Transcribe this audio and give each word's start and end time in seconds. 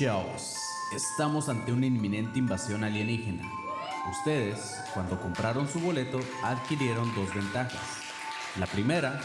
Chavos, 0.00 0.56
estamos 0.92 1.50
ante 1.50 1.74
una 1.74 1.84
inminente 1.84 2.38
invasión 2.38 2.84
alienígena. 2.84 3.42
Ustedes, 4.10 4.80
cuando 4.94 5.20
compraron 5.20 5.68
su 5.68 5.78
boleto, 5.78 6.20
adquirieron 6.42 7.14
dos 7.14 7.34
ventajas. 7.34 7.82
La 8.58 8.64
primera, 8.64 9.20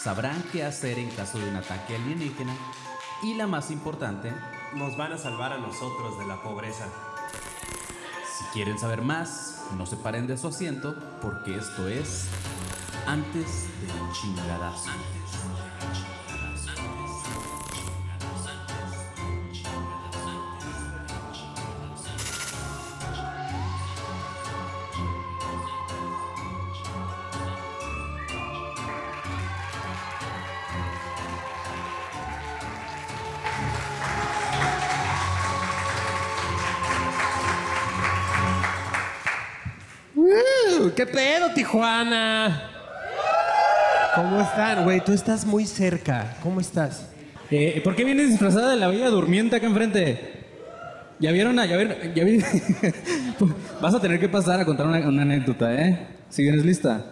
sabrán 0.00 0.40
qué 0.52 0.62
hacer 0.62 1.00
en 1.00 1.10
caso 1.10 1.40
de 1.40 1.48
un 1.48 1.56
ataque 1.56 1.96
alienígena. 1.96 2.54
Y 3.24 3.34
la 3.34 3.48
más 3.48 3.72
importante, 3.72 4.32
Nos 4.76 4.96
van 4.96 5.14
a 5.14 5.18
salvar 5.18 5.52
a 5.52 5.58
nosotros 5.58 6.16
de 6.20 6.26
la 6.28 6.40
pobreza. 6.40 6.86
si 8.38 8.44
quieren 8.52 8.78
saber 8.78 9.02
más, 9.02 9.64
no 9.76 9.84
se 9.84 9.96
paren 9.96 10.28
de 10.28 10.38
su 10.38 10.46
asiento 10.46 10.94
porque 11.20 11.56
esto 11.56 11.88
es 11.88 12.28
antes 13.04 13.66
del 13.80 14.12
chingadazo. 14.12 14.90
Tijuana? 41.74 42.62
¿Cómo 44.16 44.40
están? 44.40 44.82
Güey, 44.82 45.00
tú 45.04 45.12
estás 45.12 45.46
muy 45.46 45.66
cerca. 45.66 46.36
¿Cómo 46.42 46.60
estás? 46.60 47.06
Eh, 47.48 47.80
¿Por 47.84 47.94
qué 47.94 48.02
vienes 48.02 48.30
disfrazada 48.30 48.70
de 48.72 48.76
la 48.76 48.88
bella 48.88 49.08
durmiente 49.08 49.54
acá 49.54 49.66
enfrente? 49.66 50.40
¿Ya 51.20 51.30
vieron? 51.30 51.56
a- 51.60 51.66
¿Ya 51.66 51.76
vieron? 51.76 51.96
¿Ya 52.12 52.24
vi- 52.24 52.42
Vas 53.80 53.94
a 53.94 54.00
tener 54.00 54.18
que 54.18 54.28
pasar 54.28 54.58
a 54.58 54.64
contar 54.64 54.84
una, 54.88 54.98
una 55.08 55.22
anécdota, 55.22 55.72
¿eh? 55.72 56.08
Si 56.28 56.42
vienes 56.42 56.64
lista. 56.64 57.04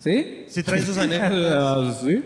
¿Sí? 0.00 0.46
Si 0.48 0.64
traes 0.64 0.84
tus 0.84 0.98
anécdotas. 0.98 2.00
sí. 2.00 2.24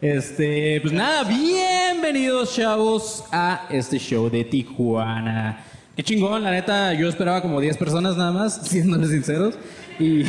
Este, 0.00 0.80
pues 0.80 0.92
nada, 0.92 1.24
bienvenidos, 1.24 2.54
chavos, 2.54 3.24
a 3.32 3.66
este 3.70 3.98
show 3.98 4.30
de 4.30 4.44
Tijuana. 4.44 5.64
Qué 5.96 6.04
chingón, 6.04 6.42
la 6.44 6.50
neta, 6.52 6.92
yo 6.94 7.08
esperaba 7.08 7.42
como 7.42 7.60
10 7.60 7.76
personas 7.78 8.16
nada 8.16 8.30
más, 8.30 8.54
siéndoles 8.68 9.10
sinceros. 9.10 9.56
Y 9.98 10.24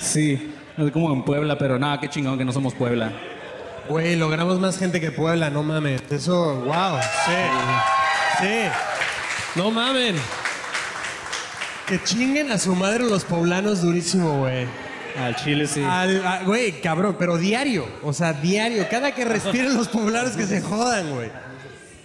sí, 0.00 0.52
como 0.92 1.12
en 1.12 1.22
Puebla, 1.24 1.56
pero 1.58 1.78
nada, 1.78 2.00
qué 2.00 2.08
chingón 2.08 2.36
que 2.38 2.44
no 2.44 2.52
somos 2.52 2.74
Puebla. 2.74 3.12
Güey, 3.88 4.16
logramos 4.16 4.58
más 4.60 4.78
gente 4.78 5.00
que 5.00 5.10
Puebla, 5.10 5.50
no 5.50 5.62
mames. 5.62 6.00
Eso, 6.10 6.56
wow. 6.62 6.98
Sí. 7.26 7.32
Sí. 8.40 8.62
No 9.56 9.70
mamen. 9.70 10.16
Que 11.86 12.02
chinguen 12.04 12.52
a 12.52 12.58
su 12.58 12.74
madre 12.76 13.04
los 13.04 13.24
poblanos 13.24 13.82
durísimo, 13.82 14.38
güey. 14.40 14.66
Al 15.18 15.34
Chile 15.34 15.66
sí. 15.66 15.82
Al- 15.82 16.24
a- 16.24 16.42
Güey, 16.44 16.80
cabrón, 16.80 17.16
pero 17.18 17.36
diario. 17.36 17.84
O 18.04 18.12
sea, 18.12 18.32
diario. 18.32 18.86
Cada 18.88 19.12
que 19.12 19.24
respiren 19.24 19.76
los 19.76 19.88
poblanos 19.88 20.36
que 20.36 20.46
se 20.46 20.60
jodan, 20.60 21.12
güey. 21.14 21.30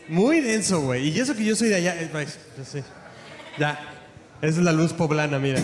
Muy 0.08 0.42
denso, 0.42 0.82
güey. 0.82 1.10
Y 1.10 1.20
eso 1.20 1.36
que 1.36 1.46
yo 1.46 1.56
soy 1.56 1.70
de 1.70 1.76
allá. 1.76 1.96
eh, 2.02 2.10
pues, 2.12 2.40
pues, 2.56 2.68
sí. 2.68 2.80
Ya. 3.60 3.80
Esa 4.42 4.60
es 4.60 4.64
la 4.66 4.72
luz 4.74 4.94
poblana, 4.94 5.40
mira. 5.40 5.62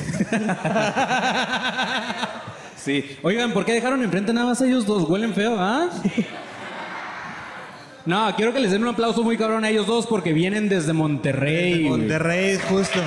Sí. 2.78 3.18
Oigan, 3.22 3.52
¿por 3.52 3.64
qué 3.64 3.74
dejaron 3.74 4.02
enfrente 4.04 4.34
nada 4.34 4.48
más 4.48 4.62
a 4.62 4.66
ellos 4.66 4.88
dos? 4.88 5.08
Huelen 5.08 5.36
feo, 5.36 5.56
¿ah? 5.60 5.88
No, 8.06 8.36
quiero 8.36 8.52
que 8.54 8.60
les 8.60 8.72
den 8.72 8.82
un 8.82 8.90
aplauso 8.90 9.22
muy 9.22 9.38
cabrón 9.38 9.64
a 9.64 9.70
ellos 9.70 9.86
dos 9.86 10.08
porque 10.08 10.34
vienen 10.34 10.68
desde 10.68 10.92
Monterrey. 10.92 11.88
güey. 11.88 12.00
Monterrey, 12.00 12.60
justo. 12.68 13.00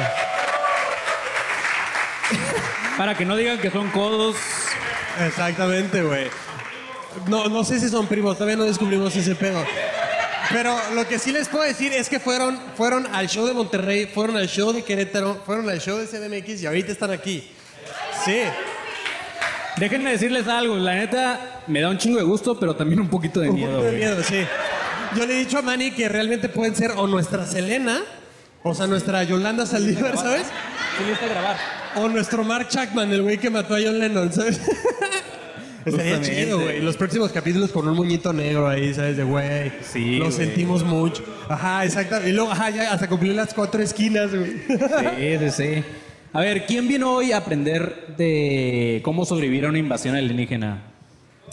Para 2.97 3.17
que 3.17 3.25
no 3.25 3.35
digan 3.35 3.59
que 3.59 3.71
son 3.73 3.91
codos. 3.91 4.37
Exactamente, 5.27 6.03
güey. 6.03 6.29
No, 7.29 7.49
no 7.49 7.65
sé 7.65 7.81
si 7.81 7.89
son 7.89 8.07
primos, 8.07 8.35
todavía 8.37 8.57
no 8.57 8.65
descubrimos 8.65 9.17
ese 9.17 9.35
pedo. 9.35 9.65
Pero 10.53 10.77
lo 10.95 11.07
que 11.09 11.19
sí 11.19 11.33
les 11.33 11.49
puedo 11.49 11.65
decir 11.65 11.93
es 11.93 12.09
que 12.09 12.21
fueron, 12.21 12.59
fueron 12.77 13.07
al 13.15 13.29
show 13.29 13.47
de 13.47 13.55
Monterrey, 13.55 14.07
fueron 14.07 14.37
al 14.37 14.49
show 14.49 14.73
de 14.73 14.83
Querétaro, 14.83 15.41
fueron 15.47 15.69
al 15.71 15.81
show 15.81 15.97
de 15.99 16.07
CDMX 16.07 16.63
y 16.63 16.67
ahorita 16.67 16.93
están 16.93 17.11
aquí. 17.11 17.49
Sí. 18.25 18.41
Déjenme 19.77 20.11
decirles 20.13 20.47
algo, 20.47 20.77
la 20.77 20.95
neta 20.95 21.63
me 21.67 21.81
da 21.81 21.89
un 21.89 21.99
chingo 21.99 22.19
de 22.19 22.25
gusto, 22.25 22.59
pero 22.61 22.77
también 22.77 23.01
un 23.01 23.09
poquito 23.09 23.41
de 23.41 23.49
Un 23.49 23.57
miedo. 23.57 23.71
poquito 23.73 23.85
de 23.91 23.97
güey. 23.99 24.05
miedo, 24.15 24.23
sí. 24.23 24.45
Yo 25.17 25.27
le 25.27 25.35
he 25.35 25.39
dicho 25.39 25.59
a 25.59 25.63
Manny 25.63 25.91
que 25.93 26.09
realmente 26.09 26.49
pueden 26.49 26.75
ser 26.77 26.93
o 26.93 27.07
nuestra 27.07 27.47
Selena, 27.47 28.01
o 28.63 28.75
sea, 28.75 28.87
nuestra 28.87 29.23
Yolanda 29.25 29.67
Saldívar, 29.67 30.17
¿sabes? 30.17 30.47
Sí, 30.47 31.25
a 31.25 31.29
grabar. 31.29 31.57
O 31.97 32.09
nuestro 32.09 32.45
Mark 32.45 32.69
Chapman, 32.69 33.11
el 33.13 33.23
güey 33.23 33.39
que 33.39 33.51
mató 33.51 33.75
a 33.75 33.79
John 33.83 33.99
Lennon, 33.99 34.33
¿sabes? 34.33 34.61
Estaría 35.85 36.21
chido, 36.21 36.61
güey. 36.61 36.81
Los 36.81 36.97
próximos 36.97 37.31
capítulos 37.33 37.71
con 37.71 37.87
un 37.89 37.97
muñito 37.97 38.33
negro 38.33 38.69
ahí, 38.69 38.95
¿sabes? 38.95 39.17
De 39.17 39.25
güey. 39.25 39.73
Sí, 39.83 40.17
Lo 40.17 40.31
sentimos 40.31 40.83
mucho. 40.85 41.23
Ajá, 41.49 41.85
exacto. 41.85 42.27
Y 42.27 42.33
luego, 42.33 42.51
ajá, 42.51 42.71
ya 42.71 42.93
hasta 42.93 43.09
cumplir 43.09 43.35
las 43.35 43.53
cuatro 43.53 43.83
esquinas, 43.83 44.35
güey. 44.35 44.53
Sí, 44.69 45.39
sí, 45.39 45.51
sí. 45.51 45.85
A 46.33 46.41
ver, 46.41 46.67
¿quién 46.67 46.89
vino 46.89 47.13
hoy 47.13 47.33
a 47.33 47.39
aprender 47.39 48.15
de 48.17 49.01
cómo 49.05 49.25
sobrevivir 49.25 49.67
a 49.67 49.69
una 49.69 49.79
invasión 49.79 50.17
alienígena? 50.17 50.83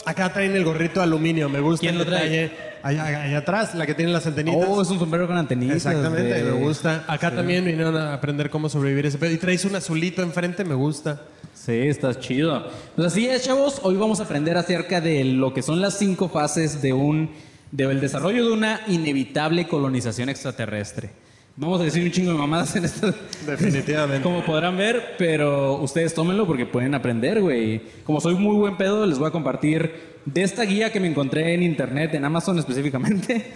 Acá 0.05 0.33
traen 0.33 0.55
el 0.55 0.63
gorrito 0.63 0.99
de 0.99 1.03
aluminio, 1.03 1.49
me 1.49 1.59
gusta. 1.59 1.81
¿Quién 1.81 1.97
lo 1.97 2.05
trae? 2.05 2.29
detalle. 2.29 2.71
Allá, 2.83 3.05
allá 3.05 3.37
atrás, 3.37 3.75
la 3.75 3.85
que 3.85 3.93
tiene 3.93 4.11
las 4.11 4.25
antenitas. 4.25 4.65
Oh, 4.67 4.81
es 4.81 4.89
un 4.89 4.97
sombrero 4.97 5.27
con 5.27 5.37
antenitas. 5.37 5.75
Exactamente, 5.77 6.43
me 6.43 6.51
gusta. 6.53 7.03
Acá 7.07 7.29
también 7.29 7.63
vinieron 7.63 7.95
a 7.95 8.13
aprender 8.13 8.49
cómo 8.49 8.69
sobrevivir 8.69 9.05
ese 9.05 9.19
pedo. 9.19 9.31
Y 9.31 9.37
traes 9.37 9.65
un 9.65 9.75
azulito 9.75 10.23
enfrente, 10.23 10.63
me 10.63 10.73
gusta. 10.73 11.21
Sí, 11.63 11.73
está 11.73 12.19
chido. 12.19 12.67
Pues 12.95 13.09
así 13.09 13.27
es, 13.27 13.43
chavos. 13.43 13.81
Hoy 13.83 13.95
vamos 13.95 14.19
a 14.19 14.23
aprender 14.23 14.57
acerca 14.57 14.99
de 14.99 15.23
lo 15.23 15.53
que 15.53 15.61
son 15.61 15.79
las 15.79 15.95
cinco 15.95 16.27
fases 16.27 16.81
de 16.81 16.91
un 16.91 17.29
del 17.71 18.01
desarrollo 18.01 18.43
de 18.43 18.51
una 18.51 18.81
inevitable 18.87 19.67
colonización 19.67 20.29
extraterrestre. 20.29 21.11
Vamos 21.55 21.79
a 21.79 21.83
decir 21.83 22.03
un 22.03 22.09
chingo 22.09 22.31
de 22.31 22.37
mamadas 22.39 22.75
en 22.77 22.85
esto. 22.85 23.13
Definitivamente. 23.45 24.23
Como 24.23 24.43
podrán 24.43 24.75
ver, 24.75 25.13
pero 25.19 25.75
ustedes 25.75 26.15
tómenlo 26.15 26.47
porque 26.47 26.65
pueden 26.65 26.95
aprender, 26.95 27.39
güey. 27.39 27.79
Como 28.05 28.19
soy 28.19 28.33
muy 28.33 28.55
buen 28.55 28.75
pedo, 28.75 29.05
les 29.05 29.19
voy 29.19 29.27
a 29.27 29.31
compartir 29.31 30.17
de 30.25 30.41
esta 30.41 30.63
guía 30.63 30.91
que 30.91 30.99
me 30.99 31.09
encontré 31.09 31.53
en 31.53 31.61
internet, 31.61 32.15
en 32.15 32.25
Amazon 32.25 32.57
específicamente. 32.57 33.51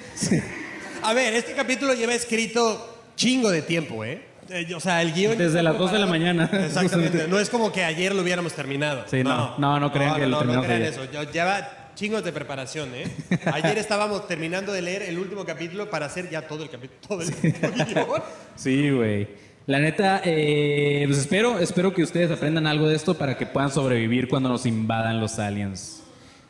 A 1.01 1.11
ver, 1.15 1.33
este 1.33 1.53
capítulo 1.53 1.95
lleva 1.95 2.13
escrito 2.13 2.99
chingo 3.15 3.49
de 3.49 3.63
tiempo, 3.63 4.05
¿eh? 4.05 4.34
Eh, 4.49 4.73
O 4.75 4.79
sea, 4.79 5.01
el 5.01 5.13
guion... 5.13 5.37
Desde 5.37 5.61
las 5.63 5.77
2 5.77 5.91
de 5.91 5.99
la 5.99 6.05
mañana. 6.05 6.49
Exactamente. 6.53 7.27
No 7.27 7.39
es 7.39 7.49
como 7.49 7.71
que 7.71 7.83
ayer 7.83 8.13
lo 8.13 8.21
hubiéramos 8.21 8.53
terminado. 8.53 9.03
Sí, 9.09 9.23
no. 9.23 9.57
No, 9.57 9.79
no 9.79 9.91
crean 9.91 10.15
que 10.15 10.27
lo 10.27 10.27
no, 10.27 10.31
no 10.31 10.39
terminamos 10.61 10.65
crean 10.65 10.81
ayer. 10.81 10.93
eso. 10.93 11.11
Ya- 11.11 11.31
Lleva 11.31 11.67
chingos 11.95 12.23
de 12.23 12.31
preparación, 12.33 12.89
¿eh? 12.93 13.05
Ayer 13.53 13.77
estábamos 13.77 14.27
terminando 14.27 14.73
de 14.73 14.81
leer 14.81 15.03
el 15.03 15.17
último 15.17 15.45
capítulo 15.45 15.89
para 15.89 16.07
hacer 16.07 16.29
ya 16.29 16.41
todo 16.47 16.63
el 16.63 16.69
capítulo. 16.69 16.99
Todo 17.07 17.21
el 17.21 17.31
guion. 17.31 18.05
Sí, 18.55 18.89
güey. 18.91 19.27
La 19.67 19.79
neta, 19.79 20.21
eh, 20.23 21.03
pues 21.07 21.17
espero, 21.19 21.57
espero 21.57 21.91
que 21.93 22.03
ustedes 22.03 22.29
aprendan 22.29 22.67
algo 22.67 22.87
de 22.87 22.95
esto 22.95 23.15
para 23.17 23.35
que 23.37 23.47
puedan 23.47 23.71
sobrevivir 23.71 24.27
cuando 24.27 24.47
nos 24.49 24.65
invadan 24.67 25.19
los 25.19 25.39
aliens. 25.39 26.03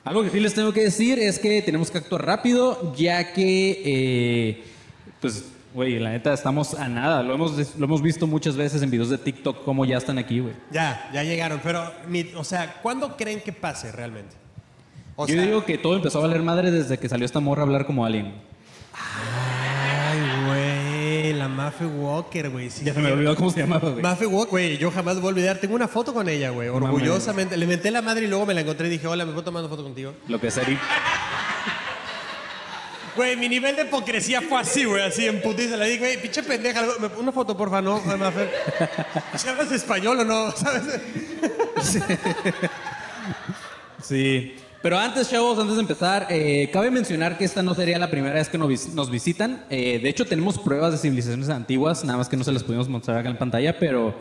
Algo 0.03 0.21
que 0.21 0.29
sí 0.29 0.39
les 0.41 0.53
tengo 0.53 0.73
que 0.73 0.81
decir 0.81 1.17
es 1.17 1.39
que 1.39 1.61
tenemos 1.61 1.89
que 1.89 1.97
actuar 1.99 2.25
rápido, 2.25 2.93
ya 2.95 3.31
que, 3.33 3.81
eh, 3.85 4.63
pues, 5.21 5.45
güey, 5.75 5.99
la 5.99 6.09
neta 6.11 6.33
estamos 6.33 6.73
a 6.73 6.87
nada. 6.87 7.21
Lo 7.21 7.35
hemos, 7.35 7.75
lo 7.77 7.85
hemos 7.85 8.01
visto 8.01 8.25
muchas 8.25 8.55
veces 8.55 8.81
en 8.81 8.89
videos 8.89 9.09
de 9.09 9.17
TikTok 9.19 9.63
cómo 9.63 9.85
ya 9.85 9.97
están 9.97 10.17
aquí, 10.17 10.39
güey. 10.39 10.53
Ya, 10.71 11.09
ya 11.13 11.21
llegaron. 11.23 11.59
Pero, 11.61 11.91
mi- 12.07 12.31
o 12.35 12.43
sea, 12.43 12.75
¿cuándo 12.81 13.15
creen 13.17 13.41
que 13.41 13.51
pase 13.53 13.91
realmente? 13.91 14.35
O 15.17 15.27
Yo 15.27 15.35
sea, 15.35 15.43
digo 15.43 15.63
que 15.65 15.77
todo 15.77 15.95
empezó 15.95 16.19
a 16.19 16.21
valer 16.23 16.41
madre 16.41 16.71
desde 16.71 16.97
que 16.97 17.07
salió 17.07 17.25
esta 17.25 17.39
morra 17.39 17.61
a 17.61 17.65
hablar 17.65 17.85
como 17.85 18.05
alien. 18.05 18.33
Ay, 18.93 20.19
güey, 20.47 21.33
la 21.33 21.47
Mafe 21.47 21.85
Walker, 21.85 22.49
güey. 22.49 22.69
sí. 22.69 22.83
Ya 22.85 22.93
se 22.93 22.99
me 23.01 23.11
olvidó 23.11 23.35
cómo 23.35 23.49
se 23.49 23.59
llamaba, 23.61 23.89
güey. 23.89 24.01
Mafe 24.01 24.25
Walker, 24.25 24.49
güey, 24.51 24.77
yo 24.77 24.91
jamás 24.91 25.15
voy 25.17 25.25
a 25.25 25.29
olvidar. 25.29 25.57
Tengo 25.57 25.75
una 25.75 25.87
foto 25.87 26.13
con 26.13 26.27
ella, 26.29 26.49
güey, 26.51 26.69
orgullosamente. 26.69 27.57
Le 27.57 27.65
menté 27.67 27.91
la 27.91 28.01
madre 28.01 28.25
y 28.25 28.27
luego 28.29 28.45
me 28.45 28.53
la 28.53 28.61
encontré 28.61 28.87
y 28.87 28.91
dije, 28.91 29.07
hola, 29.07 29.25
¿me 29.25 29.31
puedo 29.31 29.43
tomar 29.45 29.61
una 29.61 29.69
foto 29.69 29.83
contigo? 29.83 30.13
Lo 30.27 30.39
que 30.39 30.51
sería. 30.51 30.79
Güey, 33.15 33.35
mi 33.37 33.47
nivel 33.47 33.75
de 33.75 33.83
hipocresía 33.83 34.41
fue 34.41 34.59
así, 34.59 34.83
güey, 34.83 35.01
así 35.03 35.25
en 35.25 35.41
putiza. 35.41 35.77
Le 35.77 35.85
dije, 35.85 35.99
güey, 35.99 36.21
pinche 36.21 36.43
pendeja, 36.43 36.83
¿me- 36.99 37.07
una 37.19 37.31
foto, 37.31 37.55
porfa, 37.55 37.81
no, 37.81 37.99
Mafe. 38.01 38.49
¿Sabes 39.37 39.71
español 39.73 40.19
o 40.19 40.25
no? 40.25 40.51
¿Sabes? 40.55 40.83
Sí. 44.03 44.55
Pero 44.81 44.99
antes, 44.99 45.29
chavos, 45.31 45.57
antes 45.57 45.75
de 45.75 45.81
empezar, 45.81 46.27
eh, 46.29 46.69
cabe 46.71 46.91
mencionar 46.91 47.39
que 47.39 47.45
esta 47.45 47.63
no 47.63 47.73
sería 47.73 47.97
la 47.97 48.11
primera 48.11 48.35
vez 48.35 48.49
que 48.49 48.57
nos, 48.59 48.67
vis- 48.69 48.89
nos 48.93 49.09
visitan. 49.09 49.65
Eh, 49.71 49.99
de 49.99 50.09
hecho, 50.09 50.25
tenemos 50.25 50.59
pruebas 50.59 50.91
de 50.91 50.99
civilizaciones 50.99 51.49
antiguas, 51.49 52.03
nada 52.03 52.17
más 52.19 52.29
que 52.29 52.37
no 52.37 52.43
se 52.43 52.51
las 52.51 52.63
pudimos 52.63 52.87
mostrar 52.87 53.17
acá 53.17 53.29
en 53.29 53.37
pantalla, 53.37 53.79
pero, 53.79 54.13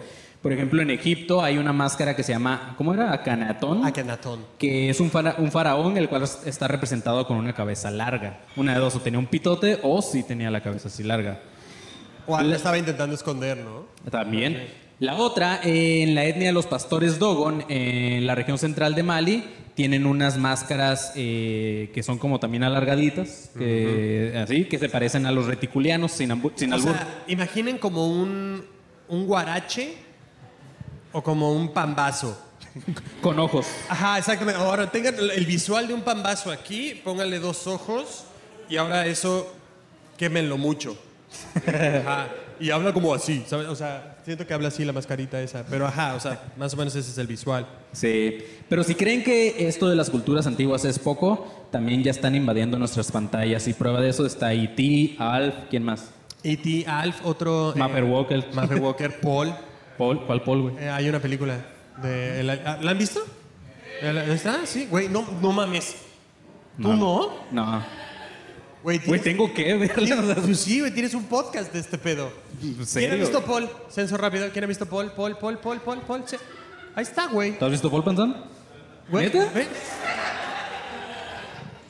por 0.45 0.53
ejemplo, 0.53 0.81
en 0.83 0.91
Egipto 0.91 1.43
hay 1.43 1.57
una 1.57 1.73
máscara 1.73 2.15
que 2.15 2.23
se 2.23 2.33
llama, 2.33 2.75
¿cómo 2.77 2.93
era? 2.93 3.13
Akanatón. 3.15 3.85
Akenatón. 3.85 4.45
que 4.59 4.91
es 4.91 5.01
un, 5.01 5.11
fara- 5.11 5.37
un 5.39 5.51
faraón 5.51 5.97
el 5.97 6.09
cual 6.09 6.23
es- 6.25 6.39
está 6.45 6.69
representado 6.69 7.27
con 7.27 7.39
una 7.39 7.55
cabeza 7.55 7.91
larga. 7.91 8.41
Una 8.55 8.75
de 8.75 8.79
dos, 8.79 8.95
o 8.95 9.01
tenía 9.01 9.19
un 9.19 9.27
pitote 9.27 9.81
o 9.83 10.03
sí 10.03 10.23
tenía 10.23 10.51
la 10.51 10.63
cabeza 10.63 10.89
así 10.89 11.03
larga. 11.03 11.41
O 12.27 12.37
algo 12.37 12.53
estaba 12.55 12.77
intentando 12.79 13.15
esconder, 13.15 13.57
¿no? 13.57 13.87
También. 14.11 14.69
La 15.01 15.15
otra, 15.17 15.61
eh, 15.65 16.03
en 16.03 16.15
la 16.15 16.25
etnia 16.25 16.49
de 16.49 16.53
los 16.53 16.67
pastores 16.67 17.19
Dogon, 17.19 17.65
en 17.71 18.27
la 18.27 18.35
región 18.35 18.59
central 18.59 18.95
de 18.95 19.03
Mali, 19.03 19.45
tienen 19.75 20.07
unas 20.07 20.37
máscaras 20.39 21.13
eh, 21.17 21.91
que 21.93 22.03
son 22.03 22.19
como 22.19 22.39
también 22.39 22.63
alargaditas, 22.65 23.51
que, 23.59 24.35
así, 24.43 24.67
que 24.67 24.79
se 24.79 24.89
parecen 24.89 25.27
a 25.27 25.33
los 25.33 25.47
reticulianos 25.47 26.13
sin, 26.13 26.29
sin 26.55 26.73
O 26.73 26.77
albur. 26.77 26.93
sea, 26.93 27.25
imaginen 27.29 27.79
como 27.79 28.07
un, 28.07 28.63
un 29.09 29.27
guarache 29.27 30.04
o 31.15 31.23
como 31.23 31.53
un 31.53 31.73
pambazo. 31.73 32.39
con 33.23 33.39
ojos. 33.39 33.67
Ajá, 33.89 34.19
exactamente. 34.19 34.61
Ahora 34.61 34.91
tengan 34.91 35.15
el 35.19 35.47
visual 35.47 35.87
de 35.89 35.95
un 35.95 36.03
pambazo 36.03 36.51
aquí, 36.51 37.01
pónganle 37.05 37.39
dos 37.39 37.67
ojos 37.67 38.25
y 38.69 38.77
ahora 38.77 39.07
eso 39.07 39.53
quémenlo 40.19 40.59
mucho. 40.59 40.97
Ajá. 41.67 42.29
Y 42.61 42.71
habla 42.71 42.93
como 42.93 43.13
así, 43.13 43.45
¿sabes? 43.49 43.67
O 43.67 43.75
sea, 43.75 44.19
siento 44.25 44.47
que 44.47 44.55
habla 44.55 44.69
así 44.69 44.85
la 44.85 44.93
mascarita 44.93 45.43
esa, 45.43 45.67
pero 45.69 45.89
ajá, 45.89 46.15
o 46.15 46.21
sea, 46.21 46.41
más 46.57 46.73
o 46.73 46.77
menos 46.77 46.95
ese 46.95 47.11
es 47.11 47.19
el 47.19 47.27
visual. 47.27 47.67
Sí, 47.93 48.39
pero 48.69 48.85
si 48.85 48.95
creen 48.95 49.25
que 49.25 49.67
esto 49.67 49.89
de 49.89 49.97
las 49.97 50.09
culturas 50.09 50.47
antiguas 50.47 50.85
es 50.85 51.01
poco, 51.01 51.67
también 51.73 52.05
ya 52.05 52.13
están 52.13 52.37
invadiendo 52.37 52.79
nuestras 52.79 53.11
pantallas 53.11 53.67
y 53.67 53.73
prueba 53.73 54.01
de 54.01 54.11
eso 54.11 54.25
está 54.25 54.53
E.T., 54.55 55.17
Alf, 55.19 55.55
¿quién 55.69 55.83
más? 55.83 56.11
E.T., 56.45 56.85
Alf, 56.87 57.27
otro... 57.27 57.73
eh, 57.75 57.79
Mapper 57.79 58.05
Walker. 58.05 58.47
Mapper 58.55 58.81
Walker, 58.81 59.19
Paul. 59.21 59.53
Paul, 59.99 60.25
¿cuál 60.27 60.43
Paul, 60.43 60.63
güey? 60.63 60.77
Eh, 60.85 60.89
hay 60.91 61.09
una 61.09 61.21
película 61.21 61.59
de... 62.03 62.41
el- 62.41 62.51
ah, 62.51 62.79
¿La 62.83 62.91
han 62.91 62.99
visto? 62.99 63.21
¿La- 64.03 64.25
¿Está? 64.27 64.67
Sí, 64.67 64.87
güey, 64.91 65.09
no, 65.09 65.27
no 65.41 65.53
mames. 65.53 65.97
¿Tú 66.81 66.93
no? 66.93 67.31
No. 67.53 67.85
Güey, 68.83 68.99
tienes- 68.99 69.23
tengo 69.23 69.53
que 69.55 69.75
verla. 69.75 70.35
Pues 70.35 70.61
sí, 70.61 70.81
güey, 70.81 70.93
tienes 70.93 71.15
un 71.15 71.25
podcast 71.25 71.73
de 71.73 71.79
este 71.81 71.97
pedo. 71.97 72.31
¿Quién 72.93 73.13
ha 73.13 73.15
visto 73.15 73.43
Paul? 73.45 73.69
Censo 73.89 74.17
rápido. 74.17 74.51
¿Quién 74.53 74.65
ha 74.65 74.67
visto 74.67 74.85
Paul? 74.87 75.13
Paul, 75.13 75.37
Paul, 75.39 75.59
Paul, 75.59 75.81
Paul, 75.81 76.01
Paul. 76.03 76.25
Ahí 76.95 77.03
está, 77.03 77.27
güey. 77.29 77.59
¿Tú 77.59 77.65
has 77.65 77.71
visto 77.71 77.91
Paul 77.91 78.05
Panzón? 78.05 78.37
¿Neta? 79.11 79.49
ve. 79.55 79.67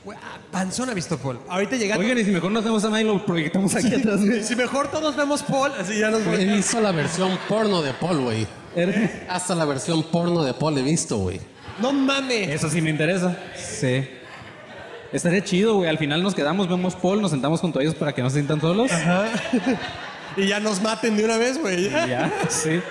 Güey, 0.05 0.17
ah, 0.21 0.37
Panzón 0.51 0.87
ha 0.91 0.93
visto 0.93 1.17
Paul. 1.17 1.39
Ahorita 1.49 1.75
llegando. 1.77 2.03
Oigan, 2.03 2.19
y 2.19 2.23
si 2.23 2.29
mejor 2.29 2.51
no 2.51 2.59
hacemos 2.59 2.85
a 2.85 2.89
nadie 2.91 3.05
y 3.05 3.07
lo 3.07 3.25
proyectamos 3.25 3.75
aquí 3.75 3.95
atrás, 3.95 4.23
güey. 4.23 4.43
Si 4.43 4.55
mejor 4.55 4.91
todos 4.91 5.15
vemos 5.15 5.41
Paul, 5.41 5.71
así 5.79 5.97
ya 5.97 6.11
nos 6.11 6.21
He 6.27 6.45
visto 6.45 6.79
la 6.79 6.91
versión 6.91 7.35
porno 7.49 7.81
de 7.81 7.91
Paul, 7.93 8.19
güey. 8.19 8.47
Hasta 9.27 9.55
la 9.55 9.65
versión 9.65 10.03
porno 10.03 10.43
de 10.43 10.53
Paul 10.53 10.77
he 10.77 10.83
visto, 10.83 11.17
güey. 11.17 11.39
No 11.81 11.91
mames. 11.91 12.49
Eso 12.49 12.69
sí 12.69 12.81
me 12.81 12.91
interesa. 12.91 13.35
Sí. 13.57 14.07
Estaría 15.11 15.43
chido, 15.43 15.77
güey. 15.77 15.89
Al 15.89 15.97
final 15.97 16.21
nos 16.21 16.35
quedamos, 16.35 16.69
vemos 16.69 16.95
Paul, 16.95 17.19
nos 17.19 17.31
sentamos 17.31 17.59
junto 17.59 17.79
a 17.79 17.81
ellos 17.81 17.95
para 17.95 18.13
que 18.13 18.21
no 18.21 18.29
se 18.29 18.35
sientan 18.35 18.61
solos. 18.61 18.91
Y 20.37 20.47
ya 20.47 20.59
nos 20.59 20.81
maten 20.81 21.15
de 21.15 21.23
una 21.23 21.37
vez, 21.37 21.57
güey. 21.57 21.89
Ya, 21.89 22.29
sí. 22.49 22.81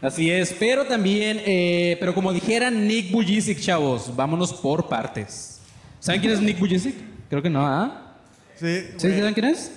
Así 0.00 0.30
es. 0.30 0.54
Pero 0.56 0.84
también, 0.84 1.42
eh, 1.44 1.96
pero 1.98 2.14
como 2.14 2.32
dijera 2.32 2.70
Nick 2.70 3.10
Bujicic, 3.10 3.58
chavos, 3.58 4.14
vámonos 4.14 4.52
por 4.52 4.88
partes. 4.88 5.57
¿Saben 6.00 6.20
quién 6.20 6.32
es 6.32 6.40
Nick 6.40 6.58
Bujicic? 6.58 6.94
Creo 7.28 7.42
que 7.42 7.50
no, 7.50 7.66
¿ah? 7.66 8.14
Sí. 8.56 8.84
¿Sí? 8.96 9.18
¿Saben 9.18 9.34
quién 9.34 9.46
es? 9.46 9.72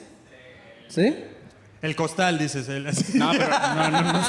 ¿Sí? 0.87 1.15
El 1.81 1.95
costal, 1.95 2.37
dices 2.37 2.69
él. 2.69 2.85
No, 3.15 3.31
pero 3.31 3.49
no, 3.49 3.89
no, 3.89 4.13
no. 4.13 4.21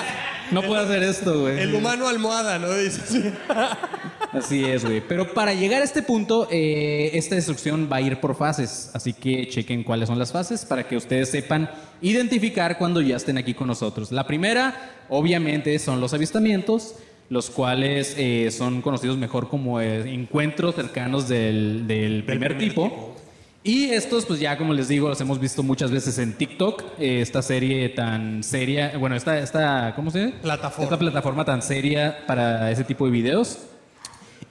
No 0.53 0.63
puedo 0.67 0.81
hacer 0.81 1.03
esto, 1.03 1.43
güey. 1.43 1.61
El 1.61 1.75
humano 1.75 2.09
almohada, 2.09 2.59
¿no? 2.59 2.73
Dices. 2.73 3.05
sí. 3.09 3.23
Así 4.33 4.65
es, 4.65 4.83
güey. 4.83 5.03
Pero 5.07 5.35
para 5.35 5.53
llegar 5.53 5.83
a 5.83 5.85
este 5.85 6.01
punto, 6.03 6.49
eh, 6.51 7.11
esta 7.13 7.35
destrucción 7.35 7.89
va 7.93 7.97
a 7.97 8.01
ir 8.01 8.19
por 8.19 8.35
fases. 8.35 8.91
Así 8.95 9.13
que 9.13 9.47
chequen 9.49 9.85
cuáles 9.85 10.09
son 10.09 10.19
las 10.19 10.33
fases 10.33 10.65
para 10.65 10.89
que 10.89 10.97
ustedes 10.97 11.31
sepan 11.31 11.71
identificar 12.01 12.79
cuando 12.79 13.03
ya 13.03 13.17
estén 13.17 13.37
aquí 13.37 13.53
con 13.53 13.67
nosotros. 13.67 14.11
La 14.11 14.27
primera, 14.27 15.05
obviamente, 15.11 15.79
son 15.79 16.01
los 16.01 16.15
avistamientos, 16.15 16.95
los 17.33 17.49
cuales 17.51 18.15
eh, 18.19 18.51
son 18.51 18.83
conocidos 18.83 19.17
mejor 19.17 19.49
como 19.49 19.81
eh, 19.81 20.13
encuentros 20.13 20.75
cercanos 20.75 21.29
del, 21.29 21.87
del 21.87 22.25
primer, 22.25 22.53
primer 22.53 22.59
tipo. 22.59 22.85
tipo. 22.85 23.17
Y 23.65 23.85
estos, 23.91 24.27
pues 24.27 24.39
ya 24.41 24.59
como 24.59 24.75
les 24.75 24.89
digo, 24.89 25.09
los 25.09 25.21
hemos 25.21 25.39
visto 25.41 25.63
muchas 25.63 25.91
veces 25.91 26.19
en 26.19 26.33
TikTok, 26.35 26.83
eh, 26.99 27.21
esta 27.23 27.41
serie 27.43 27.89
tan 27.91 28.43
seria, 28.43 28.99
bueno, 28.99 29.15
esta, 29.17 29.39
esta 29.39 29.93
¿cómo 29.97 30.11
se 30.11 30.27
dice? 30.27 30.39
Plataforma. 30.43 30.85
Esta 30.85 30.99
plataforma 30.99 31.45
tan 31.45 31.63
seria 31.63 32.19
para 32.27 32.71
ese 32.71 32.85
tipo 32.85 33.07
de 33.07 33.13
videos. 33.13 33.61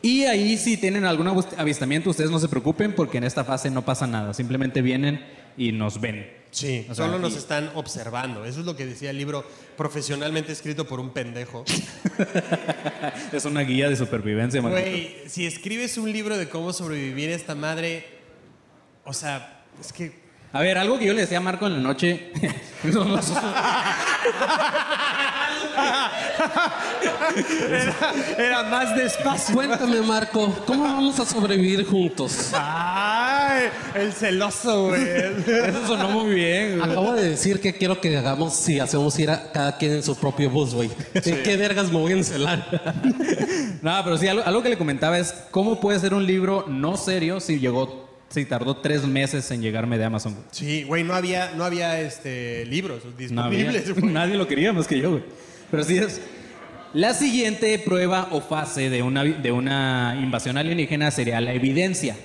Y 0.01 0.23
ahí 0.23 0.57
si 0.57 0.77
tienen 0.77 1.05
algún 1.05 1.27
avist- 1.27 1.53
avistamiento, 1.59 2.09
ustedes 2.09 2.31
no 2.31 2.39
se 2.39 2.47
preocupen 2.47 2.93
porque 2.95 3.17
en 3.19 3.25
esta 3.25 3.43
fase 3.43 3.69
no 3.69 3.83
pasa 3.83 4.07
nada, 4.07 4.33
simplemente 4.33 4.81
vienen 4.81 5.23
y 5.57 5.71
nos 5.73 5.99
ven. 6.01 6.40
Sí, 6.51 6.85
O 6.89 6.93
sea, 6.95 7.05
solo 7.05 7.17
nos 7.17 7.33
y- 7.33 7.37
están 7.37 7.71
observando. 7.75 8.43
Eso 8.45 8.59
es 8.59 8.65
lo 8.65 8.75
que 8.75 8.85
decía 8.85 9.09
el 9.09 9.17
libro 9.17 9.45
profesionalmente 9.77 10.51
escrito 10.51 10.85
por 10.85 10.99
un 10.99 11.11
pendejo. 11.11 11.63
Es 13.31 13.45
una 13.45 13.61
guía 13.61 13.89
de 13.89 13.95
supervivencia. 13.95 14.61
Güey, 14.61 15.15
si 15.27 15.45
escribes 15.45 15.97
un 15.97 16.11
libro 16.11 16.37
de 16.37 16.49
cómo 16.49 16.73
sobrevivir 16.73 17.31
a 17.31 17.35
esta 17.35 17.55
madre, 17.55 18.05
o 19.05 19.13
sea, 19.13 19.63
es 19.79 19.91
que 19.93 20.20
A 20.53 20.61
ver, 20.61 20.77
algo 20.77 20.99
que 20.99 21.05
yo 21.05 21.13
le 21.13 21.21
decía 21.21 21.37
a 21.37 21.41
Marco 21.41 21.67
en 21.67 21.73
la 21.73 21.79
noche. 21.79 22.31
No, 22.83 23.05
no, 23.05 23.19
era 28.37 28.63
más 28.63 28.95
despacio. 28.95 29.53
Cuéntame, 29.53 30.01
Marco, 30.01 30.53
¿cómo 30.65 30.83
vamos 30.83 31.19
a 31.19 31.25
sobrevivir 31.25 31.85
juntos? 31.85 32.51
Ay, 32.53 33.69
el 33.95 34.11
celoso, 34.11 34.87
güey. 34.87 35.01
Eso 35.03 35.87
sonó 35.87 36.09
muy 36.09 36.33
bien, 36.35 36.79
güey. 36.79 36.91
Acabo 36.91 37.13
de 37.13 37.29
decir 37.29 37.59
que 37.59 37.73
quiero 37.73 38.01
que 38.01 38.17
hagamos 38.17 38.55
si 38.55 38.79
hacemos 38.79 39.17
ir 39.19 39.29
a 39.29 39.51
cada 39.51 39.77
quien 39.77 39.93
en 39.93 40.03
su 40.03 40.15
propio 40.15 40.49
bus, 40.49 40.73
güey. 40.73 40.89
¿En 41.13 41.43
qué 41.43 41.57
vergas 41.57 41.91
me 41.91 41.99
voy 41.99 42.13
a 42.13 42.15
encelar? 42.15 42.81
No, 43.81 44.01
pero 44.03 44.17
sí, 44.17 44.27
algo, 44.27 44.43
algo 44.45 44.63
que 44.63 44.69
le 44.69 44.77
comentaba 44.77 45.17
es 45.17 45.33
cómo 45.51 45.79
puede 45.79 45.99
ser 45.99 46.13
un 46.13 46.25
libro 46.25 46.65
no 46.67 46.97
serio 46.97 47.39
si 47.39 47.59
llegó, 47.59 48.00
si 48.31 48.45
tardó 48.45 48.77
tres 48.77 49.05
meses 49.05 49.49
en 49.51 49.61
llegarme 49.61 49.97
de 49.97 50.05
Amazon. 50.05 50.33
güey. 50.33 50.45
Sí, 50.51 50.83
güey, 50.83 51.03
no 51.03 51.13
había, 51.13 51.51
no 51.55 51.63
había 51.63 51.99
este, 52.01 52.65
libros 52.65 53.03
No 53.29 53.43
había. 53.43 53.71
disponibles. 53.71 54.03
Nadie 54.11 54.35
lo 54.35 54.47
quería 54.47 54.73
más 54.73 54.87
que 54.87 54.99
yo, 54.99 55.11
güey. 55.11 55.23
Pero 55.69 55.83
sí 55.83 55.97
es. 55.97 56.21
La 56.93 57.13
siguiente 57.13 57.77
prueba 57.79 58.27
o 58.31 58.41
fase 58.41 58.89
de 58.89 59.01
una, 59.03 59.23
de 59.23 59.51
una 59.51 60.17
invasión 60.21 60.57
alienígena 60.57 61.09
sería 61.11 61.39
la 61.39 61.53
evidencia. 61.53 62.17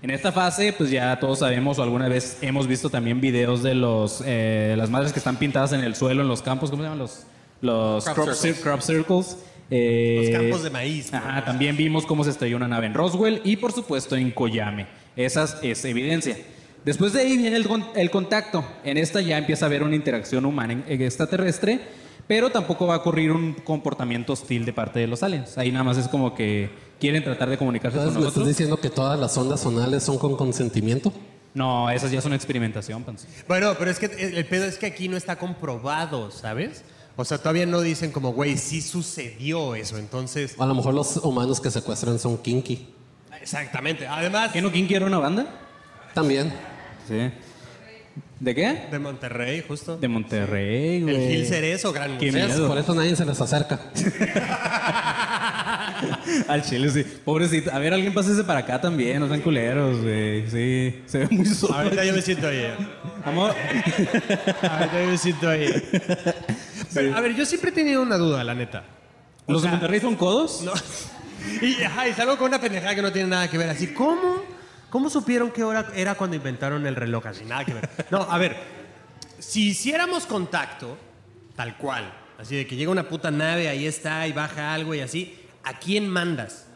En 0.00 0.10
esta 0.10 0.32
fase, 0.32 0.72
pues 0.76 0.90
ya 0.90 1.18
todos 1.20 1.38
sabemos 1.40 1.78
o 1.78 1.82
alguna 1.82 2.08
vez 2.08 2.38
hemos 2.42 2.66
visto 2.66 2.90
también 2.90 3.20
videos 3.20 3.62
de 3.62 3.74
los, 3.74 4.22
eh, 4.26 4.74
las 4.76 4.90
madres 4.90 5.12
que 5.12 5.18
están 5.20 5.36
pintadas 5.36 5.72
en 5.72 5.80
el 5.80 5.94
suelo, 5.94 6.22
en 6.22 6.28
los 6.28 6.42
campos, 6.42 6.70
¿cómo 6.70 6.82
se 6.82 6.86
llaman? 6.88 6.98
Los, 6.98 7.24
los 7.60 8.04
Crop 8.04 8.14
crop, 8.16 8.28
circles. 8.34 8.58
cir- 8.58 8.62
crop 8.62 8.80
circles. 8.80 9.36
Eh, 9.70 10.28
Los 10.32 10.40
campos 10.40 10.62
de 10.64 10.70
maíz. 10.70 11.14
Ajá, 11.14 11.44
también 11.44 11.76
vimos 11.76 12.04
cómo 12.04 12.24
se 12.24 12.30
estrelló 12.30 12.56
una 12.58 12.68
nave 12.68 12.86
en 12.88 12.94
Roswell 12.94 13.40
y 13.44 13.56
por 13.56 13.72
supuesto 13.72 14.16
en 14.16 14.30
Koyame. 14.32 14.86
Esa 15.16 15.44
es 15.62 15.84
evidencia. 15.84 16.36
Después 16.84 17.12
de 17.12 17.20
ahí 17.20 17.36
viene 17.36 17.56
el, 17.56 17.68
el 17.94 18.10
contacto. 18.10 18.64
En 18.84 18.98
esta 18.98 19.20
ya 19.20 19.38
empieza 19.38 19.64
a 19.64 19.68
haber 19.68 19.82
una 19.82 19.94
interacción 19.94 20.44
humana 20.44 20.72
en- 20.72 20.84
en 20.88 21.02
extraterrestre, 21.02 21.80
pero 22.26 22.50
tampoco 22.50 22.86
va 22.86 22.94
a 22.94 22.98
ocurrir 22.98 23.30
un 23.30 23.52
comportamiento 23.54 24.32
hostil 24.32 24.64
de 24.64 24.72
parte 24.72 24.98
de 24.98 25.06
los 25.06 25.22
aliens. 25.22 25.58
Ahí 25.58 25.70
nada 25.70 25.84
más 25.84 25.96
es 25.98 26.08
como 26.08 26.34
que 26.34 26.70
quieren 26.98 27.22
tratar 27.22 27.50
de 27.50 27.58
comunicarse 27.58 27.96
con 27.98 28.04
¿me 28.06 28.10
estás 28.10 28.22
nosotros. 28.24 28.48
diciendo 28.48 28.76
que 28.78 28.90
todas 28.90 29.18
las 29.18 29.36
ondas 29.36 29.60
sonales 29.60 30.02
son 30.02 30.18
con 30.18 30.36
consentimiento? 30.36 31.12
No, 31.54 31.90
esas 31.90 32.10
ya 32.10 32.22
son 32.22 32.32
experimentación, 32.32 33.04
Panzo. 33.04 33.26
Bueno, 33.46 33.74
pero 33.78 33.90
es 33.90 33.98
que 33.98 34.06
el, 34.06 34.46
pedo 34.46 34.64
es 34.64 34.78
que 34.78 34.86
aquí 34.86 35.08
no 35.08 35.16
está 35.18 35.36
comprobado, 35.36 36.30
¿sabes? 36.30 36.82
O 37.14 37.26
sea, 37.26 37.36
todavía 37.36 37.66
no 37.66 37.82
dicen 37.82 38.10
como, 38.10 38.32
güey, 38.32 38.56
sí 38.56 38.80
sucedió 38.80 39.74
eso. 39.74 39.98
Entonces, 39.98 40.54
a 40.58 40.64
lo 40.64 40.74
mejor 40.74 40.94
los 40.94 41.18
humanos 41.18 41.60
que 41.60 41.70
secuestran 41.70 42.18
son 42.18 42.38
kinky. 42.38 42.91
Exactamente. 43.42 44.06
Además, 44.06 44.52
¿Qué 44.52 44.62
no 44.62 44.70
quién 44.70 44.86
quiere 44.86 45.04
una 45.04 45.18
banda? 45.18 45.46
También. 46.14 46.52
Sí. 47.06 47.30
¿De 48.40 48.54
qué? 48.56 48.86
de 48.90 48.98
Monterrey, 48.98 49.64
justo. 49.66 49.96
De 49.96 50.08
Monterrey, 50.08 50.96
el 50.96 51.02
güey. 51.04 51.28
Gil 51.28 51.46
Cerezo, 51.46 51.92
gran 51.92 52.18
Qué 52.18 52.32
miedo. 52.32 52.66
Por 52.66 52.76
eso 52.76 52.92
nadie 52.94 53.14
se 53.14 53.24
les 53.24 53.40
acerca. 53.40 53.78
Al 56.48 56.62
chile, 56.62 56.90
sí. 56.90 57.04
Pobrecito. 57.24 57.72
A 57.72 57.78
ver, 57.78 57.94
alguien 57.94 58.12
pásese 58.12 58.42
para 58.42 58.60
acá 58.60 58.80
también. 58.80 59.20
No 59.20 59.28
sean 59.28 59.40
culeros, 59.42 60.02
güey. 60.02 60.50
Sí. 60.50 61.02
Se 61.06 61.18
ve 61.18 61.28
muy 61.30 61.46
solo. 61.46 61.74
Ahorita 61.74 62.04
yo 62.04 62.12
me 62.12 62.22
siento 62.22 62.48
ahí. 62.48 62.66
Amor. 63.24 63.54
Ahorita 64.62 65.04
yo 65.04 65.08
me 65.08 65.18
siento 65.18 65.48
ahí. 65.48 65.68
Pero, 66.92 67.16
a 67.16 67.20
ver, 67.20 67.36
yo 67.36 67.46
siempre 67.46 67.70
he 67.70 67.72
tenido 67.72 68.02
una 68.02 68.16
duda, 68.16 68.42
la 68.42 68.54
neta. 68.54 68.82
O 69.46 69.52
¿Los 69.52 69.62
sea, 69.62 69.70
de 69.70 69.76
Monterrey 69.76 70.00
son 70.00 70.16
codos? 70.16 70.62
No. 70.64 70.72
Y, 71.60 71.82
ajá, 71.82 72.12
salgo 72.14 72.36
con 72.36 72.48
una 72.48 72.60
pendejada 72.60 72.94
que 72.94 73.02
no 73.02 73.12
tiene 73.12 73.28
nada 73.28 73.48
que 73.48 73.58
ver. 73.58 73.70
Así, 73.70 73.88
¿cómo? 73.88 74.42
¿Cómo 74.90 75.08
supieron 75.08 75.50
qué 75.50 75.64
hora 75.64 75.88
era 75.94 76.14
cuando 76.14 76.36
inventaron 76.36 76.86
el 76.86 76.96
reloj? 76.96 77.26
Así, 77.26 77.44
nada 77.44 77.64
que 77.64 77.74
ver. 77.74 77.88
No, 78.10 78.22
a 78.22 78.38
ver. 78.38 78.56
Si 79.38 79.70
hiciéramos 79.70 80.26
contacto, 80.26 80.96
tal 81.56 81.76
cual, 81.76 82.12
así 82.38 82.56
de 82.56 82.66
que 82.66 82.76
llega 82.76 82.90
una 82.90 83.08
puta 83.08 83.30
nave, 83.30 83.68
ahí 83.68 83.86
está, 83.86 84.26
y 84.26 84.32
baja 84.32 84.72
algo 84.72 84.94
y 84.94 85.00
así, 85.00 85.46
¿a 85.64 85.78
quién 85.78 86.08
mandas? 86.08 86.66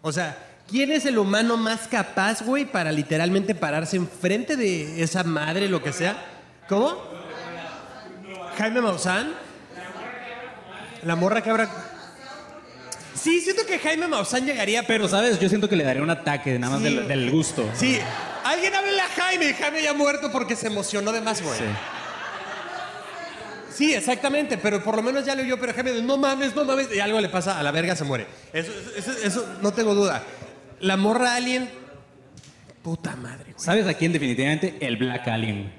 O 0.00 0.12
sea, 0.12 0.36
¿quién 0.68 0.92
es 0.92 1.06
el 1.06 1.18
humano 1.18 1.56
más 1.56 1.88
capaz, 1.88 2.42
güey, 2.42 2.64
para 2.64 2.92
literalmente 2.92 3.54
pararse 3.54 3.96
enfrente 3.96 4.56
de 4.56 5.02
esa 5.02 5.24
madre, 5.24 5.68
lo 5.68 5.82
que 5.82 5.92
sea? 5.92 6.16
¿Cómo? 6.68 6.96
Jaime 8.56 8.80
Maussan. 8.80 9.32
La 11.02 11.16
morra 11.16 11.42
que 11.42 11.50
habrá. 11.50 11.93
Sí, 13.14 13.40
siento 13.40 13.64
que 13.66 13.78
Jaime 13.78 14.08
Maussan 14.08 14.44
llegaría, 14.44 14.86
pero. 14.86 15.08
¿sabes? 15.08 15.38
Yo 15.38 15.48
siento 15.48 15.68
que 15.68 15.76
le 15.76 15.84
daría 15.84 16.02
un 16.02 16.10
ataque 16.10 16.58
nada 16.58 16.74
más 16.78 16.82
Sí. 16.86 16.94
del, 16.94 17.08
del 17.08 17.30
gusto. 17.30 17.68
Sí, 17.74 17.98
alguien 18.44 18.74
háblele 18.74 19.00
a 19.00 19.08
Jaime. 19.08 19.54
Jaime 19.54 19.82
ya 19.82 19.92
muerto 19.94 20.30
porque 20.32 20.56
se 20.56 20.66
emocionó 20.66 21.12
de 21.12 21.20
más, 21.20 21.40
güey. 21.42 21.58
Sí. 21.58 21.64
Sí, 23.74 23.92
exactamente, 23.94 24.56
pero 24.58 24.82
por 24.84 24.94
lo 24.96 25.02
menos 25.02 25.24
ya 25.24 25.34
le 25.34 25.42
oyó, 25.42 25.58
pero 25.58 25.72
Jaime, 25.74 26.00
no 26.02 26.16
mames, 26.16 26.54
no 26.54 26.64
mames, 26.64 26.88
y 26.94 27.00
algo 27.00 27.20
le 27.20 27.28
pasa, 27.28 27.58
a 27.58 27.62
la 27.62 27.72
verga 27.72 27.96
se 27.96 28.04
muere. 28.04 28.26
Eso, 28.52 28.70
eso, 28.96 29.10
eso- 29.12 29.26
eso 29.26 29.46
no 29.62 29.72
tengo 29.72 29.94
duda. 29.96 30.22
La 30.80 30.96
morra 30.96 31.34
alien, 31.34 31.68
puta 32.82 33.16
madre, 33.16 33.52
¿Sabes 33.56 33.86
a 33.88 33.94
quién 33.94 34.12
definitivamente? 34.12 34.76
El 34.80 34.96
Black 34.96 35.26
Alien. 35.28 35.72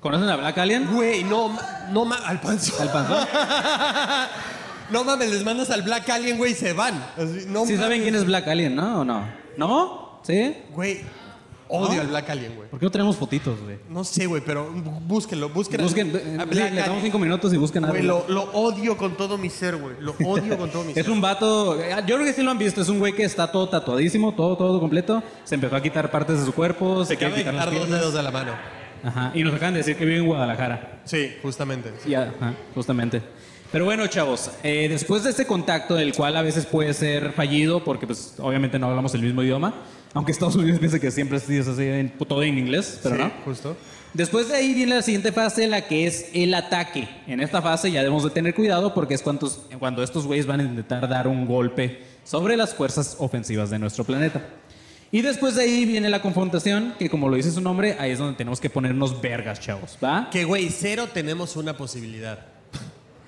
¿Conocen 0.00 0.28
a 0.28 0.36
Black 0.36 0.58
Alien? 0.58 0.86
güey. 0.86 1.22
Güey, 1.22 1.24
no, 1.24 1.48
ma- 1.48 1.86
no 1.90 2.04
mames, 2.04 2.26
al 2.28 2.40
panzón. 2.40 2.80
¿Al 2.82 2.92
panzón? 2.92 3.28
No 4.90 5.04
mames, 5.04 5.30
les 5.30 5.44
mandas 5.44 5.70
al 5.70 5.82
Black 5.82 6.08
Alien, 6.10 6.38
güey, 6.38 6.52
y 6.52 6.54
se 6.54 6.72
van. 6.72 6.94
Así, 7.16 7.46
no 7.48 7.64
¿Sí 7.66 7.72
mames. 7.72 7.80
saben 7.80 8.02
quién 8.02 8.14
es 8.14 8.24
Black 8.24 8.48
Alien, 8.48 8.74
no? 8.76 9.00
¿O 9.00 9.04
no? 9.04 9.26
¿No? 9.56 10.20
¿Sí? 10.22 10.56
Güey, 10.70 11.00
odio 11.68 11.94
¿No? 11.96 12.00
al 12.02 12.06
Black 12.08 12.30
Alien, 12.30 12.54
güey. 12.54 12.68
¿Por 12.68 12.78
qué 12.78 12.86
no 12.86 12.90
tenemos 12.90 13.16
fotitos, 13.16 13.60
güey? 13.62 13.78
No 13.88 14.04
sé, 14.04 14.26
güey, 14.26 14.42
pero 14.44 14.70
búsquenlo, 14.70 15.48
búsquenlo. 15.48 15.84
Busquen, 15.84 16.14
A 16.14 16.42
eh, 16.42 16.46
Black 16.46 16.68
sí, 16.68 16.74
les 16.74 16.86
damos 16.86 17.02
cinco 17.02 17.18
minutos 17.18 17.52
y 17.52 17.56
busquen 17.56 17.84
algo. 17.84 17.94
Güey, 17.94 18.06
lo, 18.06 18.24
lo 18.28 18.42
odio 18.52 18.96
con 18.96 19.16
todo 19.16 19.38
mi 19.38 19.50
ser, 19.50 19.76
güey. 19.76 19.96
Lo 20.00 20.14
odio 20.24 20.56
con 20.58 20.70
todo 20.70 20.84
mi 20.84 20.92
ser. 20.94 21.02
Es 21.04 21.08
un 21.08 21.20
vato, 21.20 21.80
eh, 21.80 21.94
yo 22.06 22.16
creo 22.16 22.26
que 22.26 22.32
sí 22.32 22.42
lo 22.42 22.50
han 22.50 22.58
visto, 22.58 22.82
es 22.82 22.88
un 22.88 22.98
güey 22.98 23.14
que 23.14 23.24
está 23.24 23.50
todo 23.50 23.68
tatuadísimo, 23.68 24.32
todo, 24.34 24.56
todo 24.56 24.80
completo. 24.80 25.22
Se 25.44 25.54
empezó 25.54 25.76
a 25.76 25.82
quitar 25.82 26.10
partes 26.10 26.40
de 26.40 26.44
su 26.46 26.52
cuerpo, 26.52 27.04
se, 27.04 27.14
Se 27.14 27.16
quiere 27.16 27.34
de 27.34 27.44
quitar 27.44 27.72
dos 27.72 27.88
dedos 27.88 28.14
de 28.14 28.22
la 28.22 28.30
mano. 28.30 28.52
Ajá, 29.04 29.32
y 29.34 29.42
nos 29.42 29.52
acaban 29.54 29.74
de 29.74 29.78
decir 29.78 29.96
que 29.96 30.04
vive 30.04 30.18
en 30.18 30.26
Guadalajara. 30.26 31.00
Sí, 31.04 31.32
justamente. 31.42 31.92
Y, 32.06 32.14
ajá, 32.14 32.54
justamente. 32.74 33.20
Pero 33.72 33.86
bueno, 33.86 34.06
chavos, 34.06 34.50
eh, 34.62 34.86
después 34.90 35.24
de 35.24 35.30
este 35.30 35.46
contacto, 35.46 35.98
el 35.98 36.12
cual 36.14 36.36
a 36.36 36.42
veces 36.42 36.66
puede 36.66 36.92
ser 36.92 37.32
fallido, 37.32 37.82
porque 37.82 38.06
pues 38.06 38.34
obviamente 38.38 38.78
no 38.78 38.86
hablamos 38.88 39.14
el 39.14 39.22
mismo 39.22 39.42
idioma, 39.42 39.74
aunque 40.12 40.30
Estados 40.32 40.56
Unidos 40.56 40.78
piensa 40.80 41.00
que 41.00 41.10
siempre 41.10 41.38
es 41.38 41.66
así, 41.68 41.82
en- 41.84 42.10
todo 42.10 42.42
en 42.42 42.58
inglés, 42.58 43.00
pero 43.02 43.16
Sí, 43.16 43.22
no. 43.22 43.32
justo. 43.46 43.76
Después 44.12 44.48
de 44.48 44.56
ahí 44.56 44.74
viene 44.74 44.94
la 44.94 45.00
siguiente 45.00 45.32
fase, 45.32 45.66
la 45.66 45.86
que 45.88 46.06
es 46.06 46.26
el 46.34 46.52
ataque. 46.52 47.08
En 47.26 47.40
esta 47.40 47.62
fase 47.62 47.90
ya 47.90 48.00
debemos 48.00 48.22
de 48.24 48.28
tener 48.28 48.54
cuidado 48.54 48.92
porque 48.92 49.14
es 49.14 49.22
cuando, 49.22 49.50
cuando 49.78 50.02
estos 50.02 50.26
güeyes 50.26 50.44
van 50.46 50.60
a 50.60 50.64
intentar 50.64 51.08
dar 51.08 51.26
un 51.26 51.46
golpe 51.46 52.02
sobre 52.24 52.58
las 52.58 52.74
fuerzas 52.74 53.16
ofensivas 53.20 53.70
de 53.70 53.78
nuestro 53.78 54.04
planeta. 54.04 54.44
Y 55.10 55.22
después 55.22 55.54
de 55.54 55.62
ahí 55.62 55.86
viene 55.86 56.10
la 56.10 56.20
confrontación, 56.20 56.92
que 56.98 57.08
como 57.08 57.30
lo 57.30 57.36
dice 57.36 57.50
su 57.50 57.62
nombre, 57.62 57.96
ahí 57.98 58.10
es 58.10 58.18
donde 58.18 58.36
tenemos 58.36 58.60
que 58.60 58.68
ponernos 58.68 59.18
vergas, 59.22 59.60
chavos, 59.60 59.96
¿va? 60.04 60.28
Que, 60.30 60.44
güey, 60.44 60.68
cero 60.68 61.08
tenemos 61.12 61.56
una 61.56 61.74
posibilidad. 61.74 62.38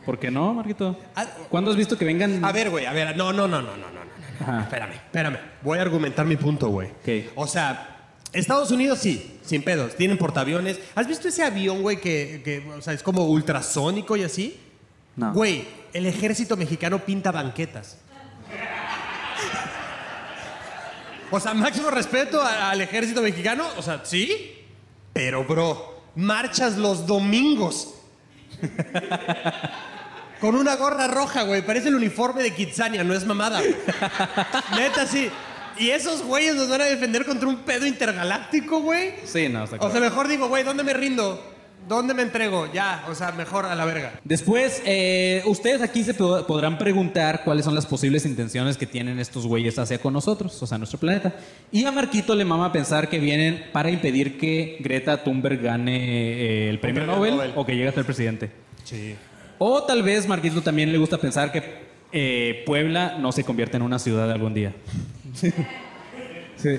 ¿Por 0.04 0.18
qué 0.18 0.30
no, 0.30 0.52
Marquito? 0.54 0.98
Ah, 1.16 1.26
¿Cuándo 1.48 1.70
has 1.70 1.76
visto 1.76 1.96
que 1.96 2.04
vengan? 2.04 2.44
A 2.44 2.52
ver, 2.52 2.70
güey, 2.70 2.86
a 2.86 2.92
ver, 2.92 3.16
no, 3.16 3.32
no, 3.32 3.48
no, 3.48 3.62
no, 3.62 3.76
no, 3.76 3.76
no, 3.76 4.04
no. 4.04 4.10
Ajá. 4.40 4.60
Espérame, 4.62 4.92
espérame. 4.94 5.38
Voy 5.62 5.78
a 5.78 5.82
argumentar 5.82 6.26
mi 6.26 6.36
punto, 6.36 6.68
güey. 6.68 6.88
Ok. 6.90 7.32
O 7.36 7.46
sea, 7.46 8.12
Estados 8.32 8.70
Unidos 8.70 8.98
sí, 8.98 9.38
sin 9.44 9.62
pedos, 9.62 9.96
tienen 9.96 10.18
portaaviones. 10.18 10.78
¿Has 10.94 11.06
visto 11.06 11.28
ese 11.28 11.42
avión, 11.44 11.82
güey, 11.82 11.98
que, 12.00 12.42
que, 12.44 12.68
o 12.76 12.82
sea, 12.82 12.92
es 12.92 13.02
como 13.02 13.24
ultrasónico 13.26 14.16
y 14.16 14.24
así? 14.24 14.60
No. 15.16 15.32
Güey, 15.32 15.66
el 15.92 16.06
ejército 16.06 16.56
mexicano 16.56 16.98
pinta 16.98 17.30
banquetas. 17.32 17.98
O 21.30 21.40
sea, 21.40 21.54
máximo 21.54 21.90
respeto 21.90 22.40
a- 22.42 22.70
al 22.70 22.80
ejército 22.80 23.22
mexicano, 23.22 23.64
o 23.76 23.82
sea, 23.82 24.02
sí, 24.04 24.58
pero 25.12 25.44
bro, 25.44 26.02
marchas 26.16 26.76
los 26.76 27.06
domingos. 27.06 27.94
Con 30.40 30.54
una 30.56 30.76
gorra 30.76 31.06
roja, 31.08 31.42
güey, 31.42 31.62
parece 31.62 31.88
el 31.88 31.94
uniforme 31.94 32.42
de 32.42 32.52
Kitsania, 32.52 33.02
no 33.04 33.14
es 33.14 33.24
mamada. 33.24 33.60
güey. 33.60 33.74
Neta, 34.78 35.06
sí. 35.06 35.30
Y 35.78 35.90
esos 35.90 36.22
güeyes 36.22 36.54
nos 36.54 36.68
van 36.68 36.82
a 36.82 36.84
defender 36.84 37.24
contra 37.24 37.48
un 37.48 37.56
pedo 37.58 37.86
intergaláctico, 37.86 38.80
güey. 38.80 39.14
Sí, 39.24 39.48
no, 39.48 39.64
está 39.64 39.76
O 39.80 39.90
sea, 39.90 40.00
mejor 40.00 40.28
digo, 40.28 40.48
güey, 40.48 40.62
¿dónde 40.62 40.84
me 40.84 40.92
rindo? 40.92 41.52
¿Dónde 41.88 42.14
me 42.14 42.22
entrego? 42.22 42.72
Ya, 42.72 43.04
o 43.10 43.14
sea, 43.14 43.32
mejor 43.32 43.66
a 43.66 43.74
la 43.74 43.84
verga. 43.84 44.12
Después, 44.24 44.80
eh, 44.86 45.42
ustedes 45.46 45.82
aquí 45.82 46.02
se 46.02 46.14
po- 46.14 46.46
podrán 46.46 46.78
preguntar 46.78 47.42
cuáles 47.44 47.64
son 47.66 47.74
las 47.74 47.84
posibles 47.84 48.24
intenciones 48.24 48.78
que 48.78 48.86
tienen 48.86 49.18
estos 49.18 49.46
güeyes 49.46 49.78
hacia 49.78 49.98
con 49.98 50.14
nosotros, 50.14 50.62
o 50.62 50.66
sea, 50.66 50.78
nuestro 50.78 50.98
planeta. 50.98 51.34
Y 51.72 51.84
a 51.84 51.92
Marquito 51.92 52.34
le 52.34 52.44
mama 52.46 52.72
pensar 52.72 53.10
que 53.10 53.18
vienen 53.18 53.64
para 53.72 53.90
impedir 53.90 54.38
que 54.38 54.78
Greta 54.80 55.22
Thunberg 55.24 55.60
gane 55.60 55.96
eh, 55.98 56.70
el 56.70 56.78
premio 56.80 57.02
premio 57.02 57.16
Nobel, 57.16 57.36
Nobel. 57.36 57.52
o 57.56 57.66
que 57.66 57.72
llegue 57.76 57.88
a 57.88 57.92
ser 57.92 58.04
presidente. 58.06 58.50
Sí. 58.84 59.14
O 59.58 59.82
tal 59.82 60.02
vez 60.02 60.26
Marquito 60.26 60.62
también 60.62 60.92
le 60.92 60.98
gusta 60.98 61.18
pensar 61.18 61.52
que 61.52 61.62
eh, 62.12 62.62
Puebla 62.66 63.16
no 63.18 63.32
se 63.32 63.44
convierta 63.44 63.76
en 63.76 63.82
una 63.82 63.98
ciudad 63.98 64.30
algún 64.30 64.54
día. 64.54 64.72
Sí. 66.56 66.78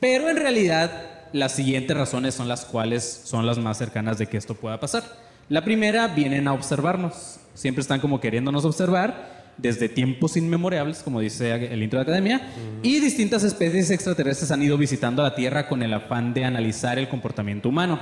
Pero 0.00 0.30
en 0.30 0.38
realidad, 0.38 1.28
las 1.32 1.52
siguientes 1.52 1.94
razones 1.96 2.34
son 2.34 2.48
las 2.48 2.64
cuales 2.64 3.04
son 3.24 3.46
las 3.46 3.58
más 3.58 3.76
cercanas 3.76 4.18
de 4.18 4.26
que 4.26 4.38
esto 4.38 4.54
pueda 4.54 4.80
pasar. 4.80 5.04
La 5.48 5.62
primera, 5.62 6.08
vienen 6.08 6.48
a 6.48 6.52
observarnos. 6.54 7.38
Siempre 7.54 7.82
están 7.82 8.00
como 8.00 8.18
queriéndonos 8.18 8.64
observar 8.64 9.52
desde 9.58 9.88
tiempos 9.88 10.36
inmemorables, 10.36 11.02
como 11.02 11.20
dice 11.20 11.52
el 11.52 11.82
intro 11.82 11.98
de 11.98 12.04
la 12.04 12.10
academia, 12.10 12.48
y 12.82 12.98
distintas 13.00 13.44
especies 13.44 13.90
extraterrestres 13.90 14.50
han 14.50 14.62
ido 14.62 14.78
visitando 14.78 15.22
la 15.22 15.34
Tierra 15.34 15.68
con 15.68 15.82
el 15.82 15.92
afán 15.92 16.32
de 16.32 16.44
analizar 16.44 16.98
el 16.98 17.08
comportamiento 17.08 17.68
humano. 17.68 18.00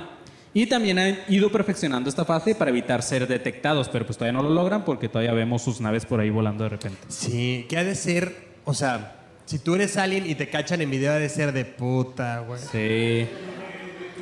Y 0.54 0.66
también 0.66 0.98
han 0.98 1.18
ido 1.28 1.50
perfeccionando 1.50 2.08
esta 2.08 2.24
fase 2.24 2.54
para 2.54 2.70
evitar 2.70 3.02
ser 3.02 3.26
detectados, 3.26 3.88
pero 3.88 4.06
pues 4.06 4.16
todavía 4.16 4.40
no 4.40 4.48
lo 4.48 4.54
logran 4.54 4.84
porque 4.84 5.08
todavía 5.08 5.32
vemos 5.32 5.62
sus 5.62 5.80
naves 5.80 6.06
por 6.06 6.20
ahí 6.20 6.30
volando 6.30 6.64
de 6.64 6.70
repente. 6.70 6.98
Sí, 7.08 7.66
que 7.68 7.76
ha 7.76 7.84
de 7.84 7.94
ser, 7.94 8.34
o 8.64 8.74
sea, 8.74 9.16
si 9.44 9.58
tú 9.58 9.74
eres 9.74 9.96
alien 9.96 10.28
y 10.28 10.34
te 10.34 10.48
cachan 10.48 10.80
en 10.80 10.90
video, 10.90 11.12
ha 11.12 11.16
de 11.16 11.28
ser 11.28 11.52
de 11.52 11.64
puta, 11.64 12.40
güey. 12.40 12.60
Sí. 12.72 13.28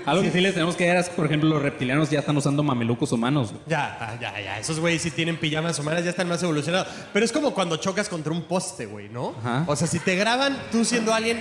Algo 0.04 0.22
que 0.22 0.30
sí 0.30 0.40
les 0.40 0.54
tenemos 0.54 0.76
que 0.76 0.86
dar 0.86 0.98
es, 0.98 1.08
por 1.08 1.26
ejemplo, 1.26 1.48
los 1.48 1.60
reptilianos 1.60 2.10
ya 2.10 2.20
están 2.20 2.36
usando 2.36 2.62
mamelucos 2.62 3.10
humanos. 3.10 3.50
güey. 3.50 3.62
Ya, 3.66 3.98
ah, 4.00 4.16
ya, 4.20 4.40
ya. 4.40 4.60
Esos 4.60 4.78
güeyes 4.78 5.02
sí 5.02 5.10
tienen 5.10 5.36
pijamas 5.36 5.80
humanas, 5.80 6.04
ya 6.04 6.10
están 6.10 6.28
más 6.28 6.40
evolucionados. 6.44 6.86
Pero 7.12 7.24
es 7.24 7.32
como 7.32 7.52
cuando 7.52 7.76
chocas 7.76 8.08
contra 8.08 8.32
un 8.32 8.42
poste, 8.42 8.86
güey, 8.86 9.08
¿no? 9.08 9.34
Ajá. 9.40 9.64
O 9.66 9.74
sea, 9.74 9.88
si 9.88 9.98
te 9.98 10.14
graban 10.14 10.56
tú 10.70 10.84
siendo 10.84 11.12
alien, 11.12 11.40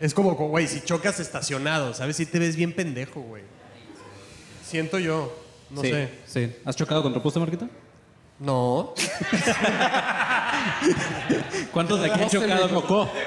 es 0.00 0.14
como, 0.14 0.32
güey, 0.32 0.66
si 0.66 0.80
chocas 0.80 1.20
estacionado, 1.20 1.92
¿sabes? 1.92 2.16
Si 2.16 2.24
te 2.24 2.38
ves 2.38 2.56
bien 2.56 2.72
pendejo, 2.72 3.20
güey. 3.20 3.42
Siento 4.74 4.98
yo. 4.98 5.32
No 5.70 5.82
sí, 5.82 5.90
sé. 5.92 6.08
Sí. 6.26 6.52
¿Has 6.64 6.74
chocado 6.74 7.00
contra 7.00 7.22
poste, 7.22 7.38
Marquito? 7.38 7.68
No. 8.40 8.92
¿Cuántos 11.72 12.00
de 12.00 12.10
aquí 12.10 12.24
han 12.24 12.28
chocado? 12.28 12.68
chocó. 12.68 13.08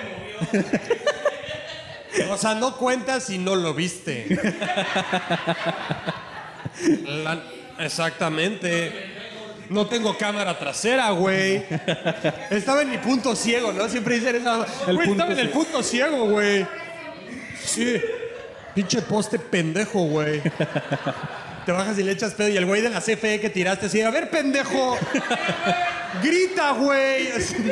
O 2.31 2.37
sea, 2.37 2.55
no 2.55 2.75
cuentas 2.75 3.25
si 3.25 3.37
no 3.37 3.55
lo 3.55 3.73
viste. 3.73 4.27
La- 7.05 7.41
Exactamente. 7.79 9.13
No 9.69 9.85
tengo 9.85 10.17
cámara 10.17 10.59
trasera, 10.59 11.11
güey. 11.11 11.63
Estaba 12.49 12.81
en 12.81 12.89
mi 12.89 12.97
punto 12.97 13.37
ciego, 13.37 13.71
¿no? 13.71 13.87
Siempre 13.87 14.15
dicen 14.15 14.35
eso. 14.35 14.65
Estaba 14.65 15.31
en 15.31 15.39
el 15.39 15.49
punto 15.49 15.81
ciego, 15.81 16.25
güey. 16.25 16.67
Sí. 17.63 18.01
Pinche 18.77 19.01
poste 19.01 19.39
pendejo, 19.39 20.03
güey. 20.03 20.39
Te 21.65 21.71
bajas 21.71 21.97
y 21.97 22.03
le 22.03 22.11
echas 22.11 22.35
pedo 22.35 22.49
y 22.49 22.57
el 22.57 22.67
güey 22.67 22.83
de 22.83 22.91
la 22.91 23.01
CFE 23.01 23.39
que 23.39 23.49
tiraste 23.49 23.87
así, 23.87 24.01
a 24.01 24.11
ver, 24.11 24.29
pendejo. 24.29 24.95
Grita, 26.21 26.73
güey. 26.73 27.27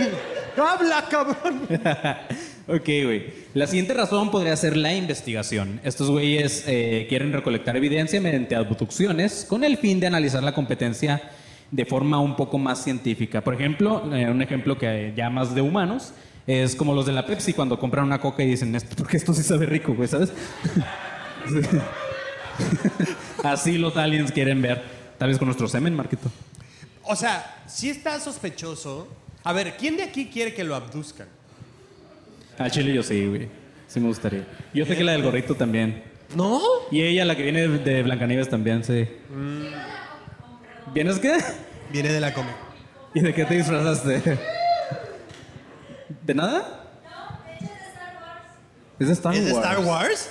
Habla, 0.57 1.05
cabrón. 1.07 1.61
Ok, 2.67 2.85
güey. 3.03 3.25
La 3.53 3.67
siguiente 3.67 3.93
razón 3.93 4.31
podría 4.31 4.57
ser 4.57 4.75
la 4.75 4.95
investigación. 4.95 5.79
Estos 5.83 6.09
güeyes 6.09 6.63
eh, 6.65 7.05
quieren 7.07 7.31
recolectar 7.31 7.77
evidencia 7.77 8.19
mediante 8.19 8.55
abducciones 8.55 9.45
con 9.47 9.63
el 9.63 9.77
fin 9.77 9.99
de 9.99 10.07
analizar 10.07 10.41
la 10.41 10.55
competencia 10.55 11.21
de 11.69 11.85
forma 11.85 12.19
un 12.19 12.35
poco 12.35 12.57
más 12.57 12.83
científica. 12.83 13.41
Por 13.41 13.53
ejemplo, 13.53 14.11
eh, 14.11 14.27
un 14.27 14.41
ejemplo 14.41 14.75
que 14.75 15.13
ya 15.15 15.29
más 15.29 15.53
de 15.53 15.61
humanos 15.61 16.13
es 16.47 16.75
como 16.75 16.93
los 16.93 17.05
de 17.05 17.13
la 17.13 17.25
Pepsi 17.25 17.53
cuando 17.53 17.79
compran 17.79 18.05
una 18.05 18.19
coca 18.19 18.43
y 18.43 18.47
dicen, 18.47 18.75
esto 18.75 18.95
porque 18.97 19.17
esto 19.17 19.33
sí 19.33 19.43
sabe 19.43 19.65
rico, 19.65 19.93
güey, 19.93 20.07
¿sabes? 20.07 20.31
Así 23.43 23.77
los 23.77 23.95
aliens 23.97 24.31
quieren 24.31 24.61
ver. 24.61 24.81
Tal 25.17 25.29
vez 25.29 25.37
con 25.37 25.47
nuestro 25.47 25.67
semen, 25.67 25.95
Marquito. 25.95 26.29
O 27.03 27.15
sea, 27.15 27.63
si 27.67 27.89
está 27.89 28.19
sospechoso. 28.19 29.07
A 29.43 29.53
ver, 29.53 29.77
¿quién 29.77 29.95
de 29.95 30.03
aquí 30.03 30.27
quiere 30.27 30.53
que 30.53 30.63
lo 30.63 30.75
abduzcan? 30.75 31.27
Al 32.57 32.71
chile 32.71 32.93
yo 32.93 33.03
sí, 33.03 33.25
güey. 33.27 33.47
Sí 33.87 33.99
me 33.99 34.07
gustaría. 34.07 34.45
Yo 34.73 34.85
sé 34.85 34.97
que 34.97 35.03
la 35.03 35.11
del 35.11 35.21
gorrito 35.21 35.55
también. 35.55 36.03
¿No? 36.35 36.59
Y 36.91 37.01
ella, 37.01 37.23
la 37.25 37.35
que 37.35 37.43
viene 37.43 37.67
de 37.67 38.03
Blancanieves 38.03 38.49
también, 38.49 38.83
sí. 38.83 39.07
¿Vienes 40.93 41.19
qué? 41.19 41.37
Viene 41.91 42.11
de 42.11 42.19
la 42.19 42.33
come. 42.33 42.49
¿Y 43.13 43.19
de 43.19 43.33
qué 43.33 43.45
te 43.45 43.55
disfrazaste? 43.55 44.39
¿De 46.09 46.33
nada? 46.33 46.81
¿Es 48.99 49.07
de 49.07 49.13
Star 49.13 49.33
Wars. 49.33 49.39
¿Es 49.39 49.45
de 49.45 49.51
Star 49.51 49.79
Wars? 49.79 50.29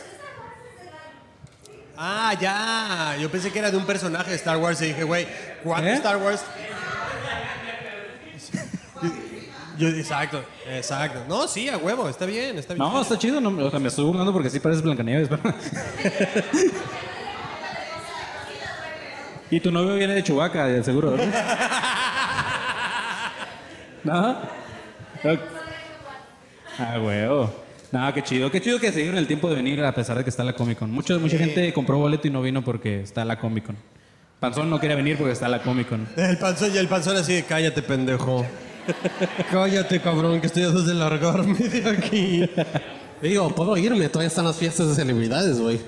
Ah, 1.97 2.35
ya. 2.41 3.17
Yo 3.21 3.31
pensé 3.31 3.53
que 3.53 3.59
era 3.59 3.71
de 3.71 3.77
un 3.77 3.87
personaje 3.87 4.31
de 4.31 4.37
Star 4.37 4.57
Wars 4.57 4.81
y 4.83 4.87
dije, 4.87 5.05
güey, 5.05 5.27
¿cuánto 5.63 5.89
¿Eh? 5.89 5.95
Star 5.95 6.17
Wars? 6.17 6.43
Yo, 9.77 9.89
exacto, 9.89 10.45
exacto. 10.69 11.25
No, 11.29 11.49
sí, 11.49 11.69
a 11.69 11.77
huevo, 11.77 12.09
está 12.09 12.27
bien, 12.27 12.57
está 12.59 12.75
bien. 12.75 12.87
No, 12.87 13.03
está 13.03 13.19
chido. 13.19 13.41
No, 13.41 13.49
o 13.67 13.71
sea, 13.71 13.81
me 13.81 13.89
estoy 13.89 14.05
burlando 14.05 14.33
porque 14.33 14.49
sí 14.49 14.61
pareces 14.61 14.85
Blancanieves. 14.85 15.29
pero- 15.29 15.43
y 19.51 19.59
tu 19.61 19.73
novio 19.73 19.97
viene 19.97 20.15
de 20.15 20.23
Chubaca, 20.23 20.67
de 20.67 20.85
seguro, 20.85 21.11
¿verdad? 21.11 21.27
¿No? 24.05 24.39
Ah, 26.79 26.99
huevo. 27.01 27.53
No, 27.93 28.13
qué 28.13 28.23
chido. 28.23 28.51
Qué 28.51 28.61
chido 28.61 28.81
que 28.81 28.91
se 28.91 28.99
dieron 29.01 29.19
el 29.19 29.27
tiempo 29.27 29.49
de 29.49 29.55
venir 29.57 29.83
a 29.85 29.95
pesar 29.95 30.17
de 30.19 30.25
que 30.25 30.31
está 30.31 30.43
la 30.43 30.55
Comic 30.55 30.79
Con. 30.79 30.91
Mucha, 30.91 31.17
mucha 31.19 31.39
gente 31.39 31.73
compró 31.73 31.99
boleto 31.99 32.27
y 32.27 32.31
no 32.31 32.43
vino 32.43 32.63
porque 32.65 33.01
está 33.01 33.25
la 33.25 33.39
Comic 33.39 33.67
Con. 33.67 33.77
Panzón 34.41 34.69
no 34.69 34.81
quería 34.81 34.97
venir 34.97 35.17
porque 35.17 35.33
está 35.33 35.49
la 35.49 35.63
Comic 35.63 35.89
Con. 35.89 36.07
El 36.17 36.37
panzón 36.39 36.75
y 36.75 36.79
el 36.79 36.89
panzón 36.89 37.17
así 37.17 37.35
de 37.35 37.43
cállate, 37.45 37.83
pendejo. 37.83 38.45
cállate, 39.51 40.01
cabrón, 40.01 40.41
que 40.41 40.49
estoy 40.49 40.65
a 40.65 40.69
dos 40.69 40.87
de 40.87 40.95
largarme 40.95 41.57
de 41.57 41.89
aquí. 41.91 42.51
Digo, 43.23 43.55
puedo 43.55 43.77
irme, 43.77 44.09
todavía 44.09 44.29
están 44.29 44.45
las 44.45 44.57
fiestas 44.57 44.89
de 44.89 44.95
celebridades, 44.97 45.59
güey. 45.61 45.81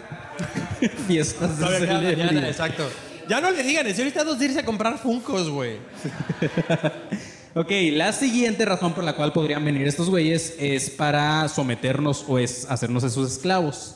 Fiestas 1.08 1.58
de 1.58 1.64
Todavía 1.64 1.80
queda 1.88 1.94
mañana, 1.98 2.16
celebridad. 2.16 2.48
exacto. 2.48 2.88
Ya 3.28 3.40
no 3.40 3.50
le 3.50 3.62
digan, 3.62 3.86
es 3.88 3.98
ahorita 3.98 4.22
dos 4.24 4.38
de 4.38 4.44
irse 4.46 4.60
a 4.60 4.64
comprar 4.64 4.96
funcos, 4.98 5.50
güey. 5.50 5.78
Ok, 7.58 7.70
la 7.92 8.12
siguiente 8.12 8.66
razón 8.66 8.92
por 8.92 9.02
la 9.02 9.14
cual 9.14 9.32
podrían 9.32 9.64
venir 9.64 9.86
estos 9.86 10.10
güeyes 10.10 10.54
es 10.58 10.90
para 10.90 11.48
someternos 11.48 12.26
o 12.28 12.38
es 12.38 12.66
hacernos 12.70 13.02
a 13.02 13.08
sus 13.08 13.32
esclavos. 13.32 13.94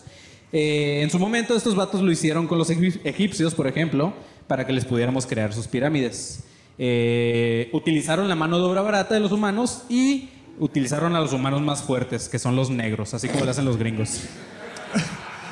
Eh, 0.51 1.01
en 1.03 1.11
su 1.11 1.19
momento 1.19 1.55
estos 1.55 1.75
vatos 1.77 2.01
lo 2.01 2.11
hicieron 2.11 2.47
con 2.47 2.57
los 2.57 2.71
egip- 2.71 3.01
egipcios, 3.05 3.55
por 3.55 3.67
ejemplo, 3.67 4.15
para 4.47 4.67
que 4.67 4.73
les 4.73 4.87
pudiéramos 4.87 5.27
crear 5.27 5.53
sus 5.53 5.67
pirámides. 5.69 6.41
Eh, 6.79 7.69
utilizaron 7.75 8.31
la 8.31 8.35
mano 8.35 8.57
de 8.59 8.65
obra 8.65 8.81
barata 8.81 9.13
de 9.13 9.21
los 9.21 9.31
humanos 9.31 9.83
y 9.91 10.31
utilizaron 10.59 11.15
a 11.15 11.21
los 11.21 11.35
humanos 11.35 11.61
más 11.61 11.83
fuertes, 11.83 12.31
que 12.31 12.39
son 12.39 12.57
los 12.57 12.71
negros, 12.71 13.13
así 13.13 13.29
como 13.29 13.45
lo 13.45 13.51
hacen 13.51 13.67
los 13.67 13.77
gringos. 13.77 14.21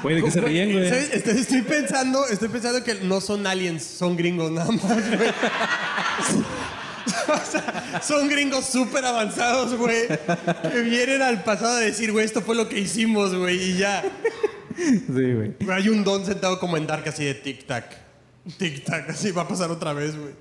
Güey, 0.02 0.16
¿de 0.16 0.22
qué 0.22 0.30
se 0.30 0.40
ríen, 0.40 0.72
güey? 0.72 0.86
Estoy 0.86 1.60
pensando, 1.60 2.26
estoy 2.26 2.48
pensando 2.48 2.82
que 2.82 2.94
no 2.94 3.20
son 3.20 3.46
aliens, 3.46 3.82
son 3.84 4.16
gringos 4.16 4.50
nada 4.50 4.70
más, 4.72 4.82
güey. 5.14 5.28
O 7.28 7.50
sea, 7.50 8.00
son 8.02 8.28
gringos 8.28 8.66
súper 8.66 9.04
avanzados, 9.04 9.74
güey. 9.74 10.08
Que 10.70 10.80
vienen 10.82 11.22
al 11.22 11.42
pasado 11.44 11.76
a 11.76 11.80
decir, 11.80 12.12
güey, 12.12 12.24
esto 12.24 12.40
fue 12.40 12.54
lo 12.54 12.68
que 12.68 12.78
hicimos, 12.78 13.34
güey, 13.34 13.70
y 13.70 13.78
ya. 13.78 14.04
Sí, 14.76 15.02
güey. 15.06 15.54
Hay 15.70 15.88
un 15.88 16.04
don 16.04 16.24
sentado 16.24 16.60
como 16.60 16.76
en 16.76 16.86
Dark 16.86 17.08
así 17.08 17.24
de 17.24 17.42
tic-tac. 17.42 17.84
Tic-tac, 18.58 19.10
así 19.10 19.30
va 19.32 19.42
a 19.42 19.48
pasar 19.48 19.70
otra 19.70 19.92
vez, 19.92 20.16
güey. 20.16 20.32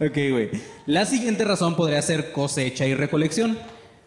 Ok, 0.00 0.16
güey. 0.30 0.50
La 0.86 1.06
siguiente 1.06 1.44
razón 1.44 1.76
podría 1.76 2.02
ser 2.02 2.32
cosecha 2.32 2.86
y 2.86 2.94
recolección. 2.94 3.58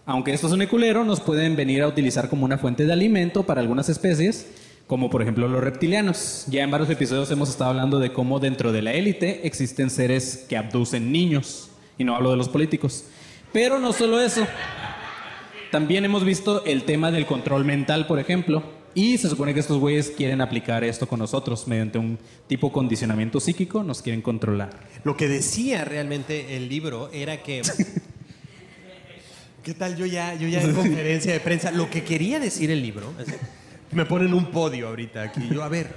Aunque 0.06 0.34
esto 0.34 0.48
suene 0.48 0.68
culero, 0.68 1.04
nos 1.04 1.20
pueden 1.20 1.56
venir 1.56 1.82
a 1.82 1.88
utilizar 1.88 2.30
como 2.30 2.46
una 2.46 2.58
fuente 2.58 2.86
de 2.86 2.94
alimento 2.94 3.44
para 3.44 3.62
algunas 3.62 3.90
especies, 3.90 4.48
como 4.88 5.10
por 5.10 5.22
ejemplo 5.22 5.48
los 5.48 5.64
reptilianos. 5.64 6.46
Ya 6.48 6.64
en 6.64 6.72
varios 6.72 6.90
episodios 6.90 7.32
hemos 7.32 7.50
estado 7.50 7.72
hablando 7.72 8.00
de 8.00 8.14
cómo 8.14 8.40
dentro 8.40 8.72
de 8.72 8.82
la 8.82 8.94
élite 8.94 9.48
existen 9.48 9.90
seres 9.90 10.46
que 10.48 10.58
abducen 10.58 11.12
niños. 11.12 11.70
Y 11.98 12.04
no 12.04 12.16
hablo 12.16 12.32
de 12.32 12.38
los 12.38 12.50
políticos. 12.50 13.06
Pero 13.54 13.80
no 13.80 13.94
solo 13.94 14.20
eso. 14.20 14.46
También 15.72 16.06
hemos 16.06 16.24
visto 16.24 16.64
el 16.66 16.84
tema 16.84 17.12
del 17.12 17.26
control 17.26 17.66
mental, 17.66 18.06
por 18.06 18.20
ejemplo. 18.20 18.64
Y 18.94 19.18
se 19.18 19.30
supone 19.30 19.54
que 19.54 19.60
estos 19.60 19.78
güeyes 19.78 20.12
quieren 20.12 20.40
aplicar 20.40 20.86
esto 20.86 21.08
con 21.08 21.20
nosotros 21.20 21.68
mediante 21.68 21.98
un 21.98 22.18
tipo 22.48 22.68
de 22.68 22.74
condicionamiento 22.74 23.42
psíquico, 23.42 23.84
nos 23.84 24.02
quieren 24.02 24.22
controlar. 24.22 24.70
Lo 25.04 25.18
que 25.18 25.28
decía 25.28 25.84
realmente 25.84 26.56
el 26.56 26.70
libro 26.70 27.10
era 27.12 27.44
que. 27.44 27.62
¿Qué 29.64 29.74
tal? 29.74 29.98
Yo 29.98 30.06
ya, 30.06 30.36
yo 30.36 30.48
ya 30.48 30.62
en 30.62 30.74
conferencia 30.74 31.34
de 31.34 31.42
prensa. 31.42 31.72
Lo 31.72 31.90
que 31.90 32.04
quería 32.04 32.40
decir 32.40 32.72
el 32.72 32.82
libro. 32.82 33.12
así, 33.20 33.34
Me 33.96 34.06
ponen 34.06 34.34
un 34.34 34.52
podio 34.52 34.90
ahorita 34.90 35.22
aquí. 35.22 35.48
Yo, 35.50 35.64
a 35.64 35.70
ver. 35.70 35.90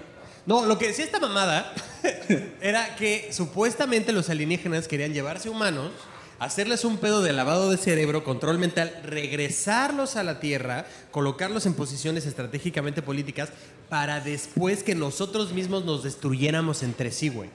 No, 0.46 0.64
lo 0.64 0.78
que 0.78 0.86
decía 0.86 1.04
esta 1.04 1.18
mamada 1.18 1.74
era 2.60 2.94
que 2.94 3.32
supuestamente 3.32 4.12
los 4.12 4.30
alienígenas 4.30 4.86
querían 4.86 5.12
llevarse 5.12 5.50
humanos, 5.50 5.90
hacerles 6.38 6.84
un 6.84 6.98
pedo 6.98 7.22
de 7.22 7.32
lavado 7.32 7.68
de 7.72 7.76
cerebro, 7.76 8.22
control 8.22 8.58
mental, 8.58 8.94
regresarlos 9.02 10.14
a 10.14 10.22
la 10.22 10.38
Tierra, 10.38 10.86
colocarlos 11.10 11.66
en 11.66 11.74
posiciones 11.74 12.24
estratégicamente 12.24 13.02
políticas 13.02 13.50
para 13.88 14.20
después 14.20 14.84
que 14.84 14.94
nosotros 14.94 15.52
mismos 15.52 15.84
nos 15.84 16.04
destruyéramos 16.04 16.84
entre 16.84 17.10
sí, 17.10 17.30
güey. 17.30 17.50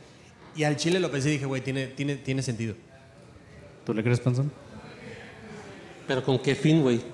Y 0.58 0.66
al 0.66 0.76
Chile 0.76 1.00
lo 1.00 1.10
pensé 1.10 1.30
y 1.30 1.32
dije, 1.32 1.46
güey, 1.46 1.62
tiene, 1.62 1.88
tiene, 1.88 2.18
tiene 2.18 2.44
sentido. 2.44 2.76
¿Tú 3.86 3.94
le 3.94 4.04
crees, 4.04 4.20
Panzón? 4.20 4.52
Pero 6.06 6.22
con 6.22 6.38
qué 6.38 6.54
fin, 6.54 6.82
güey. 6.82 7.13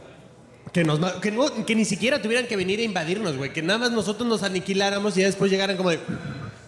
Que, 0.74 0.84
nos, 0.84 1.00
que, 1.16 1.32
no- 1.32 1.66
que 1.66 1.76
ni 1.76 1.86
siquiera 1.86 2.22
tuvieran 2.22 2.48
que 2.48 2.56
venir 2.56 2.80
a 2.80 2.84
invadirnos, 2.84 3.38
güey. 3.38 3.52
Que 3.54 3.62
nada 3.62 3.80
más 3.80 3.92
nosotros 3.92 4.28
nos 4.28 4.44
aniquiláramos 4.44 5.16
y 5.18 5.22
ya 5.22 5.26
después 5.28 5.50
llegaran 5.52 5.78
como 5.78 5.90
de... 5.90 6.00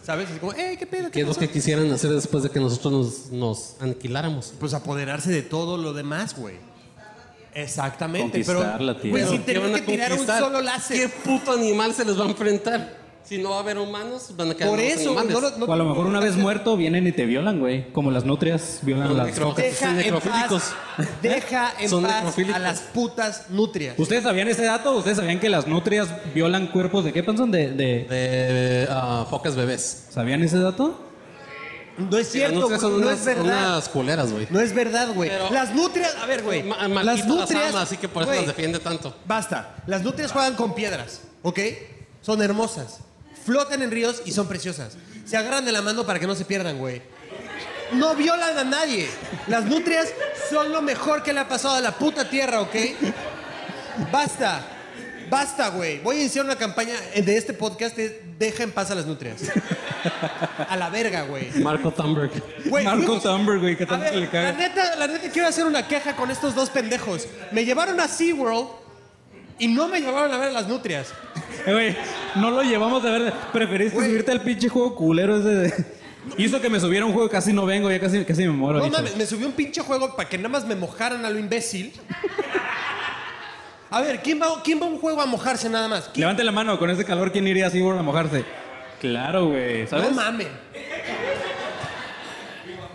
¿Sabes? 0.03 0.29
Así 0.31 0.39
como, 0.39 0.53
eh, 0.53 0.75
¿qué 0.79 0.87
pedo? 0.87 1.05
¿Qué 1.05 1.11
¿Qué 1.11 1.21
es 1.21 1.27
lo 1.27 1.35
que 1.35 1.47
quisieran 1.49 1.91
hacer 1.91 2.09
después 2.11 2.41
de 2.41 2.49
que 2.49 2.59
nosotros 2.59 2.91
nos, 2.91 3.31
nos 3.31 3.75
aniquiláramos? 3.81 4.53
Pues 4.59 4.73
apoderarse 4.73 5.31
de 5.31 5.43
todo 5.43 5.77
lo 5.77 5.93
demás, 5.93 6.35
güey. 6.35 6.55
Exactamente. 7.53 8.43
Conquistar 8.43 8.77
pero, 8.77 8.83
la 8.85 8.93
güey, 8.93 9.11
tierra. 9.11 9.27
sin 9.29 9.37
¿Qué 9.39 9.53
tener 9.53 9.61
van 9.61 9.75
a 9.75 9.85
que 9.85 9.91
tirar 9.91 10.13
un 10.13 10.25
solo 10.25 10.61
láser. 10.61 10.97
¿Qué 10.97 11.09
puto 11.09 11.51
animal 11.51 11.93
se 11.93 12.05
les 12.05 12.19
va 12.19 12.25
a 12.25 12.29
enfrentar? 12.29 13.00
Si 13.23 13.38
no 13.38 13.51
va 13.51 13.57
a 13.57 13.60
haber 13.60 13.77
humanos, 13.77 14.31
van 14.36 14.51
a 14.51 14.53
quedar 14.55 14.69
Por 14.69 14.79
los 14.79 14.88
eso, 14.88 15.13
no, 15.13 15.23
no- 15.57 15.65
O 15.65 15.73
a 15.73 15.75
lo 15.77 15.86
mejor 15.86 16.05
una 16.07 16.19
vez 16.19 16.36
muerto 16.38 16.75
vienen 16.75 17.07
y 17.07 17.12
te 17.12 17.25
violan, 17.25 17.60
güey. 17.60 17.91
Como 17.93 18.12
las 18.12 18.25
nutrias 18.25 18.79
violan 18.81 19.07
a 19.10 19.13
las 19.13 19.27
necro-. 19.27 19.53
Deja 19.55 19.79
Son 19.79 19.89
en 19.89 19.97
necrofílicos. 19.97 20.63
paz, 20.97 21.07
deja 21.21 21.73
en 21.79 21.89
Son 21.89 22.03
paz 22.03 22.15
necrofílicos. 22.15 22.55
a 22.55 22.60
las 22.60 22.79
putas 22.81 23.49
nutrias. 23.49 23.97
¿Ustedes 23.97 24.23
sabían 24.23 24.47
ese 24.49 24.63
dato? 24.65 24.91
¿Ustedes 24.97 25.17
sabían 25.17 25.39
que 25.39 25.49
las 25.49 25.67
nutrias 25.67 26.10
violan 26.34 26.67
cuerpos 26.67 27.05
de 27.05 27.13
qué 27.13 27.23
Panzón? 27.23 27.51
De, 27.51 27.69
de... 27.69 28.05
De 28.05 28.88
ah, 28.89 29.25
focas 29.29 29.55
bebés. 29.55 30.07
¿Sabían 30.10 30.41
ese 30.43 30.57
dato? 30.60 31.07
No 31.97 32.17
es 32.17 32.29
cierto, 32.31 32.62
nutrias 32.62 32.81
güey, 32.81 32.91
son 32.93 33.01
no 33.01 33.07
unas, 33.07 33.19
es 33.19 33.25
verdad. 33.25 33.43
unas 33.45 33.89
culeras, 33.89 34.31
güey. 34.31 34.47
No 34.49 34.60
es 34.60 34.73
verdad, 34.73 35.10
güey. 35.13 35.29
Pero- 35.29 35.51
Las 35.51 35.73
nutrias, 35.75 36.15
a 36.21 36.25
ver, 36.25 36.41
güey. 36.41 36.63
Ma- 36.63 36.77
Las 36.88 36.89
Marquito 36.89 37.05
las 37.05 37.25
nutrias, 37.27 37.69
ama, 37.69 37.81
así 37.81 37.97
que 37.97 38.07
por 38.10 38.23
eso 38.23 38.31
güey, 38.31 38.45
las 38.45 38.55
defiende 38.55 38.79
tanto. 38.79 39.13
Basta. 39.25 39.75
Las 39.88 40.01
nutrias 40.01 40.31
juegan 40.31 40.55
con 40.55 40.73
piedras, 40.73 41.21
¿ok? 41.43 41.60
Son 42.21 42.41
hermosas. 42.41 42.99
Flotan 43.45 43.81
en 43.81 43.91
ríos 43.91 44.21
y 44.25 44.31
son 44.31 44.47
preciosas. 44.47 44.93
Se 45.25 45.37
agarran 45.37 45.65
de 45.65 45.71
la 45.71 45.81
mano 45.81 46.05
para 46.05 46.19
que 46.19 46.27
no 46.27 46.35
se 46.35 46.45
pierdan, 46.45 46.77
güey. 46.77 47.01
No 47.93 48.15
violan 48.15 48.57
a 48.57 48.63
nadie. 48.63 49.09
Las 49.47 49.65
nutrias 49.65 50.07
son 50.49 50.71
lo 50.71 50.81
mejor 50.81 51.23
que 51.23 51.33
le 51.33 51.39
ha 51.41 51.47
pasado 51.47 51.75
a 51.75 51.81
la 51.81 51.91
puta 51.91 52.29
tierra, 52.29 52.61
¿ok? 52.61 52.75
Basta. 54.11 54.65
Basta, 55.29 55.69
güey. 55.69 55.99
Voy 55.99 56.17
a 56.17 56.19
iniciar 56.21 56.43
una 56.43 56.57
campaña 56.57 56.93
de 57.15 57.37
este 57.37 57.53
podcast 57.53 57.95
de 57.95 58.21
deja 58.37 58.63
en 58.63 58.71
paz 58.71 58.91
a 58.91 58.95
las 58.95 59.05
nutrias. 59.05 59.41
A 60.67 60.75
la 60.75 60.89
verga, 60.89 61.23
güey. 61.23 61.51
Marco 61.61 61.91
Thunberg. 61.91 62.31
Güey, 62.65 62.83
Marco 62.83 63.01
fuimos- 63.19 63.23
Thunberg, 63.23 63.59
güey, 63.61 63.77
que 63.77 63.83
A 63.83 63.87
tanto 63.87 64.05
ver, 64.05 64.15
le 64.15 64.25
la 64.25 64.31
caga. 64.31 64.51
neta, 64.53 64.95
la 64.97 65.07
neta 65.07 65.29
quiero 65.29 65.47
hacer 65.47 65.65
una 65.65 65.87
queja 65.87 66.15
con 66.15 66.31
estos 66.31 66.53
dos 66.53 66.69
pendejos. 66.69 67.27
Me 67.51 67.63
llevaron 67.63 67.99
a 68.01 68.07
SeaWorld 68.09 68.67
y 69.62 69.67
no 69.67 69.88
me 69.88 70.02
llevaron 70.02 70.34
a 70.34 70.38
ver 70.38 70.50
a 70.50 70.52
las 70.52 70.67
nutrias. 70.67 71.13
Eh, 71.63 71.74
Güey, 71.74 71.95
no 72.36 72.50
lo 72.50 72.63
llevamos 72.63 73.06
a 73.06 73.12
ver. 73.12 73.32
Preferiste 73.54 73.95
Güey. 73.95 74.08
subirte 74.10 74.32
al 74.32 74.41
pinche 74.41 74.67
juego 74.67 74.95
culero 74.95 75.38
ese 75.38 75.50
de... 75.50 75.86
Hizo 76.38 76.60
que 76.60 76.69
me 76.69 76.80
subiera 76.80 77.06
un 77.06 77.13
juego 77.13 77.28
que 77.30 77.36
casi 77.36 77.54
no 77.54 77.67
vengo, 77.67 77.91
ya 77.91 78.00
casi, 78.00 78.26
casi 78.26 78.43
me 78.43 78.50
muero. 78.52 78.80
No 78.80 78.89
mames, 78.89 79.15
me 79.15 79.26
subió 79.28 79.45
un 79.45 79.54
pinche 79.54 79.82
juego 79.82 80.15
para 80.15 80.28
que 80.28 80.38
nada 80.38 80.50
más 80.50 80.65
me 80.65 80.74
mojaran 80.76 81.24
a 81.24 81.30
lo 81.30 81.38
imbécil. 81.38 81.93
A 83.91 84.02
ver, 84.02 84.21
¿quién 84.21 84.41
va, 84.41 84.47
¿quién 84.63 84.82
va 84.82 84.86
a 84.86 84.89
un 84.89 84.97
juego 84.97 85.21
a 85.21 85.26
mojarse 85.28 85.69
nada 85.69 85.88
más? 85.88 86.06
¿Quién? 86.13 86.21
Levante 86.21 86.43
la 86.43 86.52
mano, 86.52 86.80
con 86.80 86.89
ese 86.89 87.06
calor, 87.06 87.32
¿quién 87.32 87.47
iría 87.47 87.67
así 87.67 87.80
a 87.80 88.02
mojarse? 88.02 88.43
Claro, 89.00 89.47
güey, 89.50 89.86
¿sabes? 89.86 90.10
No 90.10 90.15
mames. 90.15 90.47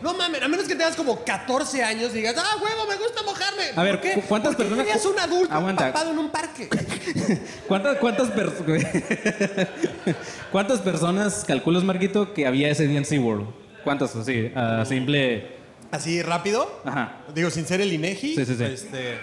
No 0.07 0.14
mames, 0.14 0.40
a 0.40 0.47
menos 0.47 0.69
que 0.69 0.77
tengas 0.77 0.95
como 0.95 1.25
14 1.25 1.83
años 1.83 2.12
y 2.12 2.19
digas, 2.19 2.37
ah, 2.38 2.57
huevo, 2.62 2.87
me 2.88 2.95
gusta 2.97 3.23
mojarme. 3.25 3.64
A 3.75 3.83
ver, 3.83 4.01
¿Por 4.01 4.01
qué? 4.09 4.14
¿cu- 4.14 4.23
cuántas 4.29 4.55
Porque 4.55 4.69
personas- 4.71 4.87
serías 4.87 5.05
un 5.05 5.19
adulto 5.19 5.53
Aguanta. 5.53 5.87
empapado 5.88 6.11
en 6.12 6.19
un 6.21 6.31
parque. 6.31 6.69
¿Cuántas, 7.66 7.97
cuántas, 7.99 8.29
güey? 8.64 8.87
¿Cuántas 10.53 10.81
personas 10.81 11.45
calculas, 11.45 11.83
Marquito, 11.83 12.33
que 12.35 12.47
había 12.47 12.69
ese 12.69 12.87
día 12.87 12.99
en 12.99 13.05
SeaWorld? 13.05 13.49
¿Cuántas? 13.83 14.14
Así, 14.14 14.53
a 14.55 14.85
simple... 14.85 15.57
Así 15.90 16.23
rápido. 16.23 16.83
Ajá. 16.85 17.25
Digo, 17.35 17.51
sin 17.51 17.66
ser 17.66 17.81
el 17.81 17.92
INEGI. 17.92 18.37
Sí, 18.37 18.45
sí, 18.47 18.55
sí. 18.57 18.62
Este. 18.64 19.19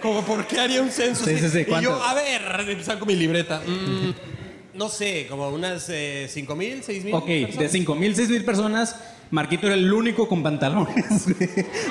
Como, 0.00 0.22
¿por 0.24 0.46
qué 0.46 0.60
haría 0.60 0.80
un 0.80 0.90
censo? 0.90 1.24
Sí, 1.24 1.36
sí, 1.38 1.48
sí, 1.48 1.58
Y 1.58 1.64
yo, 1.64 1.68
¿cuántos? 1.98 2.02
a 2.08 2.14
ver, 2.14 2.84
saco 2.84 3.04
mi 3.04 3.16
libreta. 3.16 3.60
Mm, 3.66 4.10
no 4.74 4.88
sé, 4.88 5.26
como 5.28 5.48
unas 5.48 5.88
eh, 5.88 6.26
5 6.28 6.56
mil, 6.56 6.82
6 6.82 7.04
mil. 7.04 7.14
Ok, 7.14 7.26
de 7.26 7.68
5 7.68 7.94
mil, 7.94 8.14
6 8.14 8.28
mil 8.30 8.44
personas, 8.44 8.96
Marquito 9.30 9.66
era 9.66 9.76
el 9.76 9.92
único 9.92 10.28
con 10.28 10.42
pantalones, 10.42 11.26
güey. 11.38 11.50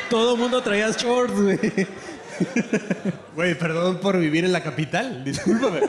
Todo 0.09 0.35
el 0.35 0.39
mundo 0.39 0.61
traía 0.61 0.89
shorts, 0.91 1.41
güey. 1.41 1.59
Güey, 3.35 3.57
perdón 3.57 3.97
por 3.97 4.17
vivir 4.17 4.45
en 4.45 4.53
la 4.53 4.63
capital. 4.63 5.23
Discúlpame. 5.25 5.81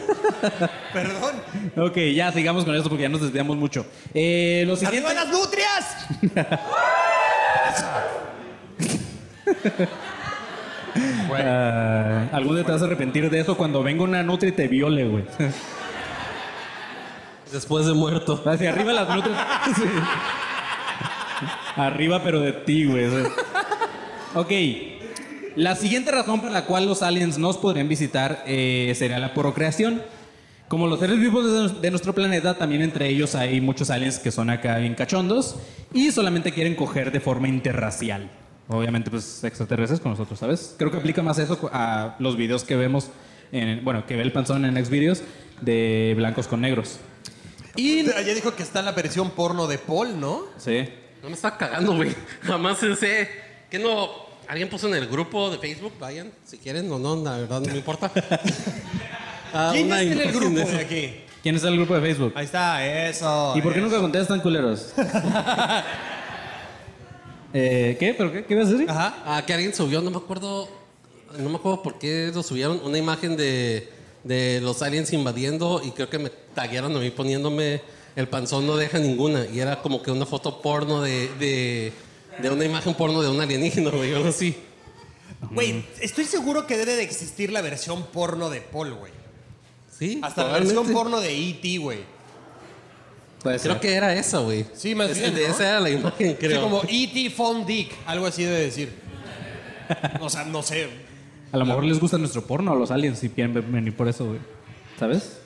perdón. 0.93 1.35
Ok, 1.77 1.97
ya 2.15 2.33
sigamos 2.33 2.65
con 2.65 2.75
esto 2.75 2.89
porque 2.89 3.03
ya 3.03 3.09
nos 3.09 3.21
desviamos 3.21 3.57
mucho. 3.57 3.87
Eh, 4.15 4.65
lo 4.67 4.77
siguiente... 4.77 5.07
¡Arriba 5.07 5.25
las 5.25 5.33
nutrias! 5.33 5.97
Ah, 11.33 12.29
algún 12.33 12.57
día 12.57 12.65
te 12.65 12.73
vas 12.73 12.83
a 12.83 12.87
arrepentir 12.87 13.31
de 13.31 13.41
eso 13.41 13.57
cuando 13.57 13.83
venga 13.83 14.03
una 14.03 14.23
nutria 14.23 14.49
y 14.49 14.53
te 14.53 14.69
viole, 14.69 15.05
güey. 15.05 15.25
Después 17.53 17.87
de 17.87 17.95
muerto. 17.95 18.43
Hacia 18.45 18.71
arriba 18.71 18.93
las 18.93 19.09
nutrias. 19.09 19.39
Sí. 19.77 19.85
Arriba, 21.77 22.23
pero 22.23 22.41
de 22.41 22.53
ti, 22.53 22.85
güey. 22.85 23.07
Ok. 24.35 24.51
La 25.57 25.75
siguiente 25.75 26.11
razón 26.11 26.41
por 26.41 26.51
la 26.51 26.67
cual 26.67 26.87
los 26.87 27.03
aliens 27.03 27.39
nos 27.39 27.57
podrían 27.57 27.89
visitar 27.89 28.43
eh, 28.47 28.93
sería 28.97 29.19
la 29.19 29.33
procreación. 29.33 30.03
Como 30.69 30.87
los 30.87 31.01
seres 31.01 31.19
vivos 31.19 31.73
de, 31.75 31.81
de 31.81 31.91
nuestro 31.91 32.15
planeta, 32.15 32.55
también 32.59 32.83
entre 32.83 33.09
ellos 33.09 33.35
hay 33.35 33.61
muchos 33.61 33.91
aliens 33.91 34.19
que 34.19 34.31
son 34.31 34.51
acá 34.51 34.79
bien 34.79 34.95
cachondos 34.95 35.57
y 35.93 36.13
solamente 36.13 36.53
quieren 36.53 36.75
coger 36.75 37.11
de 37.11 37.21
forma 37.21 37.49
interracial. 37.49 38.31
Obviamente, 38.69 39.11
pues 39.11 39.43
extraterrestres 39.43 39.99
con 39.99 40.13
nosotros, 40.13 40.39
¿sabes? 40.39 40.77
Creo 40.79 40.93
que 40.93 40.99
aplica 40.99 41.23
más 41.23 41.39
eso 41.41 41.59
a 41.73 42.15
los 42.21 42.37
videos 42.37 42.63
que 42.63 42.77
vemos, 42.77 43.11
en, 43.51 43.85
bueno, 43.85 44.07
que 44.07 44.15
ve 44.15 44.23
el 44.23 44.31
panzón 44.31 44.65
en 44.65 44.85
Xvideos 44.85 45.23
de 45.61 46.15
blancos 46.17 46.47
con 46.47 46.61
negros. 46.61 47.01
Y. 47.77 48.05
Ya 48.05 48.35
dijo 48.35 48.55
que 48.55 48.63
está 48.63 48.83
la 48.83 48.93
versión 48.93 49.31
porno 49.31 49.67
de 49.67 49.79
Paul, 49.79 50.19
¿no? 50.19 50.45
Sí. 50.59 50.89
No 51.23 51.29
me 51.29 51.35
está 51.35 51.57
cagando, 51.57 51.95
güey. 51.95 52.15
Jamás 52.43 52.79
sé. 52.79 53.29
¿Qué 53.71 53.79
no? 53.79 54.09
Alguien 54.49 54.69
puso 54.69 54.89
en 54.89 54.95
el 54.95 55.07
grupo 55.07 55.49
de 55.49 55.59
Facebook, 55.59 55.93
vayan, 56.01 56.33
si 56.45 56.59
quieren 56.59 56.91
o 56.91 56.99
no, 56.99 57.15
la 57.23 57.39
verdad 57.39 57.61
no 57.61 57.69
me 57.69 57.79
importa. 57.79 58.11
Ah, 59.53 59.71
¿Quién 59.73 59.87
una 59.87 60.01
está 60.01 60.13
en 60.13 60.13
el 60.13 60.23
imagen 60.23 60.41
grupo 60.41 60.55
de 60.55 60.65
de 60.65 60.71
eso. 60.71 60.79
aquí? 60.79 61.15
¿Quién 61.43 61.57
está 61.57 61.67
en 61.67 61.75
el 61.75 61.81
grupo 61.81 61.95
de 61.97 62.01
Facebook? 62.03 62.33
Ahí 62.37 62.45
está, 62.45 62.87
eso. 63.09 63.53
¿Y 63.57 63.61
por 63.61 63.73
qué 63.73 63.81
eso. 63.81 63.89
nunca 63.89 64.01
contestan, 64.01 64.39
culeros? 64.39 64.93
eh, 67.53 67.97
¿Qué? 67.99 68.15
¿Pero 68.17 68.33
qué? 68.33 68.45
¿Qué 68.45 68.55
ibas 68.55 68.69
a 68.69 68.71
decir? 68.71 68.89
Ajá. 68.89 69.25
Ah, 69.27 69.43
que 69.45 69.53
alguien 69.53 69.75
subió, 69.75 70.01
no 70.03 70.13
me 70.13 70.19
acuerdo, 70.19 70.69
no 71.37 71.49
me 71.49 71.57
acuerdo 71.57 71.83
por 71.83 71.99
qué 71.99 72.31
lo 72.33 72.45
subieron, 72.45 72.81
una 72.85 72.97
imagen 72.97 73.37
de, 73.37 73.93
de 74.25 74.61
los 74.61 74.83
aliens 74.83 75.13
invadiendo 75.13 75.81
y 75.85 75.93
creo 75.93 76.11
que 76.11 76.19
me 76.19 76.31
taguearon 76.55 76.95
a 76.97 76.99
mí 76.99 77.11
poniéndome 77.11 77.81
el 78.17 78.29
panzón 78.29 78.67
no 78.67 78.77
deja 78.77 78.99
ninguna 78.99 79.47
y 79.47 79.61
era 79.61 79.81
como 79.81 80.03
que 80.03 80.11
una 80.11 80.27
foto 80.27 80.61
porno 80.61 81.01
de, 81.03 81.31
de, 81.39 81.93
de 82.43 82.51
una 82.51 82.65
imagen 82.65 82.95
porno 82.95 83.23
de 83.23 83.29
un 83.29 83.41
alienígena, 83.41 83.91
güey, 83.91 84.15
algo 84.15 84.29
así. 84.29 84.57
Güey, 85.53 85.85
estoy 86.01 86.25
seguro 86.25 86.67
que 86.67 86.77
debe 86.77 86.97
de 86.97 87.03
existir 87.03 87.51
la 87.51 87.63
versión 87.63 88.05
porno 88.07 88.51
de 88.51 88.61
Paul, 88.61 88.95
güey. 88.95 89.13
Sí, 89.99 90.21
Hasta 90.23 90.45
la 90.45 90.53
versión 90.55 90.91
porno 90.93 91.21
de 91.21 91.35
E.T., 91.35 91.79
güey. 91.79 91.99
Ser. 93.43 93.61
Creo 93.61 93.81
que 93.81 93.95
era 93.95 94.15
esa, 94.15 94.39
güey. 94.39 94.67
Sí, 94.75 94.95
más 94.95 95.19
bien, 95.19 95.35
de 95.35 95.49
¿no? 95.49 95.55
Esa 95.55 95.69
era 95.69 95.81
la 95.81 95.91
imagen, 95.91 96.35
creo. 96.35 96.57
Sí, 96.57 96.63
como 96.63 96.83
E.T. 96.87 97.31
Phone 97.31 97.65
Dick, 97.65 97.93
algo 98.07 98.27
así 98.27 98.45
debe 98.45 98.61
decir. 98.61 98.93
O 100.21 100.29
sea, 100.29 100.45
no 100.45 100.63
sé. 100.63 100.89
A 101.53 101.57
lo 101.57 101.65
mejor 101.67 101.85
les 101.85 101.99
gusta 101.99 102.17
nuestro 102.19 102.43
porno 102.47 102.73
a 102.73 102.75
los 102.77 102.91
aliens 102.91 103.19
si 103.19 103.29
quieren 103.29 103.55
ve- 103.55 103.61
venir 103.61 103.95
por 103.97 104.09
eso, 104.09 104.27
güey. 104.27 104.39
¿Sabes? 104.99 105.39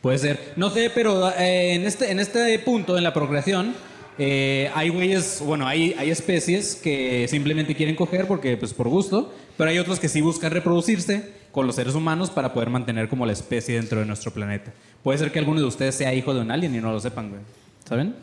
Puede 0.00 0.18
ser. 0.18 0.52
No 0.56 0.70
sé, 0.70 0.90
pero 0.94 1.30
eh, 1.38 1.74
en, 1.74 1.84
este, 1.84 2.10
en 2.10 2.20
este 2.20 2.58
punto, 2.60 2.96
en 2.96 3.04
la 3.04 3.12
procreación, 3.12 3.74
eh, 4.18 4.70
hay 4.74 4.88
güeyes, 4.88 5.42
bueno, 5.44 5.66
hay, 5.66 5.94
hay 5.98 6.10
especies 6.10 6.74
que 6.76 7.26
simplemente 7.28 7.74
quieren 7.74 7.96
coger 7.96 8.26
porque, 8.26 8.56
pues, 8.56 8.72
por 8.72 8.88
gusto, 8.88 9.34
pero 9.58 9.68
hay 9.70 9.78
otros 9.78 10.00
que 10.00 10.08
sí 10.08 10.20
buscan 10.22 10.52
reproducirse 10.52 11.32
con 11.52 11.66
los 11.66 11.76
seres 11.76 11.94
humanos 11.94 12.30
para 12.30 12.54
poder 12.54 12.70
mantener 12.70 13.08
como 13.08 13.26
la 13.26 13.32
especie 13.32 13.74
dentro 13.74 14.00
de 14.00 14.06
nuestro 14.06 14.30
planeta. 14.32 14.72
Puede 15.02 15.18
ser 15.18 15.32
que 15.32 15.38
alguno 15.38 15.60
de 15.60 15.66
ustedes 15.66 15.94
sea 15.94 16.14
hijo 16.14 16.32
de 16.32 16.40
un 16.40 16.50
alien 16.50 16.74
y 16.74 16.78
no 16.80 16.92
lo 16.92 17.00
sepan, 17.00 17.28
güey. 17.30 17.40
¿Saben? 17.86 18.14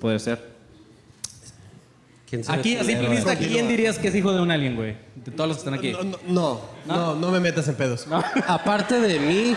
Puede 0.00 0.18
ser. 0.18 0.55
¿Quién 2.28 2.42
Aquí, 2.48 2.76
a 2.76 2.82
simple 2.84 3.08
vista? 3.08 3.36
¿quién 3.36 3.68
dirías 3.68 3.98
que 3.98 4.08
es 4.08 4.14
hijo 4.16 4.32
de 4.32 4.40
un 4.40 4.50
alien, 4.50 4.74
güey? 4.74 4.96
De 5.14 5.30
todos 5.30 5.48
los 5.48 5.56
que 5.58 5.60
están 5.60 5.74
aquí. 5.74 5.92
No, 5.92 6.02
no, 6.02 6.60
no, 6.86 6.96
no, 6.96 7.14
no 7.14 7.30
me 7.30 7.38
metas 7.40 7.68
en 7.68 7.76
pedos. 7.76 8.06
Aparte 8.48 8.98
de 9.00 9.20
mí, 9.20 9.54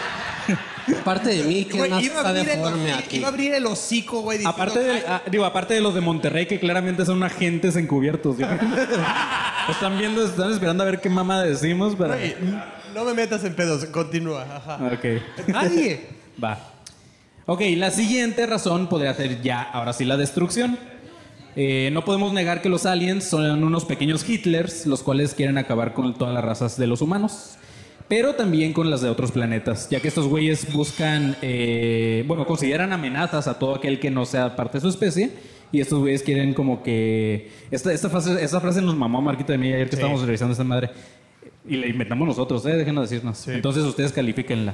aparte 1.02 1.30
de 1.30 1.44
mí, 1.44 1.66
¿quién 1.66 1.80
Güey, 1.80 1.90
más 1.92 2.04
iba, 2.04 2.16
a 2.16 2.18
está 2.18 2.30
abrir 2.30 2.50
el, 2.50 2.58
deforme 2.58 2.90
iba 2.90 2.98
aquí? 3.00 3.24
a 3.24 3.28
abrir 3.28 3.54
el 3.56 3.66
hocico, 3.66 4.22
güey. 4.22 4.38
diciendo, 4.40 4.56
Aparte 4.56 4.80
de, 4.80 4.92
"Ay, 4.92 5.04
ah, 5.08 5.22
digo, 5.30 5.46
aparte 5.46 5.74
de 5.74 5.82
los 5.82 5.94
de 5.96 6.02
Monterrey 6.02 6.46
que 6.46 6.60
claramente 6.60 7.06
son 7.06 7.24
agentes 7.24 7.76
encubiertos. 7.76 8.38
están 9.70 9.98
viendo, 9.98 10.24
están 10.26 10.52
esperando 10.52 10.84
a 10.84 10.86
ver 10.86 11.02
qué 11.02 11.10
mamá 11.10 11.42
decimos 11.44 11.96
para. 11.96 12.16
güey, 12.16 12.36
no 12.94 13.04
me 13.04 13.14
metas 13.14 13.44
en 13.44 13.56
pedos. 13.56 13.86
Continúa. 13.86 14.44
Ajá. 14.44 14.80
Ok. 14.94 15.48
Nadie. 15.48 16.08
Va. 16.44 16.58
Ok, 17.46 17.62
la 17.78 17.90
siguiente 17.90 18.46
razón 18.46 18.88
podría 18.88 19.14
ser 19.16 19.42
ya, 19.42 19.62
ahora 19.64 19.92
sí, 19.94 20.06
la 20.06 20.18
destrucción. 20.18 20.78
Eh, 21.56 21.90
no 21.92 22.06
podemos 22.06 22.32
negar 22.34 22.62
que 22.62 22.70
los 22.70 22.86
aliens 22.86 23.24
son 23.26 23.64
unos 23.64 23.86
pequeños 23.86 24.28
Hitlers, 24.28 24.86
los 24.86 25.04
cuales 25.04 25.34
quieren 25.34 25.58
acabar 25.58 25.94
con 25.94 26.14
todas 26.18 26.34
las 26.34 26.44
razas 26.44 26.78
de 26.78 26.88
los 26.88 27.02
humanos, 27.02 27.56
pero 28.08 28.36
también 28.36 28.72
con 28.74 28.90
las 28.90 29.02
de 29.02 29.10
otros 29.10 29.32
planetas, 29.32 29.90
ya 29.90 30.00
que 30.00 30.08
estos 30.08 30.28
güeyes 30.28 30.72
buscan, 30.74 31.36
eh, 31.42 32.24
bueno, 32.28 32.46
consideran 32.46 32.94
amenazas 32.94 33.48
a 33.48 33.60
todo 33.60 33.76
aquel 33.76 34.00
que 34.00 34.10
no 34.12 34.26
sea 34.26 34.56
parte 34.56 34.78
de 34.78 34.82
su 34.82 34.90
especie, 34.90 35.32
y 35.72 35.82
estos 35.82 36.00
güeyes 36.00 36.24
quieren 36.24 36.54
como 36.54 36.82
que... 36.82 37.52
Esta, 37.70 37.94
esta, 37.94 38.10
frase, 38.10 38.44
esta 38.44 38.60
frase 38.60 38.82
nos 38.82 38.96
mamó 38.96 39.20
a 39.20 39.22
Marquito 39.22 39.52
de 39.52 39.58
mí 39.60 39.68
ayer 39.68 39.86
que 39.86 39.92
Sí. 39.96 40.02
estábamos 40.02 40.22
revisando 40.26 40.54
esta 40.54 40.64
madre, 40.64 40.90
y 41.68 41.76
la 41.78 41.86
inventamos 41.88 42.28
nosotros, 42.28 42.66
¿eh? 42.66 42.76
Déjenos 42.76 43.10
decirnos. 43.10 43.48
Entonces 43.48 43.84
ustedes 43.84 44.12
califíquenla. 44.12 44.74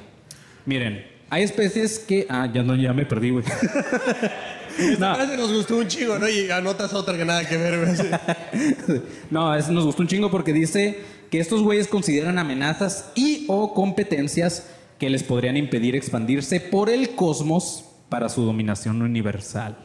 Miren, 0.65 1.05
hay 1.29 1.43
especies 1.43 1.99
que... 1.99 2.25
Ah, 2.29 2.47
ya 2.53 2.63
no, 2.63 2.75
ya 2.75 2.93
me 2.93 3.05
perdí, 3.05 3.31
güey. 3.31 3.43
Esta 4.91 5.15
frase 5.15 5.37
nos 5.37 5.53
gustó 5.53 5.77
un 5.77 5.87
chingo, 5.87 6.17
¿no? 6.19 6.27
Y 6.27 6.49
anotas 6.51 6.93
otra 6.93 7.17
que 7.17 7.25
nada 7.25 7.47
que 7.47 7.57
ver. 7.57 7.97
Sí. 7.97 9.01
No, 9.31 9.55
es- 9.55 9.69
nos 9.69 9.85
gustó 9.85 10.01
un 10.03 10.07
chingo 10.07 10.29
porque 10.31 10.53
dice 10.53 10.99
que 11.31 11.39
estos 11.39 11.61
güeyes 11.61 11.87
consideran 11.87 12.37
amenazas 12.37 13.11
y 13.15 13.45
o 13.47 13.73
competencias 13.73 14.67
que 14.99 15.09
les 15.09 15.23
podrían 15.23 15.57
impedir 15.57 15.95
expandirse 15.95 16.59
por 16.59 16.89
el 16.89 17.15
cosmos 17.15 17.85
para 18.09 18.29
su 18.29 18.43
dominación 18.43 19.01
universal. 19.01 19.75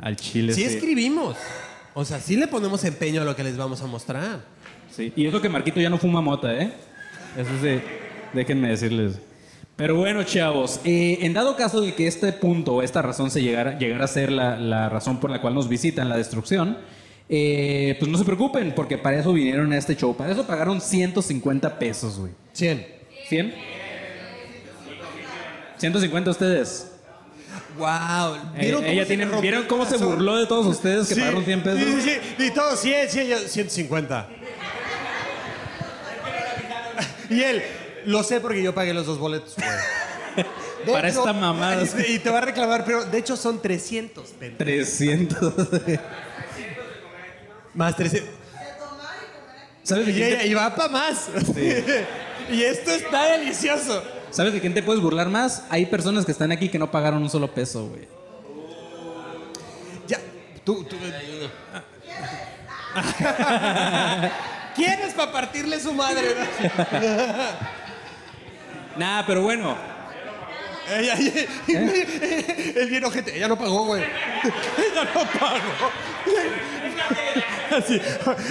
Al 0.00 0.16
chile. 0.16 0.52
Sí 0.54 0.62
sí. 0.62 0.74
escribimos. 0.74 1.36
O 1.94 2.04
sea, 2.04 2.18
sí 2.20 2.36
le 2.36 2.48
ponemos 2.48 2.84
empeño 2.84 3.22
a 3.22 3.24
lo 3.24 3.36
que 3.36 3.44
les 3.44 3.56
vamos 3.56 3.82
a 3.82 3.86
mostrar. 3.86 4.44
Sí. 4.90 5.12
Y 5.14 5.26
eso 5.26 5.40
que 5.40 5.48
Marquito 5.48 5.80
ya 5.80 5.90
no 5.90 5.98
fuma 5.98 6.20
mota, 6.20 6.54
¿eh? 6.54 6.72
Eso 7.36 7.50
sí, 7.62 7.80
déjenme 8.32 8.68
decirles. 8.68 9.18
Pero 9.76 9.96
bueno, 9.96 10.22
chavos, 10.24 10.80
eh, 10.84 11.18
en 11.22 11.32
dado 11.32 11.56
caso 11.56 11.80
de 11.80 11.94
que 11.94 12.06
este 12.06 12.32
punto 12.32 12.74
o 12.74 12.82
esta 12.82 13.02
razón 13.02 13.30
se 13.30 13.42
llegara, 13.42 13.78
llegara 13.78 14.04
a 14.04 14.08
ser 14.08 14.30
la, 14.30 14.56
la 14.56 14.88
razón 14.88 15.18
por 15.18 15.30
la 15.30 15.40
cual 15.40 15.54
nos 15.54 15.68
visitan, 15.68 16.08
la 16.08 16.16
destrucción, 16.16 16.76
eh, 17.34 17.96
pues 17.98 18.10
no 18.10 18.18
se 18.18 18.24
preocupen, 18.24 18.74
porque 18.74 18.98
para 18.98 19.18
eso 19.18 19.32
vinieron 19.32 19.72
a 19.72 19.78
este 19.78 19.96
show. 19.96 20.14
Para 20.14 20.32
eso 20.32 20.46
pagaron 20.46 20.82
150 20.82 21.78
pesos, 21.78 22.18
güey. 22.18 22.32
100. 22.52 22.86
¿100? 23.30 23.54
¿150 25.80 26.28
ustedes? 26.28 26.92
Wow. 27.78 28.36
Eh, 28.56 28.76
ella 28.84 29.06
tiene, 29.06 29.24
¿Vieron 29.40 29.64
cómo 29.64 29.86
se 29.86 29.96
burló 29.96 30.36
de 30.36 30.46
todos 30.46 30.66
ustedes 30.66 31.08
que 31.08 31.16
pagaron 31.16 31.42
100 31.42 31.62
pesos? 31.62 31.80
Sí, 31.80 32.00
sí, 32.02 32.10
sí. 32.36 32.44
Y 32.44 32.50
todos 32.50 32.78
100, 32.80 33.08
100, 33.08 33.26
yo 33.28 33.38
150. 33.38 34.28
Y 37.30 37.40
él, 37.40 37.62
lo 38.06 38.22
sé 38.22 38.40
porque 38.40 38.62
yo 38.62 38.74
pagué 38.74 38.92
los 38.94 39.06
dos 39.06 39.18
boletos, 39.18 39.54
güey. 39.56 39.68
De 40.86 40.92
Para 40.92 41.08
esta 41.08 41.32
mamada. 41.32 41.84
Y, 42.08 42.18
te 42.18 42.28
va 42.30 42.38
a 42.38 42.40
reclamar, 42.40 42.84
pero 42.84 43.04
de 43.04 43.16
hecho 43.18 43.36
son 43.36 43.62
300. 43.62 44.30
pendejo. 44.30 44.58
300. 44.58 45.54
Más 47.74 47.94
300. 47.94 48.28
¿Sabes 49.84 50.06
de 50.06 50.12
Y, 50.12 50.22
ella- 50.22 50.38
te, 50.40 50.46
y 50.48 50.54
va 50.54 50.74
para 50.74 50.88
más. 50.88 51.28
y 52.50 52.62
esto 52.62 52.90
está 52.90 53.36
delicioso. 53.36 54.02
¿Sabes 54.30 54.52
de 54.54 54.60
quién 54.60 54.74
te 54.74 54.82
puedes 54.82 55.00
burlar 55.02 55.28
más? 55.28 55.64
Hay 55.70 55.86
personas 55.86 56.24
que 56.24 56.32
están 56.32 56.50
aquí 56.50 56.68
que 56.68 56.78
no 56.78 56.90
pagaron 56.90 57.22
un 57.22 57.30
solo 57.30 57.52
peso, 57.52 57.86
güey. 57.88 58.08
Ya, 60.08 60.18
tú, 60.64 60.84
tú. 60.84 60.96
¿Quién 64.74 65.00
es 65.00 65.14
para 65.14 65.30
partirle 65.32 65.78
su 65.80 65.92
madre? 65.92 66.22
Nah, 68.96 69.22
pero 69.26 69.42
bueno. 69.42 69.76
Ella, 70.90 71.14
el 72.76 72.88
bien 72.90 73.04
ojete. 73.04 73.36
Ella 73.36 73.48
no 73.48 73.56
pagó, 73.56 73.84
güey. 73.86 74.02
Ella 74.42 75.04
no 75.14 75.20
pagó. 75.38 75.90
Así. 77.76 78.00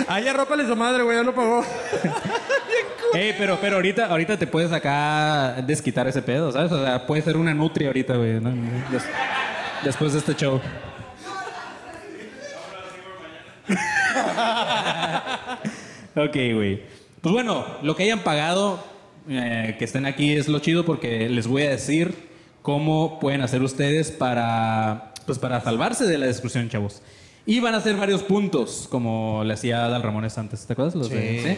A 0.07 0.19
ella 0.19 0.33
rópale 0.33 0.65
su 0.65 0.75
madre, 0.75 1.03
güey. 1.03 1.17
Ella 1.17 1.25
no 1.25 1.35
pagó. 1.35 1.63
Ey, 3.13 3.35
pero, 3.37 3.59
pero 3.59 3.75
ahorita, 3.75 4.05
ahorita 4.07 4.37
te 4.37 4.47
puedes 4.47 4.71
acá 4.71 5.55
desquitar 5.67 6.07
ese 6.07 6.21
pedo, 6.21 6.51
¿sabes? 6.51 6.71
O 6.71 6.83
sea, 6.83 7.05
puede 7.05 7.21
ser 7.21 7.35
una 7.37 7.53
nutria 7.53 7.87
ahorita, 7.89 8.15
güey. 8.15 8.39
¿no? 8.39 8.49
Des- 8.89 9.03
después 9.83 10.13
de 10.13 10.19
este 10.19 10.33
show. 10.35 10.61
Ok, 16.15 16.35
güey. 16.53 16.81
Pues 17.21 17.33
bueno, 17.33 17.65
lo 17.83 17.95
que 17.95 18.03
hayan 18.03 18.19
pagado, 18.19 18.83
eh, 19.29 19.75
que 19.79 19.85
estén 19.85 20.05
aquí 20.05 20.33
es 20.33 20.47
lo 20.47 20.59
chido 20.59 20.85
porque 20.85 21.29
les 21.29 21.47
voy 21.47 21.63
a 21.63 21.69
decir 21.69 22.29
cómo 22.61 23.19
pueden 23.19 23.41
hacer 23.41 23.61
ustedes 23.61 24.11
para, 24.11 25.13
pues 25.25 25.39
para 25.39 25.61
salvarse 25.61 26.05
de 26.05 26.17
la 26.17 26.27
exclusión, 26.27 26.69
chavos. 26.69 27.01
Y 27.45 27.59
van 27.59 27.73
a 27.73 27.77
hacer 27.77 27.95
varios 27.97 28.21
puntos, 28.23 28.87
como 28.89 29.43
le 29.43 29.53
hacía 29.53 29.79
Dal 29.87 30.03
Ramones 30.03 30.37
antes, 30.37 30.65
¿te 30.65 30.73
acuerdas? 30.73 30.95
Los 30.95 31.09
de- 31.09 31.41
Sí. 31.43 31.57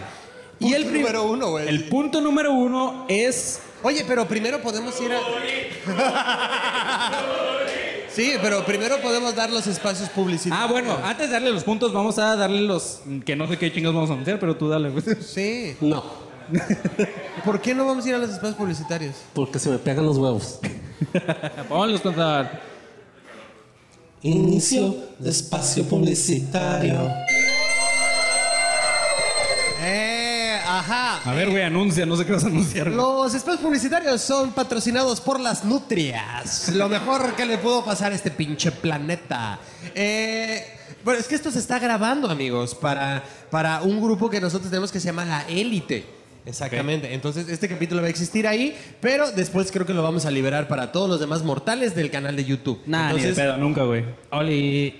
Y 0.59 0.65
Punto 0.65 0.77
el 0.77 0.85
prim- 0.85 1.01
número 1.01 1.23
uno, 1.23 1.49
güey. 1.49 1.67
El 1.67 1.83
punto 1.89 2.21
número 2.21 2.53
uno 2.53 3.05
es 3.09 3.59
Oye, 3.81 4.05
pero 4.07 4.25
primero 4.27 4.61
podemos 4.61 4.93
ir 5.01 5.11
a. 5.11 5.19
sí, 8.09 8.33
pero 8.41 8.63
primero 8.65 8.97
podemos 9.01 9.35
dar 9.35 9.49
los 9.49 9.67
espacios 9.67 10.09
publicitarios. 10.09 10.69
Ah, 10.69 10.71
bueno, 10.71 10.97
antes 11.03 11.27
de 11.27 11.33
darle 11.33 11.51
los 11.51 11.63
puntos, 11.63 11.91
vamos 11.91 12.17
a 12.19 12.35
darle 12.35 12.61
los. 12.61 13.01
Que 13.25 13.35
no 13.35 13.47
sé 13.47 13.57
qué 13.57 13.71
chingados 13.73 13.95
vamos 13.95 14.09
a 14.09 14.13
anunciar, 14.13 14.39
pero 14.39 14.55
tú 14.55 14.69
dale, 14.69 14.89
güey. 14.89 15.03
Sí. 15.21 15.75
No, 15.81 16.03
¿Por 17.45 17.61
qué 17.61 17.73
no 17.75 17.85
vamos 17.85 18.05
a 18.05 18.09
ir 18.09 18.15
a 18.15 18.17
los 18.17 18.29
espacios 18.29 18.55
publicitarios? 18.55 19.15
porque 19.33 19.59
se 19.59 19.69
me 19.69 19.77
pegan 19.77 20.05
los 20.05 20.17
huevos. 20.17 20.59
Vamos 21.69 21.99
a 21.99 22.03
contar. 22.03 22.61
Inicio 24.21 24.95
de 25.19 25.29
espacio 25.29 25.83
publicitario. 25.83 27.11
Eh, 29.81 30.57
ajá. 30.65 31.29
A 31.29 31.33
ver, 31.33 31.49
güey, 31.49 31.63
anuncia, 31.63 32.05
no 32.05 32.15
sé 32.15 32.25
qué 32.25 32.31
vas 32.31 32.43
a 32.45 32.47
anunciar. 32.47 32.85
güey. 32.85 32.95
Los 32.95 33.33
espacios 33.33 33.61
publicitarios 33.61 34.21
son 34.21 34.51
patrocinados 34.51 35.19
por 35.19 35.39
las 35.39 35.65
nutrias. 35.65 36.69
Lo 36.69 36.87
mejor 36.87 37.35
que 37.35 37.45
le 37.45 37.57
pudo 37.57 37.83
pasar 37.83 38.13
a 38.13 38.15
este 38.15 38.31
pinche 38.31 38.71
planeta. 38.71 39.59
Eh, 39.93 40.65
bueno, 41.03 41.19
es 41.19 41.27
que 41.27 41.35
esto 41.35 41.51
se 41.51 41.59
está 41.59 41.79
grabando, 41.79 42.29
amigos, 42.29 42.73
para, 42.75 43.23
para 43.51 43.81
un 43.81 44.01
grupo 44.01 44.29
que 44.29 44.39
nosotros 44.39 44.69
tenemos 44.69 44.89
que 44.91 45.01
se 45.01 45.07
llama 45.07 45.25
La 45.25 45.41
Élite. 45.49 46.22
Exactamente. 46.45 47.13
Entonces, 47.13 47.47
este 47.49 47.69
capítulo 47.69 48.01
va 48.01 48.07
a 48.07 48.09
existir 48.09 48.47
ahí, 48.47 48.75
pero 48.99 49.31
después 49.31 49.71
creo 49.71 49.85
que 49.85 49.93
lo 49.93 50.03
vamos 50.03 50.25
a 50.25 50.31
liberar 50.31 50.67
para 50.67 50.91
todos 50.91 51.09
los 51.09 51.19
demás 51.19 51.43
mortales 51.43 51.95
del 51.95 52.11
canal 52.11 52.35
de 52.35 52.43
YouTube. 52.45 52.81
Nah, 52.85 53.07
ni 53.13 53.21
de 53.21 53.29
Entonces, 53.29 53.35
pedo, 53.43 53.57
nunca, 53.57 53.83
güey. 53.83 54.03
Oli. 54.31 54.99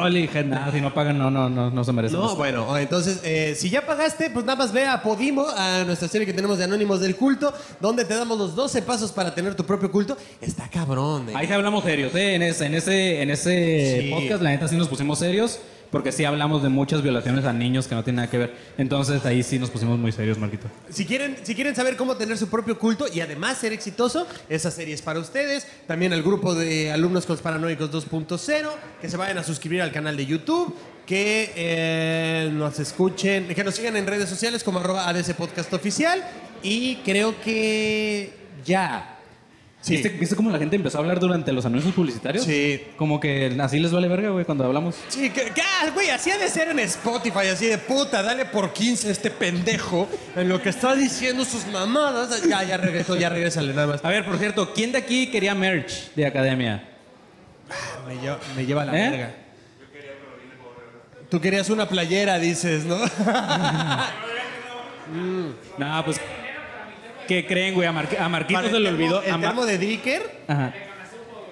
Oli, 0.00 0.26
gente. 0.28 0.54
Nah, 0.56 0.72
si 0.72 0.80
no 0.80 0.94
pagan, 0.94 1.18
no, 1.18 1.30
no, 1.30 1.50
no, 1.50 1.70
no 1.70 1.84
se 1.84 1.92
merecen. 1.92 2.18
No, 2.18 2.34
bueno, 2.36 2.76
entonces, 2.78 3.20
eh, 3.22 3.54
si 3.54 3.68
ya 3.68 3.84
pagaste, 3.84 4.30
pues 4.30 4.46
nada 4.46 4.56
más 4.56 4.72
ve 4.72 4.86
a 4.86 5.02
Podimo, 5.02 5.46
a 5.54 5.84
nuestra 5.84 6.08
serie 6.08 6.26
que 6.26 6.32
tenemos 6.32 6.56
de 6.56 6.64
Anónimos 6.64 7.00
del 7.00 7.16
Culto, 7.16 7.52
donde 7.78 8.06
te 8.06 8.14
damos 8.14 8.38
los 8.38 8.56
12 8.56 8.80
pasos 8.82 9.12
para 9.12 9.34
tener 9.34 9.54
tu 9.54 9.64
propio 9.64 9.90
culto. 9.90 10.16
Está 10.40 10.68
cabrón, 10.68 11.28
eh. 11.28 11.32
Ahí 11.36 11.52
hablamos 11.52 11.84
serios, 11.84 12.14
¿eh? 12.14 12.34
En 12.34 12.42
ese, 12.42 12.64
en 12.66 12.74
ese, 12.74 13.22
en 13.22 13.30
ese 13.30 14.00
Sí. 14.04 14.10
podcast, 14.10 14.42
la 14.42 14.50
neta, 14.50 14.66
sí 14.68 14.76
nos 14.76 14.88
pusimos 14.88 15.18
serios. 15.18 15.60
Porque 15.90 16.12
sí 16.12 16.24
hablamos 16.24 16.62
de 16.62 16.68
muchas 16.68 17.02
violaciones 17.02 17.44
a 17.44 17.52
niños 17.52 17.86
que 17.88 17.94
no 17.94 18.04
tienen 18.04 18.16
nada 18.16 18.30
que 18.30 18.38
ver. 18.38 18.54
Entonces 18.76 19.24
ahí 19.24 19.42
sí 19.42 19.58
nos 19.58 19.70
pusimos 19.70 19.98
muy 19.98 20.12
serios, 20.12 20.38
Marquito. 20.38 20.68
Si 20.90 21.06
quieren, 21.06 21.36
si 21.42 21.54
quieren 21.54 21.74
saber 21.74 21.96
cómo 21.96 22.16
tener 22.16 22.36
su 22.36 22.48
propio 22.48 22.78
culto 22.78 23.06
y 23.12 23.20
además 23.20 23.58
ser 23.58 23.72
exitoso, 23.72 24.26
esa 24.48 24.70
serie 24.70 24.94
es 24.94 25.02
para 25.02 25.18
ustedes. 25.18 25.66
También 25.86 26.12
el 26.12 26.22
grupo 26.22 26.54
de 26.54 26.92
alumnos 26.92 27.26
paranoicos 27.26 27.90
2.0, 27.90 28.68
que 29.00 29.08
se 29.08 29.16
vayan 29.16 29.38
a 29.38 29.44
suscribir 29.44 29.82
al 29.82 29.92
canal 29.92 30.16
de 30.16 30.26
YouTube, 30.26 30.74
que 31.06 31.52
eh, 31.56 32.50
nos 32.52 32.78
escuchen, 32.78 33.48
que 33.48 33.64
nos 33.64 33.74
sigan 33.74 33.96
en 33.96 34.06
redes 34.06 34.28
sociales 34.28 34.62
como 34.62 34.80
arroba 34.80 35.12
Podcast 35.36 35.72
Oficial. 35.72 36.22
Y 36.62 36.96
creo 36.96 37.40
que 37.40 38.32
ya. 38.64 39.17
Sí. 39.88 39.94
¿Viste, 39.94 40.08
¿Viste 40.10 40.36
cómo 40.36 40.50
la 40.50 40.58
gente 40.58 40.76
empezó 40.76 40.98
a 40.98 41.00
hablar 41.00 41.18
durante 41.18 41.50
los 41.50 41.64
anuncios 41.64 41.94
publicitarios? 41.94 42.44
Sí. 42.44 42.82
Como 42.96 43.18
que 43.18 43.56
así 43.58 43.78
les 43.78 43.90
vale 43.90 44.06
verga, 44.06 44.28
güey, 44.30 44.44
cuando 44.44 44.64
hablamos. 44.64 44.96
Sí, 45.08 45.30
que, 45.30 45.50
que, 45.50 45.62
ah, 45.62 45.90
güey, 45.94 46.10
así 46.10 46.30
ha 46.30 46.36
de 46.36 46.48
ser 46.48 46.68
en 46.68 46.78
Spotify, 46.80 47.48
así 47.52 47.66
de 47.66 47.78
puta, 47.78 48.22
dale 48.22 48.44
por 48.44 48.72
15 48.72 49.08
a 49.08 49.10
este 49.10 49.30
pendejo 49.30 50.06
en 50.36 50.48
lo 50.48 50.60
que 50.60 50.68
está 50.68 50.94
diciendo 50.94 51.44
sus 51.44 51.66
mamadas. 51.66 52.42
Ya, 52.46 52.62
ya 52.64 52.76
regresó, 52.76 53.16
ya 53.16 53.30
regresale 53.30 53.72
nada 53.72 53.86
más. 53.86 54.04
A 54.04 54.10
ver, 54.10 54.26
por 54.26 54.36
cierto, 54.38 54.74
¿quién 54.74 54.92
de 54.92 54.98
aquí 54.98 55.30
quería 55.30 55.54
merch 55.54 56.12
de 56.14 56.26
academia? 56.26 56.86
Me 58.06 58.14
lleva, 58.20 58.38
me 58.56 58.66
lleva 58.66 58.84
la 58.84 58.92
¿Eh? 58.92 59.10
verga. 59.10 59.34
Tú 61.30 61.40
querías 61.40 61.70
una 61.70 61.88
playera, 61.88 62.38
dices, 62.38 62.84
¿no? 62.84 62.98
No, 65.78 66.04
pues. 66.04 66.20
¿Qué 67.28 67.46
creen, 67.46 67.74
güey? 67.74 67.86
A, 67.86 67.92
Mar- 67.92 68.08
a 68.18 68.28
Marquito 68.28 68.58
Para 68.58 68.72
se 68.72 68.80
le 68.80 68.88
olvidó. 68.88 69.22
¿El 69.22 69.34
a 69.34 69.40
termo 69.40 69.64
de 69.66 69.78
Dricker? 69.78 70.40
Ajá. 70.48 70.74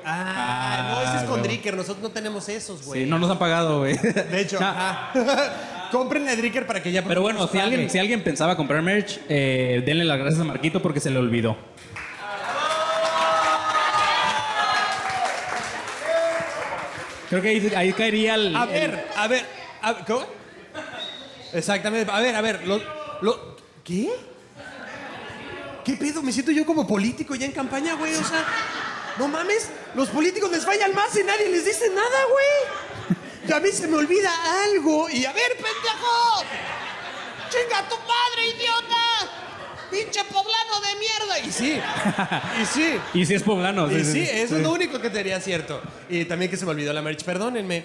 Ah, 0.05 0.89
no, 0.95 1.03
ese 1.03 1.17
es 1.19 1.23
con 1.25 1.33
huevo. 1.35 1.45
Dricker. 1.45 1.77
Nosotros 1.77 2.03
no 2.03 2.11
tenemos 2.11 2.49
esos, 2.49 2.85
güey. 2.87 3.05
Sí, 3.05 3.11
no 3.11 3.19
nos 3.19 3.31
han 3.31 3.39
pagado, 3.39 3.81
güey. 3.81 3.97
De 4.31 4.41
hecho, 4.41 4.59
No, 4.59 4.67
ajá. 4.67 5.11
Cómprenle 5.93 6.31
a 6.31 6.37
Dricker 6.37 6.67
para 6.67 6.83
que 6.83 6.91
ya... 6.91 7.03
Pero 7.05 7.23
bueno, 7.23 7.47
si 7.47 7.59
alguien, 7.59 7.89
si 7.91 7.99
alguien 7.99 8.23
pensaba 8.25 8.57
comprar 8.57 8.83
merch, 8.83 9.21
eh, 9.29 9.83
denle 9.87 10.05
las 10.05 10.19
gracias 10.19 10.41
a 10.41 10.45
Marquito 10.45 10.81
porque 10.83 10.99
se 10.99 11.11
le 11.11 11.19
olvidó. 11.19 11.57
Creo 17.29 17.43
que 17.43 17.49
ahí, 17.49 17.73
ahí 17.77 17.93
caería 17.93 18.35
el. 18.37 18.55
A 18.55 18.65
el- 18.65 18.69
ver, 18.71 19.07
a 19.17 19.27
ver, 19.29 19.45
a 19.83 19.95
¿cómo? 20.05 20.27
Exactamente. 21.53 22.11
A 22.13 22.21
ver, 22.21 22.35
a 22.37 22.41
ver, 22.41 22.67
lo, 22.67 22.81
lo- 23.23 23.57
¿qué? 23.83 24.11
¿Qué 25.87 25.93
pedo? 25.95 26.21
Me 26.21 26.33
siento 26.33 26.51
yo 26.51 26.67
como 26.67 26.85
político 26.85 27.37
ya 27.37 27.47
en 27.47 27.53
campaña, 27.53 27.95
güey. 27.95 28.13
O 28.17 28.25
sea, 28.25 28.45
no 29.19 29.29
mames, 29.29 29.69
los 29.95 30.09
políticos 30.09 30.51
les 30.51 30.65
fallan 30.65 30.93
más 30.93 31.17
y 31.17 31.23
nadie 31.23 31.49
les 31.49 31.65
dice 31.65 31.89
nada, 31.91 32.19
güey. 32.33 33.17
Y 33.49 33.53
a 33.53 33.61
mí 33.61 33.69
se 33.71 33.87
me 33.87 33.97
olvida 33.97 34.29
algo. 34.65 35.09
Y 35.09 35.25
a 35.25 35.33
ver, 35.33 35.53
pendejo. 35.53 36.43
¡Chinga 37.49 37.89
tu 37.89 37.95
madre, 37.95 38.49
idiota! 38.57 39.33
¡Pinche 39.89 40.25
poblano 40.25 40.81
de 40.81 40.99
mierda! 40.99 41.39
Y 41.47 41.53
sí, 41.53 41.81
y 42.61 42.67
sí. 42.67 42.99
Y 43.21 43.25
si 43.25 43.35
es 43.35 43.45
poblano. 43.45 43.89
Y 43.89 44.05
sí, 44.05 44.29
eso 44.29 44.57
es 44.57 44.63
lo 44.65 44.73
único 44.73 45.01
que 45.01 45.09
te 45.11 45.21
haría 45.21 45.41
cierto. 45.41 45.81
Y 46.09 46.25
también 46.25 46.51
que 46.51 46.57
se 46.57 46.65
me 46.65 46.73
olvidó 46.73 46.93
la 46.93 47.01
merch, 47.03 47.23
perdónenme. 47.23 47.85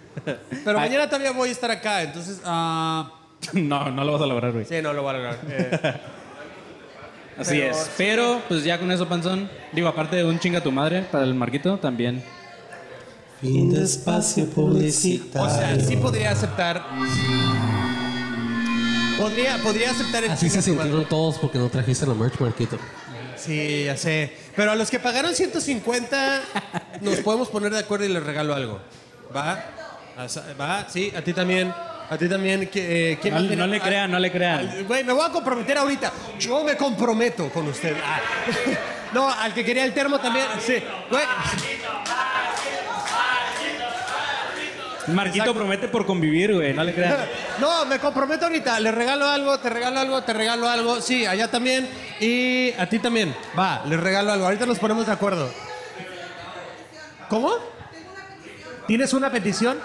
Pero 0.24 0.78
Ay. 0.78 0.88
mañana 0.88 1.06
todavía 1.08 1.32
voy 1.32 1.50
a 1.50 1.52
estar 1.52 1.70
acá, 1.70 2.00
entonces. 2.02 2.40
ah, 2.46 3.12
No, 3.52 3.90
no 3.90 4.02
lo 4.04 4.12
vas 4.12 4.22
a 4.22 4.26
lograr, 4.26 4.52
güey. 4.52 4.64
sí, 4.64 4.80
no 4.80 4.94
lo 4.94 5.02
voy 5.02 5.10
a 5.10 5.18
lograr. 5.18 5.38
Eh, 5.46 6.00
Así 7.38 7.58
Pero- 7.58 7.70
es. 7.74 7.90
Pero, 7.96 8.42
pues 8.48 8.64
ya 8.64 8.78
con 8.78 8.90
eso, 8.92 9.08
panzón. 9.08 9.50
Digo, 9.72 9.88
aparte 9.88 10.16
de 10.16 10.24
un 10.24 10.38
chinga 10.38 10.60
tu 10.62 10.70
madre 10.72 11.02
para 11.10 11.24
el 11.24 11.34
Marquito, 11.34 11.78
también. 11.78 12.22
Fin 13.40 13.70
de 13.72 13.82
espacio 13.84 14.46
publicitario. 14.48 15.48
o 15.48 15.50
sea, 15.54 15.78
sí 15.80 15.96
podría 15.96 16.30
aceptar. 16.30 16.82
Podría, 19.18 19.58
podría 19.58 19.90
aceptar 19.90 20.24
el 20.24 20.30
Así 20.30 20.48
chinga 20.48 20.62
se 20.62 20.70
sintieron 20.70 21.04
todos 21.06 21.38
porque 21.38 21.58
no 21.58 21.68
trajiste 21.68 22.06
la 22.06 22.14
merch, 22.14 22.38
Marquito. 22.40 22.78
Sí, 23.36 23.84
ya 23.84 23.96
sé. 23.96 24.32
Pero 24.56 24.72
a 24.72 24.76
los 24.76 24.90
que 24.90 24.98
pagaron 24.98 25.34
150, 25.34 26.40
nos 27.00 27.16
podemos 27.20 27.48
poner 27.48 27.72
de 27.72 27.80
acuerdo 27.80 28.06
y 28.06 28.08
les 28.08 28.22
regalo 28.22 28.54
algo. 28.54 28.80
¿Va? 29.34 29.64
¿Va? 30.60 30.86
Sí, 30.88 31.12
a 31.16 31.22
ti 31.22 31.32
también. 31.32 31.72
A 32.10 32.18
ti 32.18 32.28
también. 32.28 32.68
que, 32.68 33.12
eh, 33.12 33.18
¿quién 33.20 33.34
No, 33.56 33.66
le 33.66 33.80
crean, 33.80 34.10
no 34.10 34.18
le 34.18 34.30
crean. 34.30 34.84
Güey, 34.86 35.04
me 35.04 35.12
voy 35.12 35.26
a 35.26 35.30
comprometer 35.30 35.78
ahorita. 35.78 36.12
Yo 36.38 36.62
me 36.62 36.76
comprometo 36.76 37.48
con 37.50 37.68
usted. 37.68 37.96
Ah. 38.04 38.20
No, 39.14 39.30
al 39.30 39.54
que 39.54 39.64
quería 39.64 39.84
el 39.84 39.94
termo 39.94 40.18
también. 40.18 40.44
Sí. 40.58 40.74
Güey. 41.08 41.22
Marquito 45.06 45.44
Exacto. 45.44 45.54
promete 45.54 45.86
por 45.86 46.04
convivir, 46.04 46.52
güey. 46.52 46.72
No 46.72 46.82
le 46.82 46.92
crean. 46.94 47.16
No, 47.60 47.84
me 47.86 48.00
comprometo 48.00 48.46
ahorita. 48.46 48.80
Le 48.80 48.90
regalo 48.90 49.28
algo, 49.28 49.60
te 49.60 49.70
regalo 49.70 50.00
algo, 50.00 50.22
te 50.24 50.32
regalo 50.32 50.68
algo. 50.68 51.00
Sí, 51.00 51.24
allá 51.24 51.48
también. 51.48 51.88
Y 52.18 52.72
a 52.72 52.88
ti 52.88 52.98
también. 52.98 53.32
Va, 53.56 53.84
les 53.86 54.00
regalo 54.00 54.32
algo. 54.32 54.46
Ahorita 54.46 54.66
nos 54.66 54.80
ponemos 54.80 55.06
de 55.06 55.12
acuerdo. 55.12 55.48
¿Cómo? 57.28 57.52
¿Tienes 58.88 59.12
una 59.12 59.30
petición? 59.30 59.78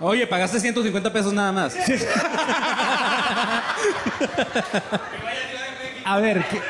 Oye, 0.00 0.26
pagaste 0.26 0.58
150 0.60 1.12
pesos 1.12 1.32
nada 1.32 1.52
más. 1.52 1.74
A 6.04 6.18
ver, 6.18 6.44
¿qué- 6.48 6.60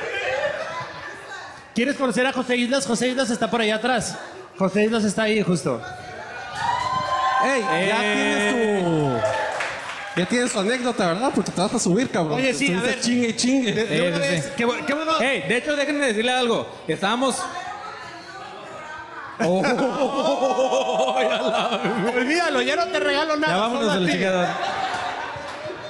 ¿quieres 1.75 1.97
conocer 1.97 2.27
a 2.27 2.33
José 2.33 2.57
Islas? 2.57 2.87
José 2.87 3.09
Islas 3.09 3.31
está 3.31 3.51
por 3.51 3.61
allá 3.61 3.77
atrás. 3.77 4.17
José 4.59 4.85
Islas 4.85 5.05
está 5.05 5.23
ahí 5.25 5.41
justo. 5.43 5.81
¡Ey! 7.45 7.63
Ya 7.63 7.99
Eh. 8.03 8.15
tienes 8.15 8.85
tu. 8.85 9.21
Ya 10.21 10.27
tienes 10.27 10.53
tu 10.53 10.59
anécdota, 10.59 11.07
¿verdad? 11.07 11.31
Porque 11.35 11.53
te 11.53 11.61
vas 11.61 11.73
a 11.73 11.79
subir, 11.79 12.11
cabrón. 12.11 12.39
Oye, 12.39 12.53
sí, 12.53 12.67
a 12.67 12.79
Estuviste 12.79 12.89
ver. 12.97 13.01
Chingue, 13.01 13.37
chingue. 13.37 13.73
De, 13.73 13.85
de 13.85 13.97
Eh, 13.97 14.09
una 14.09 14.17
sí, 14.17 14.23
vez, 14.33 14.45
sí. 14.45 14.51
qué, 14.57 14.67
bu- 14.67 14.85
qué 14.85 14.93
bueno. 14.95 15.13
Hey, 15.21 15.45
de 15.49 15.57
hecho, 15.57 15.77
déjenme 15.77 16.07
decirle 16.07 16.33
algo. 16.33 16.67
Estábamos. 16.89 17.37
Olvídalo, 22.17 22.63
ya 22.63 22.77
no 22.77 22.87
te 22.87 23.01
regalo 23.01 23.37
nada. 23.37 23.55
Ya 23.55 23.61
vámonos 23.61 23.91
a 23.91 24.01
la 24.01 24.11
chingada. 24.11 24.59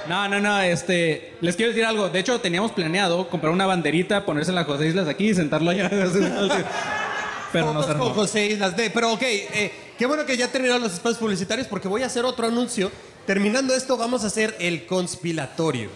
No, 0.07 0.27
no, 0.27 0.39
no, 0.39 0.59
este, 0.61 1.33
les 1.41 1.55
quiero 1.55 1.71
decir 1.71 1.85
algo. 1.85 2.09
De 2.09 2.19
hecho, 2.19 2.41
teníamos 2.41 2.71
planeado 2.71 3.29
comprar 3.29 3.53
una 3.53 3.65
banderita, 3.65 4.25
ponérsela 4.25 4.61
a 4.61 4.63
José 4.65 4.87
Islas 4.87 5.07
aquí 5.07 5.29
y 5.29 5.35
sentarlo 5.35 5.69
allá. 5.69 5.89
Pero 7.51 7.73
no 7.73 7.83
se 7.83 7.93
con. 7.93 8.13
José 8.13 8.47
Islas. 8.47 8.77
De, 8.77 8.89
pero 8.89 9.11
ok, 9.11 9.21
eh, 9.23 9.73
qué 9.97 10.05
bueno 10.05 10.25
que 10.25 10.37
ya 10.37 10.47
terminaron 10.47 10.81
los 10.81 10.93
espacios 10.93 11.17
publicitarios 11.17 11.67
porque 11.67 11.89
voy 11.89 12.01
a 12.01 12.05
hacer 12.05 12.23
otro 12.23 12.47
anuncio 12.47 12.89
Terminando 13.25 13.75
esto, 13.75 13.97
vamos 13.97 14.23
a 14.23 14.27
hacer 14.27 14.55
el 14.59 14.85
conspiratorio. 14.87 15.89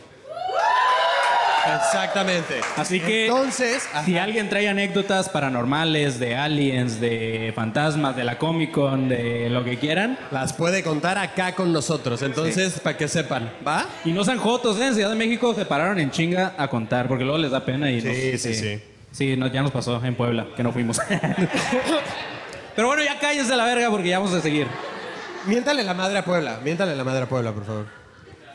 Exactamente. 1.75 2.62
Así 2.78 2.99
que 2.99 3.25
Entonces, 3.28 3.88
ajá. 3.93 4.06
si 4.06 4.17
alguien 4.17 4.49
trae 4.49 4.67
anécdotas 4.69 5.30
paranormales 5.30 6.19
de 6.19 6.36
aliens, 6.36 6.99
de 6.99 7.51
fantasmas, 7.56 8.15
de 8.15 8.23
la 8.23 8.38
Comic 8.38 8.71
Con, 8.71 9.10
de 9.10 9.49
lo 9.49 9.63
que 9.63 9.78
quieran, 9.78 10.17
las 10.32 10.54
puede 10.54 10.84
contar 10.84 11.17
acá 11.17 11.56
con 11.56 11.71
nosotros. 11.73 12.21
Entonces, 12.21 12.80
para 12.80 12.97
que 12.97 13.08
sepan, 13.08 13.51
¿va? 13.67 13.86
y 14.04 14.12
no 14.12 14.23
sean 14.23 14.38
jotos, 14.38 14.80
¿eh? 14.80 14.88
en 14.88 14.95
Ciudad 14.95 15.10
de 15.10 15.15
México 15.15 15.54
se 15.54 15.65
pararon 15.65 15.99
en 15.99 16.12
chinga 16.12 16.54
a 16.58 16.67
contar, 16.67 17.08
porque 17.08 17.23
luego 17.23 17.39
les 17.39 17.51
da 17.51 17.65
pena 17.65 17.89
y 17.91 18.01
Sí, 18.01 18.08
nos- 18.08 18.41
sí, 18.41 18.54
sí. 18.54 18.80
Sí, 19.12 19.38
no, 19.38 19.47
ya 19.47 19.62
nos 19.62 19.71
pasó 19.71 20.04
en 20.04 20.13
Puebla, 20.15 20.45
que 20.58 20.62
no 20.63 20.73
fuimos. 20.73 20.99
Pero 22.75 22.88
bueno, 22.88 23.01
ya 23.04 23.17
cállense 23.17 23.54
a 23.54 23.56
la 23.56 23.63
verga 23.65 23.89
porque 23.89 24.10
ya 24.10 24.19
vamos 24.19 24.34
a 24.34 24.41
seguir. 24.41 24.67
Miéntale 25.45 25.84
la 25.84 25.93
madre 25.93 26.17
a 26.17 26.25
Puebla. 26.25 26.60
Miéntale 26.63 26.95
la 26.95 27.04
madre 27.06 27.23
a 27.23 27.25
Puebla, 27.30 27.54
por 27.54 27.65
favor. 27.65 27.86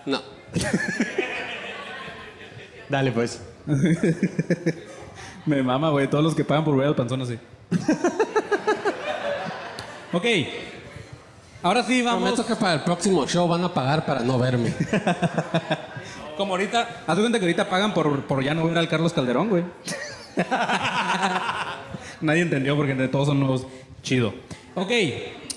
No. 0.05 0.20
Dale, 2.90 3.12
pues. 3.12 3.40
Me 5.46 5.62
mama, 5.62 5.90
güey, 5.90 6.11
todos 6.11 6.24
los 6.24 6.35
que 6.35 6.44
pagan 6.44 6.64
por 6.64 6.76
ver 6.76 6.88
al 6.88 6.96
panzón 6.96 7.22
así. 7.22 7.38
ok. 10.12 10.24
Ahora 11.62 11.85
sí, 11.85 12.03
vamos. 12.03 12.22
Prometo 12.22 12.46
que 12.46 12.57
para 12.57 12.74
el 12.74 12.81
próximo 12.81 13.26
show 13.26 13.46
van 13.46 13.62
a 13.64 13.72
pagar 13.72 14.05
para 14.05 14.20
no 14.20 14.38
verme. 14.38 14.74
Como 16.37 16.55
ahorita, 16.55 17.05
haz 17.07 17.16
de 17.16 17.22
cuenta 17.22 17.38
que 17.38 17.44
ahorita 17.44 17.68
pagan 17.68 17.94
por, 17.94 18.22
por 18.24 18.42
ya 18.42 18.55
no 18.55 18.66
ver 18.66 18.76
al 18.76 18.88
Carlos 18.88 19.12
Calderón, 19.12 19.50
güey. 19.50 19.64
Nadie 22.20 22.42
entendió 22.42 22.76
porque 22.76 22.92
entre 22.92 23.09
todos 23.09 23.29
son 23.29 23.38
nuevos. 23.40 23.66
Chido. 24.03 24.33
Ok, 24.74 24.90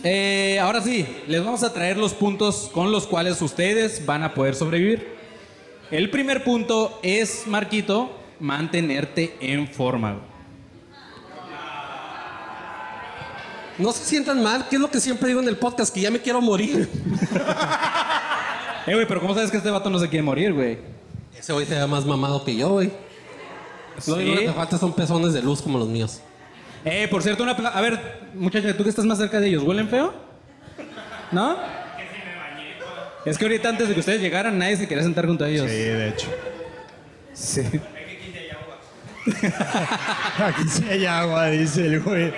eh, 0.04 0.60
ahora 0.62 0.82
sí, 0.82 1.08
les 1.28 1.43
vamos 1.43 1.63
a 1.63 1.74
traer 1.74 1.98
los 1.98 2.13
puntos 2.13 2.69
con 2.74 2.91
los 2.91 3.08
cuales 3.08 3.41
ustedes 3.41 4.06
van 4.06 4.24
a 4.24 4.34
poder 4.34 4.56
sobrevivir. 4.56 5.23
El 5.94 6.10
primer 6.10 6.44
punto 6.44 7.00
es, 7.04 7.46
Marquito, 7.46 8.18
mantenerte 8.40 9.38
en 9.40 9.68
forma. 9.68 10.22
No 13.78 13.92
se 13.92 14.04
sientan 14.04 14.42
mal, 14.42 14.68
que 14.68 14.78
es 14.78 14.82
lo 14.82 14.90
que 14.90 15.00
siempre 15.00 15.28
digo 15.28 15.40
en 15.40 15.48
el 15.48 15.56
podcast, 15.56 15.94
que 15.94 16.02
ya 16.02 16.10
me 16.10 16.20
quiero 16.20 16.42
morir. 16.42 16.90
Eh, 18.86 18.96
güey, 18.96 19.08
pero 19.08 19.22
¿cómo 19.22 19.34
sabes 19.34 19.50
que 19.50 19.56
este 19.56 19.70
vato 19.70 19.90
no 19.90 19.98
se 19.98 20.10
quiere 20.10 20.24
morir, 20.24 20.52
güey? 20.52 20.78
Ese 21.40 21.54
güey 21.54 21.66
se 21.66 21.74
ve 21.74 21.88
más 21.88 22.06
mamado 22.06 22.44
que 22.44 22.54
yo, 22.54 22.68
güey. 22.70 22.92
Lo 24.08 24.16
único 24.16 24.40
que 24.40 24.46
te 24.48 24.52
falta 24.52 24.78
son 24.78 24.92
pezones 24.92 25.32
de 25.32 25.42
luz 25.42 25.62
como 25.62 25.78
los 25.78 25.88
míos. 25.88 26.20
Eh, 26.84 27.08
por 27.10 27.24
cierto, 27.24 27.44
una 27.44 27.52
A 27.54 27.80
ver, 27.80 28.32
muchacha, 28.34 28.76
tú 28.76 28.84
que 28.84 28.90
estás 28.90 29.06
más 29.06 29.20
cerca 29.20 29.40
de 29.40 29.48
ellos, 29.48 29.64
¿huelen 29.64 29.88
feo? 29.88 30.12
¿No? 31.32 31.83
Es 33.26 33.38
que 33.38 33.46
ahorita 33.46 33.70
antes 33.70 33.88
de 33.88 33.94
que 33.94 34.00
ustedes 34.00 34.22
llegaran, 34.22 34.58
nadie 34.58 34.78
se 34.78 34.88
quería 34.88 35.04
sentar 35.04 35.26
junto 35.26 35.46
a 35.46 35.50
ellos. 35.50 35.68
de 35.68 36.10
hecho. 36.10 36.28
Sí. 37.34 37.62
Aquí 40.38 40.64
sí 40.70 40.84
hay 40.90 41.06
agua, 41.06 41.48
dice 41.48 41.86
el 41.86 42.02
güey. 42.02 42.34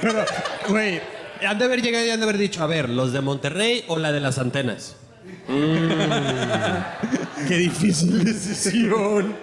Pero, 0.00 0.24
güey, 0.68 1.00
han 1.46 1.58
de 1.58 1.64
haber 1.64 1.82
llegado 1.82 2.04
y 2.04 2.10
han 2.10 2.20
de 2.20 2.24
haber 2.24 2.38
dicho, 2.38 2.62
a 2.62 2.66
ver, 2.66 2.88
¿los 2.88 3.12
de 3.12 3.20
Monterrey 3.20 3.84
o 3.88 3.98
la 3.98 4.12
de 4.12 4.20
las 4.20 4.38
antenas? 4.38 4.96
Mm. 5.48 5.88
Qué 7.48 7.56
difícil 7.56 8.24
decisión. 8.24 9.34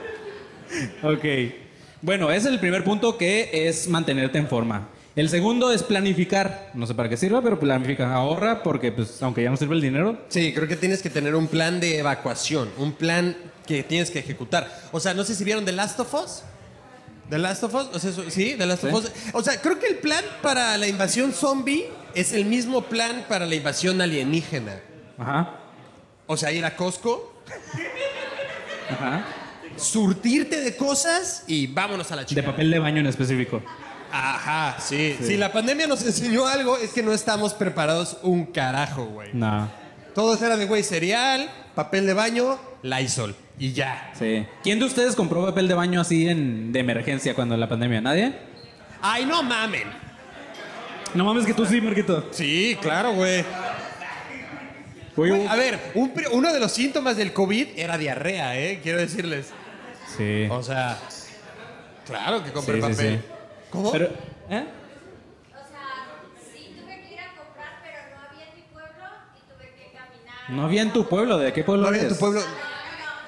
Ok. 1.01 1.25
Bueno, 2.01 2.31
ese 2.31 2.47
es 2.47 2.53
el 2.53 2.59
primer 2.59 2.83
punto 2.83 3.17
que 3.17 3.49
es 3.67 3.87
mantenerte 3.87 4.37
en 4.37 4.47
forma. 4.47 4.89
El 5.15 5.29
segundo 5.29 5.71
es 5.71 5.83
planificar. 5.83 6.71
No 6.73 6.87
sé 6.87 6.95
para 6.95 7.07
qué 7.07 7.17
sirva, 7.17 7.41
pero 7.41 7.59
planifica. 7.59 8.13
Ahorra 8.13 8.63
porque, 8.63 8.91
pues, 8.91 9.21
aunque 9.21 9.43
ya 9.43 9.49
no 9.51 9.57
sirve 9.57 9.75
el 9.75 9.81
dinero, 9.81 10.17
Sí, 10.29 10.53
creo 10.53 10.67
que 10.67 10.75
tienes 10.75 11.01
que 11.03 11.09
tener 11.11 11.35
un 11.35 11.47
plan 11.47 11.79
de 11.79 11.99
evacuación, 11.99 12.69
un 12.77 12.93
plan 12.93 13.35
que 13.67 13.83
tienes 13.83 14.09
que 14.09 14.19
ejecutar. 14.19 14.67
O 14.91 14.99
sea, 14.99 15.13
no 15.13 15.23
sé 15.23 15.35
si 15.35 15.43
vieron 15.43 15.65
The 15.65 15.71
Last 15.71 15.99
of 15.99 16.13
Us. 16.15 16.41
¿The 17.29 17.37
Last 17.37 17.63
of 17.63 17.73
Us? 17.75 17.87
O 17.93 17.99
sea, 17.99 18.09
eso- 18.09 18.29
sí, 18.29 18.55
The 18.57 18.65
Last 18.65 18.83
of. 18.85 18.93
Us. 18.93 19.11
O 19.33 19.43
sea, 19.43 19.61
creo 19.61 19.79
que 19.79 19.87
el 19.87 19.95
plan 19.97 20.23
para 20.41 20.75
la 20.77 20.87
invasión 20.87 21.31
zombie 21.31 21.85
es 22.15 22.33
el 22.33 22.45
mismo 22.45 22.81
plan 22.83 23.25
para 23.29 23.45
la 23.45 23.53
invasión 23.55 24.01
alienígena. 24.01 24.79
Ajá. 25.17 25.59
O 26.25 26.35
sea, 26.37 26.51
ir 26.51 26.65
a 26.65 26.75
Costco, 26.75 27.33
Ajá. 28.89 29.25
surtirte 29.77 30.59
de 30.61 30.75
cosas 30.75 31.43
y 31.47 31.67
vámonos 31.67 32.11
a 32.11 32.15
la 32.15 32.21
De 32.23 32.27
chica. 32.27 32.43
papel 32.43 32.71
de 32.71 32.79
baño 32.79 32.99
en 32.99 33.07
específico. 33.07 33.61
Ajá, 34.15 34.77
sí. 34.79 35.17
Si 35.19 35.37
la 35.37 35.51
pandemia 35.51 35.87
nos 35.87 36.03
enseñó 36.05 36.45
algo, 36.45 36.77
es 36.77 36.91
que 36.93 37.01
no 37.01 37.13
estamos 37.13 37.55
preparados 37.55 38.17
un 38.21 38.45
carajo, 38.45 39.05
güey. 39.05 39.29
No. 39.33 39.67
Todos 40.13 40.39
eran 40.43 40.59
de, 40.59 40.67
güey, 40.67 40.83
cereal, 40.83 41.49
papel 41.73 42.05
de 42.05 42.13
baño, 42.13 42.59
Lysol. 42.83 43.35
Y 43.57 43.73
ya. 43.73 44.11
Sí. 44.17 44.45
¿Quién 44.61 44.77
de 44.77 44.85
ustedes 44.85 45.15
compró 45.15 45.43
papel 45.43 45.67
de 45.67 45.73
baño 45.73 46.01
así 46.01 46.29
en, 46.29 46.71
de 46.71 46.79
emergencia 46.81 47.33
cuando 47.33 47.57
la 47.57 47.67
pandemia? 47.67 48.01
¿Nadie? 48.01 48.33
Ay, 49.01 49.25
no 49.25 49.41
mamen. 49.41 49.87
No 51.15 51.25
mames 51.25 51.45
que 51.47 51.53
tú 51.55 51.65
sí, 51.65 51.81
Marquito. 51.81 52.27
Sí, 52.31 52.77
claro, 52.81 53.13
güey. 53.13 53.43
Güey, 55.15 55.47
A 55.47 55.55
ver, 55.55 55.79
un 55.95 56.11
uno 56.31 56.53
de 56.53 56.59
los 56.59 56.71
síntomas 56.71 57.17
del 57.17 57.33
COVID 57.33 57.67
era 57.77 57.97
diarrea, 57.97 58.59
¿eh? 58.59 58.79
Quiero 58.83 58.99
decirles. 58.99 59.47
Sí. 60.17 60.45
O 60.51 60.61
sea, 60.61 60.99
claro 62.05 62.43
que 62.43 62.51
compré 62.51 62.75
Sí, 62.75 62.81
sí, 62.81 62.91
papel. 62.93 63.21
sí. 63.23 63.32
¿Cómo? 63.73 63.91
Pero, 63.91 64.05
¿eh? 64.05 64.11
O 65.51 65.67
sea, 65.67 65.87
sí 66.53 66.77
tuve 66.79 67.01
que 67.01 67.13
ir 67.15 67.19
a 67.19 67.35
comprar, 67.35 67.81
pero 67.83 67.97
no 68.13 68.21
había 68.29 68.45
en 68.45 68.55
mi 68.55 68.61
pueblo 68.71 69.05
y 69.35 69.39
tuve 69.51 69.67
que 69.73 69.91
caminar. 69.91 70.49
No 70.49 70.63
había 70.65 70.81
en 70.83 70.93
tu 70.93 71.09
pueblo. 71.09 71.39
¿De 71.39 71.51
qué 71.51 71.63
pueblo 71.63 71.81
¿No 71.81 71.89
había 71.89 72.03
en 72.03 72.09
tu 72.09 72.17
pueblo? 72.17 72.39
No, 72.39 72.45
no, 72.45 72.51
no, 72.53 72.59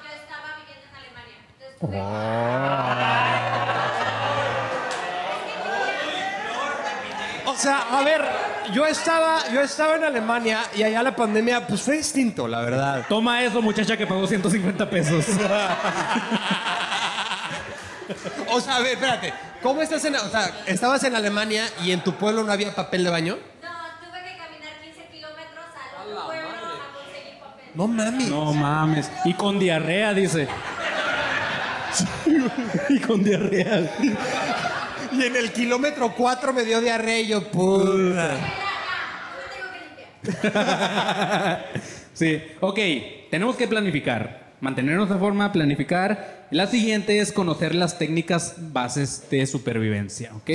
yo 0.06 0.12
estaba 0.22 0.54
viviendo 0.62 0.86
en 0.86 0.94
Alemania. 1.02 1.38
Entonces 1.50 1.74
tuve 1.80 1.98
O 7.50 7.54
sea, 7.58 7.98
a 7.98 8.04
ver, 8.04 8.22
yo 8.72 8.86
estaba, 8.86 9.48
yo 9.52 9.60
estaba 9.62 9.96
en 9.96 10.04
Alemania 10.04 10.60
y 10.76 10.84
allá 10.84 11.02
la 11.02 11.16
pandemia, 11.16 11.66
pues 11.66 11.82
fue 11.82 11.96
distinto, 11.96 12.46
la 12.46 12.60
verdad. 12.60 13.04
Toma 13.08 13.42
eso, 13.42 13.60
muchacha 13.60 13.96
que 13.96 14.06
pagó 14.06 14.28
150 14.28 14.88
pesos. 14.88 15.26
O 18.48 18.60
sea, 18.60 18.76
a 18.76 18.80
ver, 18.80 18.92
espérate. 18.92 19.32
¿Cómo 19.66 19.82
estás 19.82 20.04
en, 20.04 20.14
o 20.14 20.28
sea, 20.28 20.62
estabas 20.68 21.02
en 21.02 21.16
Alemania 21.16 21.64
y 21.84 21.90
en 21.90 21.98
tu 22.04 22.12
pueblo 22.12 22.44
no 22.44 22.52
había 22.52 22.72
papel 22.72 23.02
de 23.02 23.10
baño? 23.10 23.36
No, 23.64 23.68
tuve 23.98 24.20
que 24.22 24.36
caminar 24.38 24.80
15 24.80 25.08
kilómetros 25.10 25.64
al 25.74 26.12
otro 26.12 26.26
pueblo 26.26 26.48
a 26.48 26.94
conseguir 26.94 27.40
papel. 27.40 27.66
No 27.74 27.88
mames. 27.88 28.28
No 28.28 28.52
mames. 28.52 29.10
Y 29.24 29.34
con 29.34 29.58
diarrea, 29.58 30.14
dice. 30.14 30.46
y 32.90 33.00
con 33.00 33.24
diarrea. 33.24 33.90
Y 35.10 35.24
en 35.24 35.34
el 35.34 35.50
kilómetro 35.52 36.14
4 36.16 36.52
me 36.52 36.64
dio 36.64 36.80
diarrea 36.80 37.18
y 37.18 37.26
yo, 37.26 37.42
puta. 37.50 37.88
No 37.88 38.04
me 38.04 38.14
tengo 39.50 39.66
que 40.22 40.44
limpiar. 40.44 41.66
Sí, 42.14 42.40
ok, 42.60 42.78
tenemos 43.32 43.56
que 43.56 43.66
planificar, 43.66 44.52
mantenernos 44.60 45.10
de 45.10 45.16
forma, 45.16 45.50
planificar. 45.50 46.35
La 46.50 46.66
siguiente 46.66 47.18
es 47.18 47.32
conocer 47.32 47.74
las 47.74 47.98
técnicas 47.98 48.54
bases 48.72 49.24
de 49.30 49.46
supervivencia, 49.46 50.34
¿ok? 50.36 50.48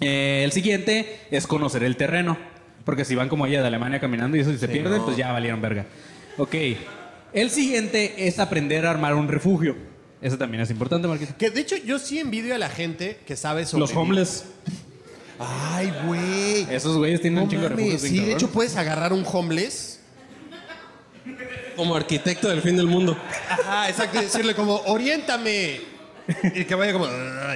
Eh, 0.00 0.42
el 0.44 0.52
siguiente 0.52 1.20
es 1.30 1.46
conocer 1.46 1.82
el 1.84 1.96
terreno, 1.96 2.38
porque 2.84 3.04
si 3.04 3.14
van 3.14 3.28
como 3.28 3.46
ella 3.46 3.60
de 3.60 3.66
Alemania 3.68 4.00
caminando 4.00 4.36
y 4.36 4.40
eso 4.40 4.52
si 4.52 4.58
se 4.58 4.68
pierden, 4.68 5.02
pues 5.02 5.16
ya 5.16 5.32
valieron 5.32 5.60
verga. 5.60 5.86
Ok, 6.38 6.54
el 7.32 7.50
siguiente 7.50 8.26
es 8.26 8.38
aprender 8.38 8.86
a 8.86 8.90
armar 8.90 9.14
un 9.14 9.28
refugio. 9.28 9.76
Eso 10.22 10.38
también 10.38 10.62
es 10.62 10.70
importante, 10.70 11.06
Marquito. 11.08 11.34
Que 11.36 11.50
de 11.50 11.60
hecho 11.60 11.76
yo 11.76 11.98
sí 11.98 12.18
envidio 12.18 12.54
a 12.54 12.58
la 12.58 12.70
gente 12.70 13.18
que 13.26 13.36
sabe 13.36 13.66
sobre. 13.66 13.80
Los 13.80 13.94
homeless, 13.94 14.44
Ay, 15.38 15.92
güey. 16.06 16.66
esos 16.74 16.96
güeyes 16.96 17.20
tienen 17.20 17.38
No 17.38 17.44
un 17.44 17.50
chingo 17.50 17.64
de 17.64 17.68
refugios. 17.70 18.00
Sí, 18.00 18.20
de 18.20 18.32
hecho 18.32 18.48
puedes 18.50 18.76
agarrar 18.76 19.12
un 19.12 19.24
homeless. 19.30 19.95
Como 21.76 21.94
arquitecto 21.94 22.48
del 22.48 22.62
fin 22.62 22.76
del 22.76 22.86
mundo. 22.86 23.16
Ajá, 23.48 23.88
exacto. 23.88 24.20
Decirle 24.20 24.54
como, 24.54 24.76
oriéntame. 24.86 25.80
Y 26.54 26.64
que 26.64 26.74
vaya 26.74 26.92
como, 26.92 27.06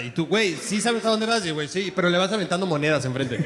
y 0.04 0.10
tú, 0.10 0.26
güey, 0.26 0.54
sí 0.54 0.80
sabes 0.80 1.04
a 1.04 1.08
dónde 1.08 1.26
vas, 1.26 1.44
y 1.44 1.50
güey, 1.50 1.66
sí, 1.66 1.92
pero 1.94 2.08
le 2.08 2.16
vas 2.18 2.32
aventando 2.32 2.66
monedas 2.66 3.04
enfrente. 3.04 3.44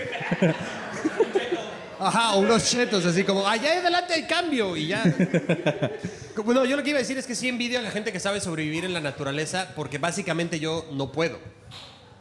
Ajá, 1.99 2.35
o 2.35 2.41
unos 2.41 2.71
chetos, 2.71 3.07
así 3.07 3.25
como, 3.25 3.47
allá 3.47 3.73
adelante 3.73 4.13
hay 4.13 4.25
cambio, 4.25 4.77
y 4.77 4.89
ya. 4.89 5.03
Como, 6.37 6.53
no, 6.53 6.67
yo 6.67 6.77
lo 6.77 6.83
que 6.83 6.91
iba 6.91 6.99
a 6.99 7.03
decir 7.03 7.17
es 7.17 7.27
que 7.27 7.35
sí 7.35 7.49
envidio 7.49 7.79
a 7.79 7.83
la 7.83 7.91
gente 7.91 8.13
que 8.13 8.21
sabe 8.21 8.41
sobrevivir 8.41 8.85
en 8.85 8.93
la 8.93 9.01
naturaleza, 9.01 9.73
porque 9.75 9.97
básicamente 9.97 10.61
yo 10.61 10.85
no 10.93 11.11
puedo. 11.11 11.39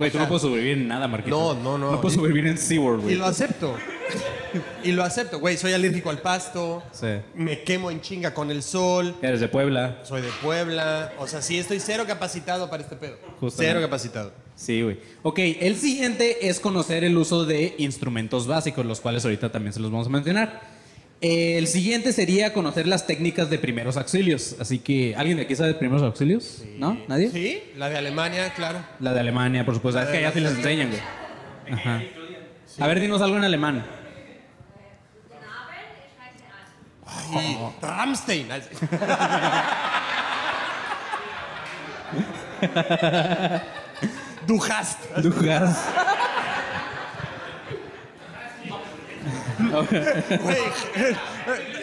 Güey, 0.04 0.12
tú 0.12 0.20
no 0.20 0.28
puedes 0.28 0.42
sobrevivir 0.42 0.78
en 0.78 0.88
nada, 0.88 1.08
Marquito. 1.08 1.36
No, 1.36 1.62
no, 1.62 1.78
no. 1.78 1.92
No 1.92 2.02
puedes 2.02 2.16
sobrevivir 2.16 2.48
en 2.48 2.58
SeaWorld, 2.58 3.02
Y 3.02 3.04
güey. 3.04 3.16
lo 3.16 3.26
acepto. 3.26 3.76
Y 4.84 4.92
lo 4.92 5.04
acepto, 5.04 5.40
güey, 5.40 5.58
soy 5.58 5.74
alérgico 5.74 6.10
al 6.12 6.20
pasto, 6.20 6.84
Sí. 6.92 7.08
me 7.34 7.64
quemo 7.64 7.90
en 7.90 8.02
chinga 8.02 8.34
con 8.36 8.52
el 8.52 8.62
sol, 8.62 9.16
Eres 9.22 9.40
de 9.40 9.48
Puebla. 9.48 10.00
soy 10.04 10.22
de 10.22 10.28
Puebla, 10.44 11.12
o 11.18 11.28
sea, 11.28 11.42
sí 11.42 11.58
estoy 11.58 11.80
cero 11.80 12.04
capacitado 12.08 12.70
para 12.70 12.84
este 12.84 12.96
pedo. 12.96 13.18
Justamente. 13.40 13.56
Cero 13.74 13.82
capacitado. 13.82 14.32
Sí, 14.56 14.84
güey. 14.84 15.00
Ok, 15.24 15.40
el 15.40 15.76
siguiente 15.78 16.48
es 16.48 16.60
conocer 16.60 17.04
el 17.04 17.18
uso 17.18 17.46
de 17.46 17.74
instrumentos 17.80 18.46
básicos, 18.46 18.86
los 18.86 19.02
cuales 19.02 19.26
ahorita 19.26 19.52
también 19.52 19.74
se 19.74 19.80
los 19.80 19.90
vamos 19.90 20.06
a 20.08 20.10
mencionar. 20.12 20.62
Eh, 21.24 21.58
el 21.58 21.68
siguiente 21.68 22.12
sería 22.12 22.52
conocer 22.52 22.86
las 22.86 23.08
técnicas 23.08 23.50
de 23.50 23.58
primeros 23.58 23.96
auxilios. 23.96 24.58
Así 24.60 24.80
que, 24.80 25.16
¿alguien 25.16 25.38
de 25.38 25.44
aquí 25.44 25.56
sabe 25.56 25.70
de 25.70 25.76
primeros 25.76 26.04
auxilios? 26.04 26.66
¿No? 26.78 26.98
¿Nadie? 27.08 27.30
Sí, 27.30 27.64
la 27.78 27.88
de 27.88 27.98
Alemania, 27.98 28.54
claro. 28.54 28.80
La 29.00 29.14
de 29.14 29.22
Alemania, 29.22 29.64
por 29.64 29.74
supuesto. 29.74 30.02
Es 30.02 30.10
que 30.10 30.18
allá 30.18 30.34
sí 30.34 30.42
les 30.42 30.52
enseñan, 30.52 30.90
güey. 30.90 31.00
Ajá. 31.72 32.04
A 32.78 32.88
ver, 32.88 33.00
dinos 33.00 33.22
algo 33.22 33.38
en 33.38 33.46
alemán. 33.46 33.86
Ay, 37.34 37.58
Rammstein. 37.82 38.48
du 44.46 44.62
hast. 44.62 45.00
Du 45.22 45.32
hast. 45.50 45.88
Güey, 49.82 50.58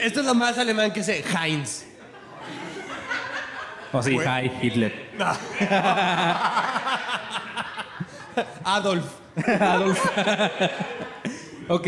esto 0.01 0.21
es 0.21 0.27
lo 0.27 0.35
más 0.35 0.59
alemán 0.59 0.93
que 0.93 1.03
sé. 1.03 1.25
Heinz. 1.25 1.85
O 3.93 4.01
sí, 4.03 4.17
hi, 4.17 4.51
Hitler. 4.63 4.93
Adolf. 8.65 9.05
Adolf. 9.61 9.99
ok, 11.69 11.87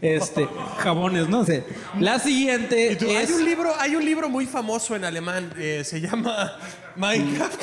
este, 0.00 0.48
jabones, 0.78 1.28
no 1.28 1.44
sé. 1.44 1.64
La 2.00 2.18
siguiente 2.18 2.96
tú, 2.96 3.08
es... 3.08 3.28
hay, 3.28 3.34
un 3.36 3.44
libro, 3.44 3.72
hay 3.78 3.94
un 3.94 4.04
libro 4.04 4.28
muy 4.28 4.46
famoso 4.46 4.96
en 4.96 5.04
alemán. 5.04 5.52
eh, 5.56 5.82
se 5.84 6.00
llama 6.00 6.58
Minecraft. 6.96 7.62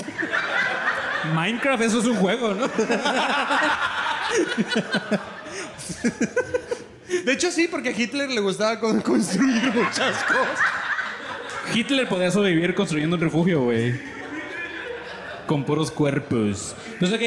Minecraft, 1.36 1.84
eso 1.84 2.00
es 2.00 2.06
un 2.06 2.16
juego, 2.16 2.54
¿no? 2.54 2.68
De 7.26 7.34
hecho, 7.34 7.51
sí, 7.51 7.68
porque 7.70 7.89
a 7.89 7.91
Hitler 7.91 8.30
le 8.30 8.41
gustaba 8.41 8.80
con- 8.80 9.01
construir 9.01 9.64
muchas 9.74 10.24
cosas. 10.24 10.59
Hitler 11.74 12.07
podía 12.07 12.30
sobrevivir 12.32 12.76
construyendo 12.76 13.16
un 13.16 13.22
refugio, 13.22 13.61
güey. 13.64 13.93
Con 15.47 15.64
puros 15.66 15.91
cuerpos. 15.91 16.76
Pues 16.99 17.11
ok. 17.11 17.22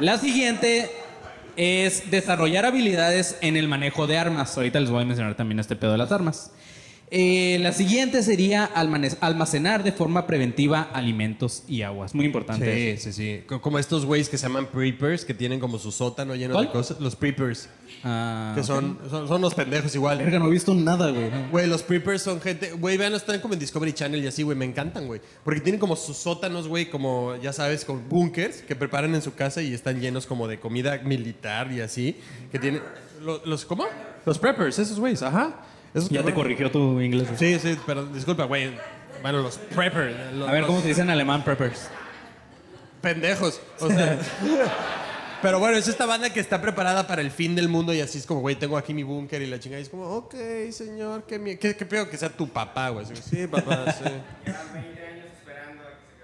La 0.00 0.18
siguiente 0.18 0.90
es 1.56 2.10
desarrollar 2.10 2.64
habilidades 2.64 3.36
en 3.42 3.56
el 3.56 3.68
manejo 3.68 4.06
de 4.06 4.18
armas. 4.18 4.56
Ahorita 4.56 4.80
les 4.80 4.90
voy 4.90 5.02
a 5.02 5.06
mencionar 5.06 5.34
también 5.34 5.58
este 5.60 5.76
pedo 5.76 5.92
de 5.92 5.98
las 5.98 6.12
armas. 6.12 6.50
Eh, 7.12 7.58
la 7.60 7.72
siguiente 7.72 8.22
sería 8.22 8.64
almacenar 8.64 9.82
de 9.82 9.90
forma 9.90 10.28
preventiva 10.28 10.82
alimentos 10.92 11.64
y 11.66 11.82
aguas. 11.82 12.14
Muy 12.14 12.24
importante. 12.26 12.96
Sí, 12.98 13.02
sí, 13.02 13.12
sí. 13.12 13.42
Co- 13.48 13.60
Como 13.60 13.80
estos 13.80 14.06
güeyes 14.06 14.28
que 14.28 14.38
se 14.38 14.46
llaman 14.46 14.66
preppers, 14.66 15.24
que 15.24 15.34
tienen 15.34 15.58
como 15.58 15.80
su 15.80 15.90
sótano 15.90 16.36
lleno 16.36 16.54
¿Cuál? 16.54 16.66
de 16.66 16.72
cosas. 16.72 17.00
Los 17.00 17.16
preppers. 17.16 17.68
Ah, 18.04 18.52
Que 18.54 18.62
son, 18.62 18.96
son, 19.10 19.26
son 19.26 19.40
los 19.42 19.54
pendejos 19.54 19.92
igual. 19.96 20.18
Verga, 20.18 20.38
no 20.38 20.46
he 20.46 20.50
visto 20.50 20.72
nada, 20.72 21.10
güey. 21.10 21.30
Güey, 21.50 21.66
los 21.66 21.82
preppers 21.82 22.22
son 22.22 22.40
gente. 22.40 22.70
Güey, 22.74 22.96
vean, 22.96 23.12
están 23.14 23.40
como 23.40 23.54
en 23.54 23.60
Discovery 23.60 23.92
Channel 23.92 24.22
y 24.22 24.28
así, 24.28 24.44
güey. 24.44 24.56
Me 24.56 24.64
encantan, 24.64 25.08
güey. 25.08 25.20
Porque 25.44 25.60
tienen 25.60 25.80
como 25.80 25.96
sus 25.96 26.16
sótanos, 26.16 26.68
güey, 26.68 26.90
como, 26.90 27.34
ya 27.42 27.52
sabes, 27.52 27.84
con 27.84 28.08
bunkers 28.08 28.62
que 28.62 28.76
preparan 28.76 29.16
en 29.16 29.22
su 29.22 29.34
casa 29.34 29.62
y 29.62 29.74
están 29.74 30.00
llenos 30.00 30.26
como 30.26 30.46
de 30.46 30.60
comida 30.60 30.98
militar 31.04 31.72
y 31.72 31.80
así. 31.80 32.16
Que 32.52 32.60
tienen. 32.60 32.82
lo- 33.20 33.44
¿Los, 33.44 33.64
¿Cómo? 33.64 33.84
Los 34.24 34.38
preppers, 34.38 34.78
esos 34.78 35.00
güeyes, 35.00 35.22
ajá. 35.24 35.56
Esos 35.94 36.08
Ya 36.10 36.22
te 36.22 36.32
corrigió 36.34 36.70
tu 36.70 37.00
inglés. 37.00 37.28
Sí, 37.36 37.58
sí, 37.58 37.76
pero 37.86 38.06
disculpa, 38.06 38.44
güey. 38.44 38.70
Bueno, 39.22 39.42
los 39.42 39.58
preppers. 39.58 40.34
los- 40.34 40.48
A 40.48 40.52
ver, 40.52 40.60
los 40.62 40.68
¿cómo 40.68 40.80
se 40.80 40.88
dice 40.88 41.00
en 41.02 41.10
alemán, 41.10 41.42
preppers? 41.44 41.88
Pendejos. 43.00 43.60
O 43.80 43.88
sea. 43.88 44.18
Pero 45.42 45.58
bueno, 45.58 45.78
es 45.78 45.88
esta 45.88 46.04
banda 46.04 46.30
que 46.30 46.38
está 46.38 46.60
preparada 46.60 47.06
para 47.06 47.22
el 47.22 47.30
fin 47.30 47.54
del 47.54 47.66
mundo 47.70 47.94
y 47.94 48.00
así 48.02 48.18
es 48.18 48.26
como, 48.26 48.40
güey, 48.40 48.56
tengo 48.56 48.76
aquí 48.76 48.92
mi 48.92 49.04
búnker 49.04 49.40
y 49.40 49.46
la 49.46 49.58
chingada. 49.58 49.80
Y 49.80 49.84
es 49.84 49.88
como, 49.88 50.04
ok, 50.04 50.34
señor, 50.70 51.24
qué, 51.26 51.40
mie- 51.40 51.58
qué, 51.58 51.74
qué 51.74 51.86
peor 51.86 52.10
que 52.10 52.18
sea 52.18 52.28
tu 52.28 52.46
papá, 52.46 52.90
güey. 52.90 53.06
Así, 53.06 53.14
Sí, 53.22 53.46
papá, 53.46 53.90
sí. 53.92 54.04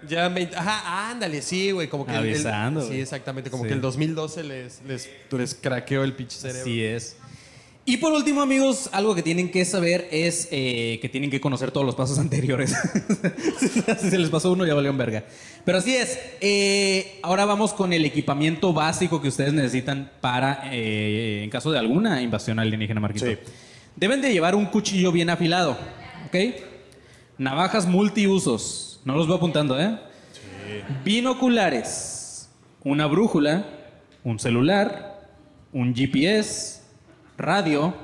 Ya 0.07 0.29
20 0.29 0.55
Ajá, 0.55 1.11
ándale, 1.11 1.41
sí, 1.43 1.71
güey. 1.71 1.89
Como 1.89 2.05
que 2.07 2.13
el- 2.13 2.25
el- 2.27 2.35
Avisando, 2.35 2.83
sí, 2.83 2.89
güey. 2.89 3.01
exactamente. 3.01 3.51
Como 3.51 3.63
Sí. 3.65 3.69
que 3.69 3.75
el 3.75 3.81
2012 3.81 4.45
les, 4.45 4.83
les, 4.87 5.09
les 5.31 5.55
craqueó 5.55 6.05
el 6.05 6.13
pinche 6.13 6.37
cerebro. 6.37 6.61
Así 6.63 6.85
es. 6.85 7.17
Y 7.89 7.99
por 7.99 8.13
último, 8.13 8.43
amigos, 8.43 8.91
algo 8.91 9.15
que 9.15 9.23
tienen 9.23 9.49
que 9.49 9.65
saber 9.65 10.09
es 10.11 10.49
eh, 10.51 10.99
que 11.01 11.09
tienen 11.09 11.31
que 11.31 11.41
conocer 11.41 11.71
todos 11.71 11.87
los 11.87 11.95
pasos 11.95 12.19
anteriores. 12.19 12.75
si 13.61 14.11
se 14.11 14.19
les 14.19 14.29
pasó 14.29 14.51
uno, 14.51 14.67
ya 14.67 14.75
valió 14.75 14.91
en 14.91 14.99
verga. 14.99 15.25
Pero 15.65 15.79
así 15.79 15.95
es. 15.95 16.19
Eh, 16.41 17.21
ahora 17.23 17.45
vamos 17.45 17.73
con 17.73 17.93
el 17.93 18.05
equipamiento 18.05 18.73
básico 18.73 19.23
que 19.23 19.29
ustedes 19.29 19.53
necesitan 19.53 20.11
para, 20.21 20.69
eh, 20.73 21.45
en 21.45 21.51
caso 21.51 21.71
de 21.71 21.79
alguna 21.79 22.21
invasión 22.23 22.59
alienígena, 22.59 22.99
Marquito. 22.99 23.27
Sí. 23.27 23.39
Deben 23.95 24.21
de 24.21 24.33
llevar 24.33 24.57
un 24.57 24.67
cuchillo 24.67 25.13
bien 25.13 25.31
afilado, 25.31 25.79
¿ok? 26.27 26.37
Navajas 27.39 27.87
multiusos. 27.87 29.01
No 29.05 29.15
los 29.15 29.29
voy 29.29 29.37
apuntando, 29.37 29.81
¿eh? 29.81 29.97
Binoculares, 31.05 32.49
una 32.83 33.07
brújula, 33.07 33.65
un 34.25 34.41
celular, 34.41 35.29
un 35.73 35.95
GPS, 35.95 36.81
radio, 37.37 37.95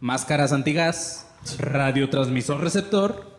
máscaras 0.00 0.52
antigas, 0.52 1.26
radiotransmisor 1.58 2.60
receptor, 2.60 3.38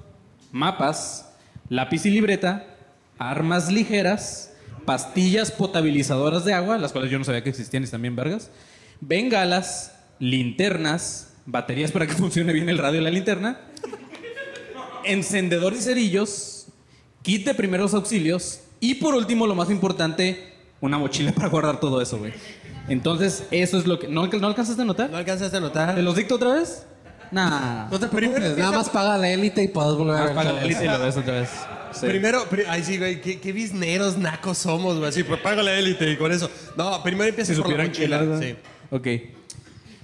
mapas, 0.52 1.30
lápiz 1.70 2.06
y 2.06 2.12
libreta, 2.12 2.68
armas 3.18 3.72
ligeras, 3.72 4.54
pastillas 4.86 5.52
potabilizadoras 5.52 6.46
de 6.46 6.54
agua, 6.54 6.78
las 6.78 6.92
cuales 6.92 7.12
yo 7.12 7.18
no 7.18 7.26
sabía 7.26 7.44
que 7.44 7.50
existían 7.50 7.84
y 7.84 7.86
están 7.86 8.02
bien 8.02 8.16
vergas, 8.16 8.52
bengalas, 9.02 9.96
linternas, 10.20 11.34
baterías 11.46 11.92
para 11.92 12.08
que 12.08 12.14
funcione 12.16 12.54
bien 12.54 12.70
el 12.70 12.78
radio 12.78 13.02
y 13.02 13.04
la 13.04 13.10
linterna, 13.10 13.60
encendedor 15.04 15.74
y 15.74 15.82
cerillos, 15.82 16.68
kit 17.22 17.46
de 17.46 17.54
primeros 17.54 17.94
auxilios 17.94 18.62
y 18.80 18.96
por 18.96 19.16
último, 19.16 19.48
lo 19.48 19.56
más 19.56 19.70
importante, 19.70 20.54
una 20.82 20.98
mochila 20.98 21.32
para 21.36 21.50
guardar 21.50 21.80
todo 21.80 22.02
eso, 22.02 22.18
güey. 22.18 22.34
Entonces, 22.88 23.44
eso 23.52 23.78
es 23.78 23.86
lo 23.88 23.98
que... 24.00 24.08
¿No, 24.08 24.24
alca- 24.24 24.38
no 24.38 24.48
alcanzaste 24.48 24.82
a 24.82 24.86
notar? 24.86 25.10
¿No 25.10 25.18
alcanzaste 25.18 25.58
a 25.58 25.60
notar? 25.60 25.96
¿Te 25.96 26.02
los 26.02 26.16
dicto 26.16 26.36
otra 26.36 26.54
vez? 26.54 26.86
Nah. 27.32 27.88
No 27.90 28.00
te 28.00 28.08
preocupes, 28.08 28.56
nada 28.58 28.72
más 28.72 28.90
paga 28.90 29.18
la 29.18 29.30
élite 29.30 29.64
y 29.64 29.68
puedes 29.68 29.94
volver 29.96 30.16
a 30.16 30.26
ver. 30.26 30.36
Paga 30.36 30.54
la 30.54 30.64
élite 30.64 30.86
y 30.86 30.88
lo 30.88 31.00
ves 31.00 31.18
otra 31.18 31.34
vez. 31.42 31.50
Sí. 31.96 32.08
Primero, 32.08 32.44
pri- 32.50 32.64
ay 32.68 32.84
sí, 32.84 32.98
güey, 32.98 33.22
qué, 33.22 33.40
qué 33.40 33.54
bizneros 33.54 34.18
nacos 34.18 34.58
somos, 34.58 34.98
güey. 34.98 35.08
Así, 35.08 35.24
pues 35.24 35.40
paga 35.40 35.64
la 35.64 35.72
élite 35.80 36.12
y 36.12 36.18
con 36.18 36.30
eso. 36.30 36.52
No, 36.76 37.02
primero 37.02 37.30
empieza 37.30 37.54
Si 37.54 37.62
por 37.62 37.70
la 37.70 37.86
supieran 37.86 37.94
que 37.94 38.26
mochila. 38.26 38.40
Sí. 38.42 38.56
Ok. 38.92 39.08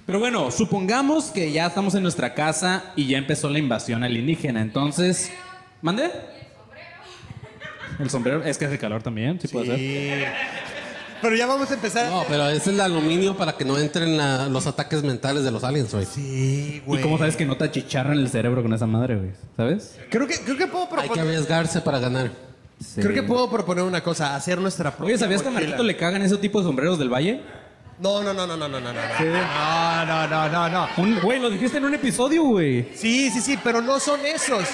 Pero 0.06 0.18
bueno, 0.18 0.50
supongamos 0.50 1.26
que 1.26 1.52
ya 1.52 1.66
estamos 1.66 1.94
en 1.94 2.02
nuestra 2.02 2.32
casa 2.32 2.82
y 2.96 3.08
ya 3.08 3.18
empezó 3.18 3.50
la 3.50 3.58
invasión 3.58 4.02
alienígena. 4.02 4.62
Entonces, 4.62 5.30
¿mande? 5.82 6.10
El 7.98 8.08
sombrero, 8.08 8.42
es 8.42 8.56
que 8.56 8.64
hace 8.64 8.78
calor 8.78 9.02
también, 9.02 9.38
sí, 9.38 9.48
puede 9.48 9.66
ser. 9.66 10.32
Pero 11.22 11.36
ya 11.36 11.46
vamos 11.46 11.70
a 11.70 11.74
empezar. 11.74 12.10
No, 12.10 12.24
pero 12.28 12.48
es 12.48 12.66
el 12.66 12.80
aluminio 12.80 13.36
para 13.36 13.52
que 13.52 13.64
no 13.64 13.78
entren 13.78 14.16
la- 14.18 14.48
los 14.48 14.66
ataques 14.66 15.02
mentales 15.04 15.44
de 15.44 15.50
los 15.52 15.62
aliens, 15.64 15.92
güey. 15.94 16.04
Sí, 16.04 16.76
¿Y 16.76 16.80
güey. 16.84 17.00
cómo 17.00 17.16
sabes 17.16 17.36
que 17.36 17.46
no 17.46 17.56
te 17.56 17.64
achicharran 17.64 18.18
el 18.18 18.28
cerebro 18.28 18.62
con 18.62 18.72
esa 18.74 18.86
madre, 18.86 19.16
güey? 19.16 19.30
¿Sabes? 19.56 19.98
Creo 20.10 20.26
que, 20.26 20.34
creo 20.40 20.56
que 20.56 20.66
puedo 20.66 20.84
Hay 20.84 20.90
que 20.90 20.96
proponer. 21.14 21.26
arriesgarse 21.26 21.80
para 21.80 21.98
ganar. 22.00 22.30
Creo 22.96 23.14
que 23.14 23.22
puedo 23.22 23.48
proponer 23.48 23.84
una 23.84 24.02
cosa, 24.02 24.34
hacer 24.34 24.58
nuestra 24.60 24.90
propia. 24.90 25.14
Oye, 25.14 25.18
¿sabías 25.18 25.40
que 25.40 25.48
a 25.48 25.50
mochila. 25.52 25.68
Marquito 25.70 25.84
le 25.84 25.96
cagan 25.96 26.22
ese 26.22 26.36
tipo 26.38 26.58
de 26.58 26.66
sombreros 26.66 26.98
del 26.98 27.08
valle? 27.08 27.40
No, 28.00 28.20
no, 28.24 28.34
no, 28.34 28.44
no, 28.44 28.56
no, 28.56 28.68
no, 28.68 28.80
no, 28.80 28.92
no. 28.92 29.00
No, 29.00 30.04
no, 30.06 30.26
no, 30.26 30.48
no, 30.48 30.68
no. 30.68 30.88
Un- 30.96 31.20
Güey, 31.20 31.38
lo 31.38 31.48
dijiste 31.50 31.78
en 31.78 31.84
un 31.84 31.94
episodio, 31.94 32.42
güey. 32.42 32.88
Sí, 32.96 33.30
sí, 33.30 33.40
sí, 33.40 33.56
pero 33.62 33.80
no 33.80 34.00
son 34.00 34.26
esos. 34.26 34.64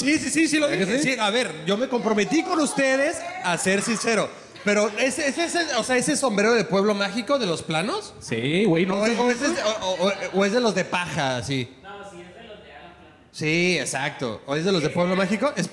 Sí, 0.00 0.18
sí, 0.18 0.30
sí, 0.30 0.48
sí 0.48 0.58
lo 0.58 0.68
¿Verdad 0.68 0.86
que 0.86 0.92
dije. 0.92 1.02
sí? 1.04 1.12
Sí, 1.14 1.20
a 1.20 1.30
ver, 1.30 1.64
yo 1.66 1.76
me 1.76 1.88
comprometí 1.88 2.42
con 2.42 2.58
ustedes 2.60 3.16
a 3.44 3.56
ser 3.58 3.82
sincero. 3.82 4.28
Pero 4.64 4.90
ese, 4.98 5.26
ese, 5.28 5.44
ese- 5.44 5.74
o 5.76 5.82
sea, 5.84 5.96
ese 5.96 6.16
sombrero 6.16 6.52
de 6.54 6.64
pueblo 6.64 6.94
mágico 6.94 7.38
de 7.38 7.46
los 7.46 7.62
planos. 7.62 8.12
Sí, 8.20 8.64
güey, 8.66 8.84
no 8.84 8.96
O, 8.96 9.00
o 9.04 9.30
es, 9.30 9.40
de- 9.40 9.48
o- 9.62 9.96
o- 10.06 10.12
o 10.34 10.44
es 10.44 10.52
de 10.52 10.60
los 10.60 10.74
de 10.74 10.84
paja, 10.84 11.42
sí. 11.42 11.74
No, 11.82 11.88
sí, 12.10 12.20
es 12.20 12.34
de 12.34 12.46
los 12.46 12.62
de 12.62 12.72
Alan 12.72 12.94
Sí, 13.32 13.78
exacto. 13.78 14.42
O 14.46 14.54
es 14.56 14.64
de 14.66 14.72
los 14.72 14.82
de 14.82 14.90
Pueblo 14.90 15.16
Mágico. 15.16 15.50
Es- 15.56 15.70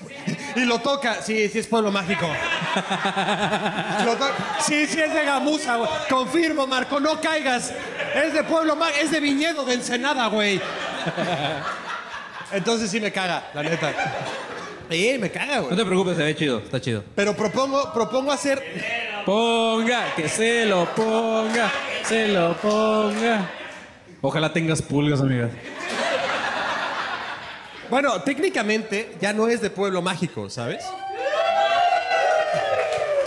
y 0.56 0.60
lo 0.60 0.78
toca. 0.78 1.20
Sí, 1.22 1.48
sí 1.50 1.58
es 1.58 1.66
Pueblo 1.66 1.90
Mágico. 1.92 2.26
Lo 4.06 4.16
to- 4.16 4.30
sí, 4.66 4.86
sí 4.86 5.00
es 5.00 5.12
de 5.12 5.24
Gamuza, 5.24 5.76
güey. 5.76 5.90
Confirmo, 6.08 6.66
Marco, 6.66 6.98
no 6.98 7.20
caigas. 7.20 7.72
Es 8.14 8.32
de 8.32 8.42
Pueblo 8.44 8.74
Mágico. 8.74 9.00
Es 9.04 9.10
de 9.10 9.20
Viñedo 9.20 9.64
de 9.66 9.74
Ensenada, 9.74 10.28
güey. 10.28 10.60
Entonces 12.52 12.90
sí 12.90 13.00
me 13.00 13.12
caga, 13.12 13.50
la 13.54 13.62
neta. 13.62 13.92
Sí, 14.90 15.16
me 15.20 15.30
caga, 15.30 15.56
No 15.58 15.62
güey. 15.64 15.76
te 15.76 15.84
preocupes, 15.84 16.16
se 16.16 16.22
ve 16.24 16.34
chido, 16.34 16.58
está 16.58 16.80
chido. 16.80 17.04
Pero 17.14 17.34
propongo, 17.34 17.92
propongo 17.92 18.32
hacer. 18.32 18.62
Ponga, 19.26 20.14
que 20.16 20.28
se 20.28 20.64
lo 20.64 20.86
ponga, 20.94 21.70
se 22.04 22.28
lo 22.28 22.54
ponga. 22.54 23.50
Ojalá 24.22 24.52
tengas 24.52 24.80
pulgas, 24.80 25.20
amigas. 25.20 25.50
Bueno, 27.90 28.20
técnicamente 28.22 29.14
ya 29.20 29.32
no 29.32 29.48
es 29.48 29.60
de 29.60 29.70
Pueblo 29.70 30.00
Mágico, 30.02 30.48
¿sabes? 30.50 30.84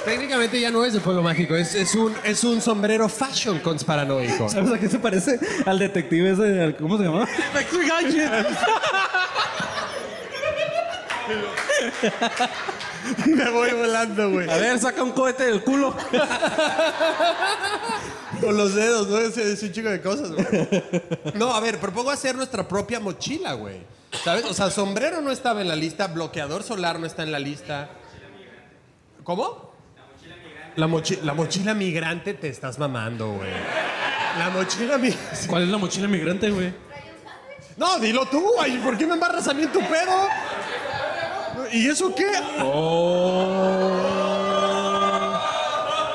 Técnicamente 0.06 0.60
ya 0.60 0.72
no 0.72 0.84
es 0.84 0.94
de 0.94 1.00
pueblo 1.00 1.22
mágico, 1.22 1.56
es, 1.56 1.76
es, 1.76 1.94
un, 1.94 2.12
es 2.24 2.44
un 2.44 2.60
sombrero 2.60 3.08
fashion 3.08 3.60
conspiranoico. 3.60 4.50
¿Sabes 4.50 4.72
a 4.74 4.80
qué 4.80 4.90
se 4.90 4.98
parece? 4.98 5.40
Al 5.64 5.78
detective 5.78 6.32
ese, 6.32 6.60
al- 6.60 6.76
¿cómo 6.76 6.98
se 6.98 7.04
llama? 7.04 7.28
Me 13.26 13.50
voy 13.50 13.72
volando, 13.72 14.30
güey. 14.32 14.50
A 14.50 14.58
ver, 14.58 14.80
saca 14.80 15.04
un 15.04 15.12
cohete 15.12 15.46
del 15.46 15.64
culo. 15.64 15.96
Con 18.40 18.58
los 18.58 18.76
dedos, 18.76 19.08
¿no? 19.08 19.18
Es, 19.18 19.38
es 19.38 19.62
un 19.64 19.72
chico 19.72 19.90
de 19.90 20.02
cosas, 20.02 20.32
güey. 20.32 20.48
No, 21.36 21.54
a 21.54 21.60
ver, 21.60 21.80
propongo 21.80 22.12
hacer 22.12 22.36
nuestra 22.36 22.68
propia 22.68 23.00
mochila, 23.00 23.54
güey. 23.54 23.82
¿Sabes? 24.24 24.46
O 24.46 24.54
sea, 24.54 24.70
sombrero 24.70 25.22
no 25.22 25.32
estaba 25.32 25.62
en 25.62 25.68
la 25.68 25.76
lista, 25.76 26.08
bloqueador 26.08 26.64
solar 26.64 27.00
no 27.00 27.08
está 27.08 27.24
en 27.24 27.32
la 27.32 27.40
lista. 27.40 27.90
¿Cómo? 29.24 29.72
La 30.76 30.88
mochila, 30.88 31.22
la 31.24 31.34
mochila 31.34 31.74
migrante 31.74 32.34
te 32.34 32.48
estás 32.50 32.80
mamando, 32.80 33.34
güey. 33.34 33.52
La 34.38 34.50
mochila 34.50 34.98
migrante. 34.98 35.38
¿Cuál 35.48 35.64
es 35.64 35.70
la 35.70 35.78
mochila 35.78 36.08
migrante, 36.08 36.50
güey? 36.50 36.74
No, 37.78 38.00
dilo 38.00 38.26
tú, 38.26 38.42
güey. 38.58 38.78
¿Por 38.78 38.98
qué 38.98 39.08
me 39.08 39.14
embarras 39.14 39.48
a 39.48 39.54
mí 39.54 39.64
en 39.64 39.72
tu 39.72 39.80
pedo? 39.80 40.28
¿Y 41.72 41.88
eso 41.88 42.14
qué? 42.16 42.26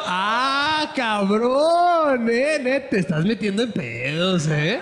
Ah, 0.08 0.92
cabrón, 0.94 2.28
eh, 2.30 2.58
net, 2.62 2.90
te 2.90 3.00
estás 3.00 3.24
metiendo 3.24 3.62
en 3.62 3.72
pedos, 3.72 4.46
eh. 4.48 4.80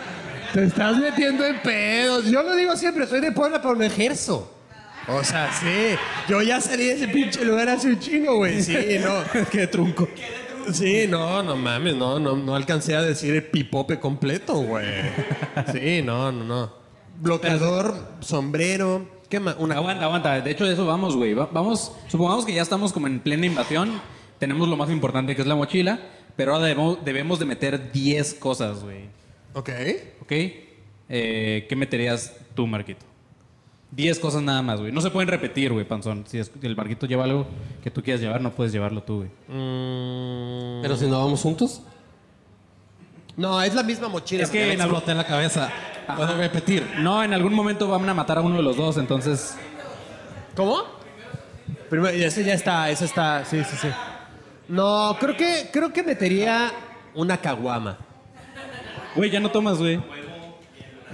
Te 0.52 0.64
estás 0.64 0.96
metiendo 0.96 1.44
en 1.44 1.60
pedos. 1.60 2.26
Yo 2.26 2.42
lo 2.42 2.54
digo 2.54 2.76
siempre, 2.76 3.06
soy 3.06 3.20
de 3.20 3.32
Puebla, 3.32 3.60
pero 3.60 3.74
no 3.74 3.84
ejerzo. 3.84 4.50
O 5.08 5.22
sea, 5.22 5.52
sí. 5.52 5.96
Yo 6.28 6.40
ya 6.42 6.60
salí 6.60 6.86
de 6.86 6.92
ese 6.92 7.08
pinche 7.08 7.44
lugar 7.44 7.68
hace 7.68 7.88
un 7.88 7.98
chingo, 7.98 8.36
güey. 8.36 8.62
Sí, 8.62 8.76
no. 9.02 9.44
Qué 9.50 9.66
trunco. 9.66 10.08
Sí, 10.72 11.06
no, 11.08 11.42
no 11.42 11.56
mames, 11.56 11.94
no, 11.94 12.18
no, 12.18 12.36
no 12.36 12.54
alcancé 12.54 12.96
a 12.96 13.02
decir 13.02 13.34
el 13.34 13.44
pipope 13.44 14.00
completo, 14.00 14.54
güey. 14.54 14.86
Sí, 15.72 16.00
no, 16.02 16.32
no, 16.32 16.44
no. 16.44 16.72
Bloqueador, 17.20 17.94
sombrero, 18.20 19.06
¿qué 19.34 19.40
más? 19.40 19.56
Una 19.58 19.74
Aguanta, 19.76 20.04
aguanta. 20.04 20.40
De 20.40 20.50
hecho, 20.52 20.64
de 20.64 20.74
eso 20.74 20.86
vamos, 20.86 21.16
güey. 21.16 21.34
Va- 21.34 21.48
Vamos, 21.52 21.92
supongamos 22.08 22.44
que 22.46 22.54
ya 22.54 22.62
estamos 22.62 22.92
como 22.92 23.06
en 23.08 23.18
plena 23.20 23.46
invasión. 23.46 24.00
Tenemos 24.38 24.68
lo 24.68 24.76
más 24.76 24.90
importante 24.90 25.34
que 25.34 25.42
es 25.42 25.48
la 25.48 25.56
mochila. 25.56 25.98
Pero 26.36 26.52
ahora 26.54 26.66
debemos, 26.66 27.04
debemos 27.04 27.38
de 27.40 27.44
meter 27.44 27.90
10 27.92 28.34
cosas, 28.34 28.82
güey. 28.84 29.06
Ok. 29.54 29.70
¿Ok? 30.22 30.32
Eh, 31.08 31.66
¿Qué 31.68 31.76
meterías 31.76 32.32
tú, 32.54 32.66
Marquito? 32.66 33.04
10 33.90 34.18
cosas 34.18 34.42
nada 34.42 34.62
más, 34.62 34.80
güey. 34.80 34.90
No 34.92 35.00
se 35.00 35.10
pueden 35.10 35.28
repetir, 35.28 35.72
güey, 35.72 35.84
panzón. 35.86 36.24
Si 36.26 36.38
es- 36.38 36.50
el 36.62 36.76
Marquito 36.76 37.06
lleva 37.06 37.24
algo 37.24 37.46
que 37.82 37.90
tú 37.90 38.02
quieras 38.02 38.20
llevar, 38.20 38.40
no 38.40 38.50
puedes 38.52 38.72
llevarlo 38.72 39.02
tú, 39.02 39.16
güey. 39.18 39.30
Pero 40.82 40.96
si 40.96 41.06
no 41.06 41.18
vamos 41.24 41.40
juntos. 41.42 41.82
No, 43.36 43.60
es 43.62 43.74
la 43.74 43.82
misma 43.82 44.08
mochila. 44.08 44.44
Es 44.44 44.50
que 44.50 44.72
en 44.72 44.80
algún- 44.80 44.96
Exploté 44.98 45.14
la 45.16 45.26
cabeza. 45.26 45.70
Puedo 46.06 46.36
repetir. 46.36 46.86
No, 46.98 47.22
en 47.22 47.32
algún 47.32 47.54
momento 47.54 47.88
van 47.88 48.08
a 48.08 48.14
matar 48.14 48.38
a 48.38 48.40
uno 48.42 48.56
de 48.56 48.62
los 48.62 48.76
dos, 48.76 48.96
entonces... 48.98 49.56
¿Cómo? 50.54 50.82
Primero, 51.90 52.10
ese 52.10 52.44
ya 52.44 52.54
está, 52.54 52.90
ese 52.90 53.04
está, 53.04 53.44
sí, 53.44 53.62
sí, 53.64 53.76
sí. 53.80 53.88
No, 54.68 55.16
creo 55.18 55.36
que, 55.36 55.68
creo 55.72 55.92
que 55.92 56.02
metería 56.02 56.72
una 57.14 57.36
caguama. 57.36 57.98
Güey, 59.14 59.30
ya 59.30 59.40
no 59.40 59.50
tomas, 59.50 59.78
güey. 59.78 60.00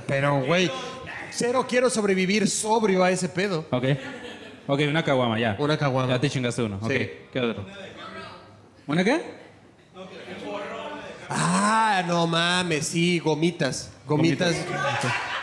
Pero, 0.07 0.43
güey, 0.43 0.70
cero 1.30 1.66
quiero 1.68 1.91
sobrevivir 1.91 2.49
sobrio 2.49 3.05
a 3.05 3.11
ese 3.11 3.28
pedo. 3.28 3.66
Ok. 3.70 3.84
Ok, 4.66 4.80
una 4.88 5.03
caguama, 5.03 5.38
ya. 5.38 5.57
Una 5.59 5.76
caguama. 5.76 6.12
Ya 6.12 6.20
te 6.20 6.30
chingaste 6.30 6.62
uno. 6.62 6.78
Ok. 6.80 6.91
Sí. 6.91 7.11
¿Qué 7.32 7.41
otro? 7.41 7.66
¿Una 8.86 9.05
qué? 9.05 9.41
Ah, 11.28 12.03
no 12.07 12.26
mames, 12.26 12.88
sí, 12.88 13.18
gomitas. 13.18 13.93
Gomitas 14.11 14.57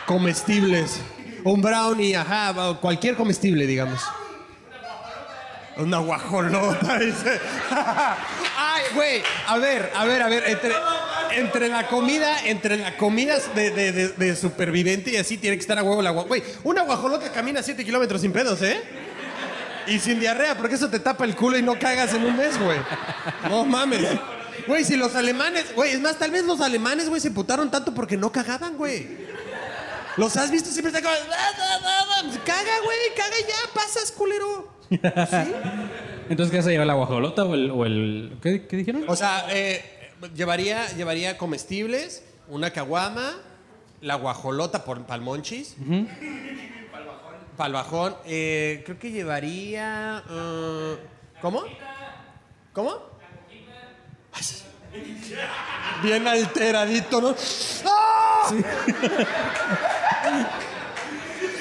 comestibles. 0.04 1.00
Un 1.42 1.62
brownie, 1.62 2.14
ajá, 2.16 2.52
cualquier 2.82 3.14
comestible, 3.16 3.66
digamos. 3.66 4.02
Una 5.78 5.98
guajolota, 5.98 6.98
dice. 6.98 7.40
Ay, 8.58 8.82
güey, 8.94 9.22
a 9.46 9.56
ver, 9.56 9.90
a 9.94 10.04
ver, 10.04 10.22
a 10.22 10.28
ver, 10.28 10.42
entre, 10.48 10.72
entre 11.36 11.68
la 11.68 11.86
comida, 11.86 12.44
entre 12.44 12.76
la 12.76 12.96
comida 12.98 13.38
de, 13.54 13.70
de- 13.70 13.92
de- 13.92 14.08
de 14.08 14.36
superviviente 14.36 15.12
y 15.12 15.16
así 15.16 15.38
tiene 15.38 15.56
que 15.56 15.60
estar 15.62 15.78
a 15.78 15.82
huevo 15.82 16.02
la 16.02 16.10
guajolota. 16.10 16.28
Güey, 16.40 16.42
una 16.64 16.82
guajolota 16.82 17.32
camina 17.32 17.62
7 17.62 17.84
kilómetros 17.86 18.20
sin 18.20 18.32
pedos, 18.32 18.60
¿eh? 18.62 18.82
Y 19.86 19.98
sin 20.00 20.20
diarrea, 20.20 20.58
porque 20.58 20.74
eso 20.74 20.90
te 20.90 20.98
tapa 21.00 21.24
el 21.24 21.34
culo 21.34 21.56
y 21.56 21.62
no 21.62 21.78
cagas 21.78 22.12
en 22.12 22.24
un 22.26 22.36
mes, 22.36 22.58
güey. 22.60 22.78
No 23.48 23.64
mames. 23.64 24.02
Güey, 24.66 24.84
si 24.84 24.96
los 24.96 25.14
alemanes, 25.14 25.74
güey, 25.74 25.92
es 25.92 26.00
más, 26.00 26.18
tal 26.18 26.30
vez 26.30 26.44
los 26.44 26.60
alemanes, 26.60 27.08
güey, 27.08 27.20
se 27.20 27.30
putaron 27.30 27.70
tanto 27.70 27.94
porque 27.94 28.16
no 28.16 28.30
cagaban, 28.32 28.76
güey. 28.76 29.06
Los 30.16 30.36
has 30.36 30.50
visto 30.50 30.70
siempre 30.70 30.88
están 30.88 31.02
como, 31.04 31.14
"Ah, 31.14 31.50
ah, 31.58 31.78
ah, 31.84 32.04
ah". 32.18 32.38
caga, 32.44 32.80
güey, 32.84 32.98
caga 33.16 33.36
ya, 33.40 33.72
pasas, 33.74 34.10
culero. 34.10 34.76
Entonces, 36.28 36.50
¿qué 36.50 36.56
vas 36.56 36.66
a 36.66 36.70
llevar? 36.70 36.86
¿La 36.86 36.94
guajolota 36.94 37.44
o 37.44 37.54
el... 37.54 37.70
O 37.70 37.84
el 37.86 38.36
¿qué, 38.42 38.66
qué 38.66 38.76
dijeron? 38.76 39.04
O 39.06 39.14
sea, 39.16 39.46
eh, 39.50 40.10
llevaría, 40.34 40.86
llevaría 40.96 41.38
comestibles, 41.38 42.24
una 42.48 42.72
caguama, 42.72 43.36
la 44.00 44.16
guajolota 44.16 44.84
por 44.84 45.04
palmonchis. 45.06 45.76
Palbajón. 47.56 48.16
Eh, 48.24 48.82
creo 48.86 48.98
que 48.98 49.10
llevaría. 49.10 50.22
¿Cómo? 51.40 51.64
¿Cómo? 52.72 53.17
Bien 56.02 56.26
alteradito, 56.26 57.20
¿no? 57.20 57.34
¡Ah! 57.86 58.50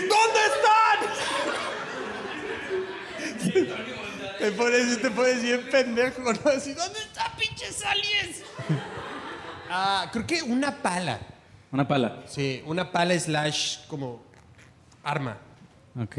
¿Dónde 0.09 0.39
están? 0.47 0.99
Te 4.39 4.51
pones, 4.51 5.01
te 5.01 5.09
pones 5.09 5.41
bien 5.41 5.67
pendejo, 5.71 6.21
¿no? 6.21 6.51
Así, 6.51 6.73
¿dónde 6.73 6.99
están 6.99 7.31
pinches 7.37 7.83
aliens? 7.83 8.43
Ah, 9.67 10.07
creo 10.13 10.27
que 10.27 10.43
una 10.43 10.71
pala. 10.71 11.19
Una 11.71 11.87
pala. 11.87 12.21
Sí, 12.27 12.61
una 12.65 12.91
pala 12.91 13.19
slash 13.19 13.79
como 13.87 14.21
arma. 15.03 15.37
Ok. 15.99 16.17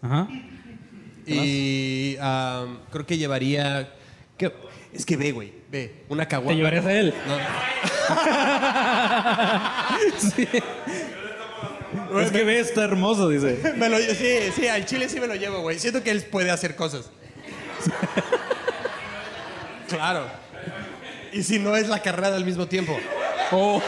Ajá. 0.00 0.28
Y 1.26 2.16
am, 2.20 2.78
creo 2.90 3.04
que 3.04 3.18
llevaría. 3.18 3.92
¿Qué? 4.50 4.52
Es 4.92 5.06
que 5.06 5.16
ve, 5.16 5.32
güey, 5.32 5.52
ve, 5.70 6.02
una 6.08 6.24
¿Te 6.24 6.28
caguama. 6.30 6.56
llevarías 6.56 6.84
a 6.84 6.92
él? 6.92 7.14
sí. 10.36 10.48
Es 12.20 12.30
que 12.30 12.44
ve, 12.44 12.60
está 12.60 12.84
hermoso, 12.84 13.28
dice. 13.28 13.72
Me 13.76 13.88
lo- 13.88 13.98
sí, 13.98 14.38
sí, 14.54 14.66
al 14.68 14.84
chile 14.84 15.08
sí 15.08 15.18
me 15.20 15.26
lo 15.26 15.34
llevo, 15.34 15.60
güey. 15.60 15.78
Siento 15.78 16.02
que 16.02 16.10
él 16.10 16.22
puede 16.22 16.50
hacer 16.50 16.76
cosas. 16.76 17.10
claro. 19.88 20.26
Y 21.32 21.42
si 21.42 21.58
no 21.58 21.74
es 21.76 21.88
la 21.88 22.00
carrera 22.02 22.34
al 22.36 22.44
mismo 22.44 22.66
tiempo. 22.66 22.98
Oh. 23.50 23.80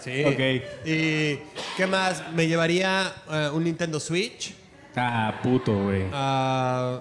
Sí. 0.00 0.24
Ok. 0.24 0.40
¿Y 0.84 1.38
qué 1.76 1.86
más? 1.88 2.22
Me 2.32 2.46
llevaría 2.48 3.12
eh, 3.30 3.50
un 3.52 3.64
Nintendo 3.64 4.00
Switch. 4.00 4.54
Ah, 4.96 5.40
puto, 5.42 5.72
güey. 5.84 6.04
ah, 6.12 7.00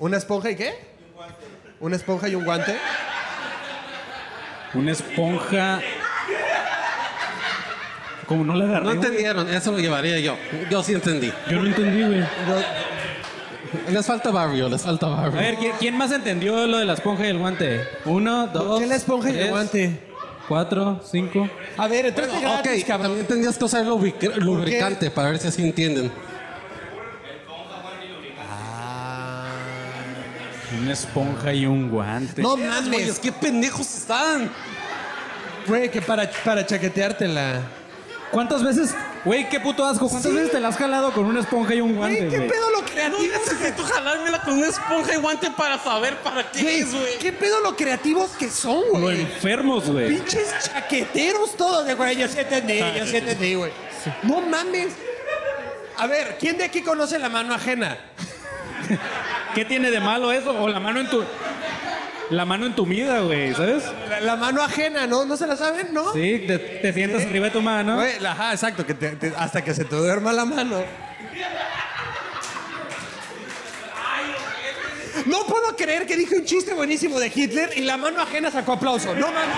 ¿Una 0.00 0.16
esponja 0.16 0.50
y 0.50 0.56
qué? 0.56 0.74
Una 1.78 1.94
esponja 1.96 2.28
y 2.28 2.34
un 2.34 2.44
guante. 2.44 2.76
Una 4.74 4.92
esponja. 4.92 5.80
Como 8.26 8.44
no 8.44 8.54
la 8.54 8.64
agarré. 8.64 8.84
No 8.84 8.94
güey. 8.94 8.96
entendieron, 8.96 9.48
eso 9.52 9.72
lo 9.72 9.78
llevaría 9.78 10.18
yo. 10.20 10.36
Yo 10.70 10.82
sí 10.82 10.92
entendí. 10.92 11.32
Yo 11.50 11.60
no 11.60 11.66
entendí, 11.66 12.02
güey. 12.04 12.24
Les 13.88 14.04
falta 14.06 14.30
barrio, 14.30 14.68
les 14.68 14.82
falta 14.82 15.06
A 15.06 15.10
barrio. 15.10 15.32
ver, 15.40 15.54
¿quién, 15.56 15.72
quién 15.78 15.96
más 15.96 16.10
entendió 16.12 16.66
lo 16.66 16.78
de 16.78 16.84
la 16.84 16.94
esponja 16.94 17.24
y 17.26 17.28
el 17.30 17.38
guante? 17.38 17.86
Uno, 18.04 18.46
dos. 18.48 18.80
qué 18.80 18.86
la 18.86 18.96
esponja 18.96 19.28
y 19.28 19.32
el 19.32 19.38
tres, 19.38 19.50
guante? 19.50 20.00
Cuatro, 20.48 21.00
cinco. 21.04 21.48
A 21.76 21.86
ver, 21.86 22.06
entonces 22.06 22.34
ok, 22.34 22.40
gratis, 22.42 22.84
cabrón. 22.84 23.08
también 23.08 23.26
tendrías 23.26 23.56
que 23.56 23.64
usar 23.64 23.84
lubric- 23.84 24.34
lubricante 24.36 25.10
para 25.10 25.30
ver 25.30 25.38
si 25.38 25.48
así 25.48 25.62
entienden. 25.62 26.10
Una 30.78 30.92
esponja 30.92 31.52
y 31.52 31.66
un 31.66 31.90
guante. 31.90 32.42
No 32.42 32.56
mames, 32.56 33.18
qué 33.18 33.32
pendejos 33.32 33.92
están. 33.94 34.50
güey, 35.66 35.90
que 35.90 36.00
para, 36.00 36.30
para 36.44 36.64
chaqueteártela. 36.64 37.60
¿Cuántas 38.30 38.62
veces? 38.62 38.94
Güey, 39.24 39.48
qué 39.48 39.58
puto 39.58 39.84
asco. 39.84 40.08
¿Cuántas 40.08 40.32
veces 40.32 40.52
te 40.52 40.60
la 40.60 40.68
has 40.68 40.76
jalado 40.76 41.12
con 41.12 41.24
una 41.26 41.40
esponja 41.40 41.74
y 41.74 41.80
un 41.80 41.96
guante, 41.96 42.18
Güey, 42.18 42.30
¿qué 42.30 42.36
güey? 42.36 42.48
pedo 42.48 42.70
lo 42.70 42.80
No 42.80 42.86
creativo? 42.86 43.32
necesito 43.32 43.82
jalármela 43.84 44.40
con 44.42 44.54
una 44.54 44.68
esponja 44.68 45.14
y 45.14 45.16
guante 45.16 45.50
para 45.50 45.78
saber 45.82 46.16
para 46.18 46.48
qué 46.52 46.62
Güey, 46.62 46.80
es, 46.80 46.94
güey. 46.94 47.18
¿Qué 47.18 47.32
pedo 47.32 47.60
lo 47.60 47.74
creativos 47.76 48.30
que 48.38 48.48
son, 48.48 48.84
Lo 48.92 49.00
güey? 49.00 49.20
enfermos, 49.22 49.90
güey. 49.90 50.08
Pinches 50.14 50.54
chaqueteros 50.62 51.56
todos 51.56 51.84
de 51.86 51.94
güey. 51.94 52.16
Yo 52.16 52.28
sí 52.28 52.38
entendí, 52.38 52.78
yo 52.78 53.04
sí 53.04 53.16
entendí, 53.16 53.54
güey. 53.56 53.72
No 54.22 54.40
mames. 54.42 54.92
A 55.98 56.06
ver, 56.06 56.36
¿quién 56.38 56.56
de 56.56 56.64
aquí 56.64 56.82
conoce 56.82 57.18
la 57.18 57.28
mano 57.28 57.52
ajena? 57.52 57.98
¿Qué 59.54 59.64
tiene 59.64 59.90
de 59.90 60.00
malo 60.00 60.32
eso? 60.32 60.50
O 60.60 60.68
la 60.68 60.80
mano 60.80 61.00
en 61.00 61.08
tu. 61.08 61.24
La 62.30 62.44
mano 62.44 62.66
entumida, 62.66 63.18
güey, 63.20 63.52
¿sabes? 63.54 63.82
La, 64.08 64.20
la 64.20 64.36
mano 64.36 64.62
ajena, 64.62 65.06
¿no? 65.08 65.24
¿No 65.24 65.36
se 65.36 65.48
la 65.48 65.56
saben? 65.56 65.88
¿no? 65.92 66.12
Sí, 66.12 66.44
te, 66.46 66.58
te 66.58 66.92
sientas 66.92 67.22
arriba 67.22 67.46
de 67.46 67.50
tu 67.50 67.60
mano. 67.60 67.96
Güey, 67.96 68.20
la- 68.20 68.32
ajá, 68.32 68.52
exacto, 68.52 68.86
que 68.86 68.94
te- 68.94 69.16
te- 69.16 69.32
hasta 69.36 69.62
que 69.64 69.74
se 69.74 69.84
te 69.84 69.96
duerma 69.96 70.32
la 70.32 70.44
mano. 70.44 70.80
No 75.26 75.44
puedo 75.44 75.76
creer 75.76 76.06
que 76.06 76.16
dije 76.16 76.36
un 76.36 76.44
chiste 76.44 76.72
buenísimo 76.72 77.18
de 77.18 77.30
Hitler 77.34 77.70
y 77.76 77.80
la 77.82 77.96
mano 77.96 78.22
ajena 78.22 78.50
sacó 78.50 78.72
aplauso. 78.74 79.12
No 79.14 79.26
mames. 79.26 79.56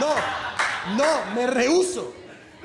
No, 0.00 0.14
no, 0.96 1.34
me 1.34 1.46
rehuso. 1.46 2.14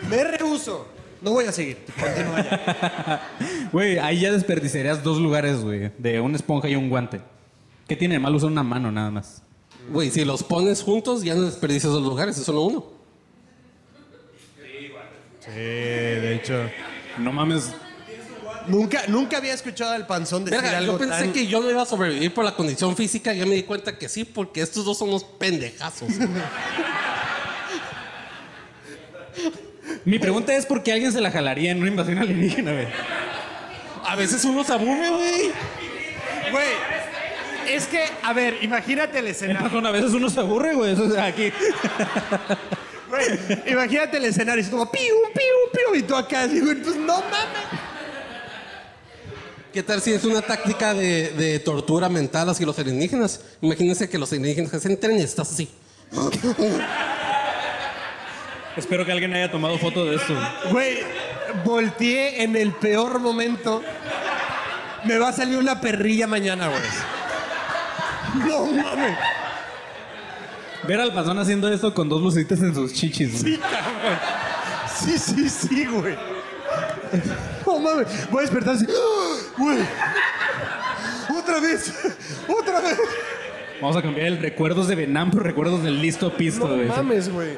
Me 0.09 0.23
rehuso. 0.23 0.87
No 1.21 1.31
voy 1.31 1.45
a 1.45 1.51
seguir. 1.51 1.77
Continúa 1.99 2.43
ya. 2.43 3.21
Güey, 3.71 3.99
ahí 3.99 4.19
ya 4.21 4.31
desperdiciarías 4.31 5.03
dos 5.03 5.19
lugares, 5.19 5.61
güey. 5.61 5.91
De 5.97 6.21
una 6.21 6.37
esponja 6.37 6.69
y 6.69 6.75
un 6.75 6.89
guante. 6.89 7.21
¿Qué 7.87 7.95
tiene 7.95 8.15
de 8.15 8.19
malo 8.19 8.37
usar 8.37 8.49
una 8.49 8.63
mano 8.63 8.91
nada 8.91 9.11
más? 9.11 9.41
Güey, 9.89 10.11
si 10.11 10.25
los 10.25 10.43
pones 10.43 10.83
juntos, 10.83 11.23
ya 11.23 11.35
no 11.35 11.43
desperdicias 11.43 11.91
dos 11.91 12.03
lugares, 12.03 12.37
es 12.37 12.43
solo 12.43 12.61
uno. 12.63 12.85
Sí, 15.39 15.51
de 15.51 16.35
hecho. 16.35 16.69
No 17.17 17.31
mames. 17.31 17.71
Nunca, 18.67 19.03
nunca 19.07 19.37
había 19.37 19.53
escuchado 19.53 19.91
al 19.91 20.05
panzón 20.05 20.43
decir 20.43 20.61
Verga, 20.61 20.77
algo 20.77 20.93
yo 20.93 20.99
pensé 20.99 21.23
tan... 21.23 21.31
que 21.31 21.47
yo 21.47 21.61
no 21.61 21.69
iba 21.69 21.81
a 21.81 21.85
sobrevivir 21.85 22.33
por 22.33 22.43
la 22.43 22.53
condición 22.53 22.97
física 22.97 23.33
y 23.33 23.39
ya 23.39 23.45
me 23.45 23.55
di 23.55 23.63
cuenta 23.63 23.97
que 23.97 24.09
sí, 24.09 24.25
porque 24.25 24.59
estos 24.61 24.83
dos 24.83 24.97
son 24.97 25.07
unos 25.09 25.23
pendejazos. 25.23 26.09
Mi 30.07 30.19
pregunta 30.19 30.55
es 30.55 30.65
por 30.65 30.83
qué 30.83 30.93
alguien 30.93 31.11
se 31.11 31.19
la 31.19 31.31
jalaría 31.31 31.69
en 31.69 31.79
una 31.79 31.89
invasión 31.89 32.17
alienígena, 32.17 32.71
güey. 32.71 32.87
a 34.05 34.15
veces 34.15 34.45
uno 34.45 34.63
se 34.63 34.71
aburre, 34.71 35.09
güey. 35.09 35.51
Güey, 36.49 36.67
es 37.67 37.87
que, 37.87 38.05
a 38.23 38.31
ver, 38.31 38.55
imagínate 38.61 39.19
el 39.19 39.27
escenario. 39.27 39.85
A 39.85 39.91
veces 39.91 40.13
uno 40.13 40.29
se 40.29 40.39
aburre, 40.39 40.75
güey. 40.75 40.93
Eso 40.93 41.05
es 41.07 41.17
aquí. 41.17 41.51
Güey, 43.09 43.71
imagínate 43.71 44.17
el 44.17 44.25
escenario. 44.25 44.61
Es 44.61 44.69
como 44.69 44.91
piu, 44.91 45.01
piu, 45.33 45.71
piu. 45.71 45.95
Y 45.95 46.03
tú 46.03 46.13
acá, 46.13 46.43
así, 46.43 46.59
güey, 46.59 46.75
pues 46.75 46.95
no 46.97 47.15
mames. 47.15 47.81
¿Qué 49.73 49.81
tal 49.81 50.01
si 50.01 50.11
es 50.11 50.25
una 50.25 50.41
táctica 50.41 50.93
de, 50.93 51.31
de 51.31 51.59
tortura 51.59 52.09
mental 52.09 52.49
hacia 52.49 52.65
los 52.65 52.77
alienígenas? 52.79 53.41
Imagínense 53.61 54.09
que 54.09 54.17
los 54.17 54.31
alienígenas 54.31 54.85
entren 54.85 55.19
y 55.19 55.21
estás 55.21 55.51
así. 55.51 55.69
Espero 58.77 59.05
que 59.05 59.11
alguien 59.11 59.33
haya 59.33 59.51
tomado 59.51 59.77
foto 59.77 60.05
de 60.05 60.15
esto. 60.17 60.33
Güey, 60.71 60.97
volteé 61.65 62.43
en 62.43 62.55
el 62.55 62.71
peor 62.73 63.19
momento. 63.19 63.81
Me 65.05 65.17
va 65.17 65.29
a 65.29 65.33
salir 65.33 65.57
una 65.57 65.79
perrilla 65.81 66.27
mañana, 66.27 66.67
güey. 66.69 66.81
No 68.47 68.65
mames. 68.67 69.17
Ver 70.87 71.01
al 71.01 71.13
pasón 71.13 71.39
haciendo 71.39 71.71
eso 71.71 71.93
con 71.93 72.07
dos 72.07 72.21
lucecitas 72.21 72.59
en 72.61 72.73
sus 72.75 72.93
chichis, 72.93 73.41
güey. 73.41 73.55
Sí, 73.55 73.59
cabrón. 73.59 74.19
Sí, 74.95 75.17
sí, 75.17 75.49
sí, 75.49 75.85
güey. 75.85 76.15
No 77.65 77.79
mames. 77.79 78.29
Voy 78.29 78.39
a 78.39 78.41
despertar 78.41 78.75
así. 78.75 78.85
Güey. 79.57 79.79
Otra 81.37 81.59
vez. 81.59 81.93
Otra 82.47 82.81
vez. 82.81 82.97
Vamos 83.81 83.95
a 83.97 84.01
cambiar 84.01 84.27
el 84.27 84.39
recuerdos 84.39 84.87
de 84.87 84.95
Venam 84.95 85.31
por 85.31 85.43
recuerdos 85.43 85.83
del 85.83 86.01
listo 86.01 86.31
pisto, 86.35 86.67
No 86.67 86.75
güey. 86.75 86.87
mames, 86.87 87.29
güey. 87.31 87.57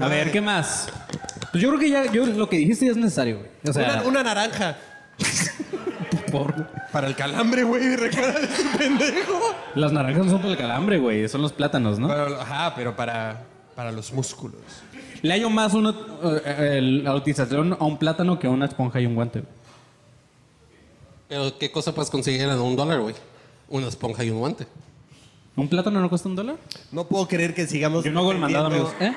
A 0.00 0.08
ver, 0.08 0.30
¿qué 0.32 0.40
más? 0.40 0.88
Pues 1.50 1.62
yo 1.62 1.68
creo 1.70 1.80
que 1.80 1.90
ya 1.90 2.10
yo, 2.12 2.26
lo 2.26 2.48
que 2.48 2.56
dijiste 2.58 2.84
ya 2.86 2.92
es 2.92 2.96
necesario, 2.96 3.38
güey. 3.38 3.50
O 3.68 3.72
sea, 3.72 3.94
Una, 4.00 4.02
una 4.04 4.22
naranja. 4.22 4.76
por... 6.32 6.66
Para 6.92 7.06
el 7.06 7.14
calambre, 7.16 7.64
güey. 7.64 7.96
Recuerda 7.96 8.40
ese 8.40 8.78
pendejo. 8.78 9.54
las 9.74 9.92
naranjas 9.92 10.24
no 10.24 10.30
son 10.32 10.40
para 10.40 10.52
el 10.52 10.58
calambre, 10.58 10.98
güey. 10.98 11.28
Son 11.28 11.42
los 11.42 11.52
plátanos, 11.52 11.98
¿no? 11.98 12.08
Pero, 12.08 12.40
ajá, 12.40 12.74
pero 12.74 12.96
para, 12.96 13.42
para 13.74 13.92
los 13.92 14.12
músculos. 14.12 14.60
Le 15.22 15.32
hallo 15.34 15.50
más 15.50 15.74
uno, 15.74 15.94
eh, 16.44 16.76
el- 16.78 17.04
la 17.04 17.14
utilización 17.14 17.76
a 17.78 17.84
un 17.84 17.98
plátano 17.98 18.38
que 18.38 18.46
a 18.46 18.50
una 18.50 18.66
esponja 18.66 19.00
y 19.00 19.06
un 19.06 19.14
guante. 19.16 19.40
güey. 19.40 19.52
Pero 21.28 21.58
¿qué 21.58 21.70
cosa 21.70 21.94
puedes 21.94 22.08
conseguir 22.10 22.40
en 22.42 22.50
un 22.50 22.76
dólar, 22.76 23.00
güey? 23.00 23.14
Una 23.68 23.88
esponja 23.88 24.24
y 24.24 24.30
un 24.30 24.38
guante. 24.38 24.66
¿Un 25.56 25.68
plátano 25.68 26.00
no 26.00 26.08
cuesta 26.08 26.28
un 26.28 26.36
dólar? 26.36 26.56
No 26.92 27.04
puedo 27.06 27.26
creer 27.28 27.52
que 27.52 27.66
sigamos. 27.66 28.04
Yo 28.04 28.12
no 28.12 28.20
hago 28.20 28.32
el 28.32 28.38
mandado, 28.38 28.66
amigos. 28.68 28.92
¿Eh? 29.00 29.12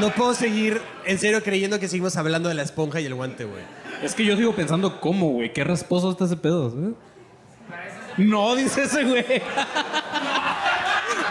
No 0.00 0.10
puedo 0.10 0.34
seguir, 0.34 0.80
en 1.06 1.18
serio, 1.18 1.42
creyendo 1.42 1.80
que 1.80 1.88
seguimos 1.88 2.16
hablando 2.16 2.48
de 2.48 2.54
la 2.54 2.62
esponja 2.62 3.00
y 3.00 3.06
el 3.06 3.14
guante, 3.14 3.44
güey. 3.44 3.62
Es 4.02 4.14
que 4.14 4.24
yo 4.24 4.36
sigo 4.36 4.54
pensando 4.54 5.00
cómo, 5.00 5.30
güey. 5.30 5.52
Qué 5.52 5.64
rasposo 5.64 6.10
está 6.10 6.26
ese 6.26 6.36
pedo, 6.36 6.68
¿eh? 6.68 6.92
No, 8.18 8.54
dice 8.54 8.84
ese 8.84 9.04
güey. 9.04 9.24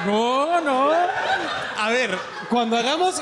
No, 0.05 0.61
no. 0.61 0.91
A 1.77 1.89
ver, 1.89 2.17
cuando 2.49 2.77
hagamos. 2.77 3.21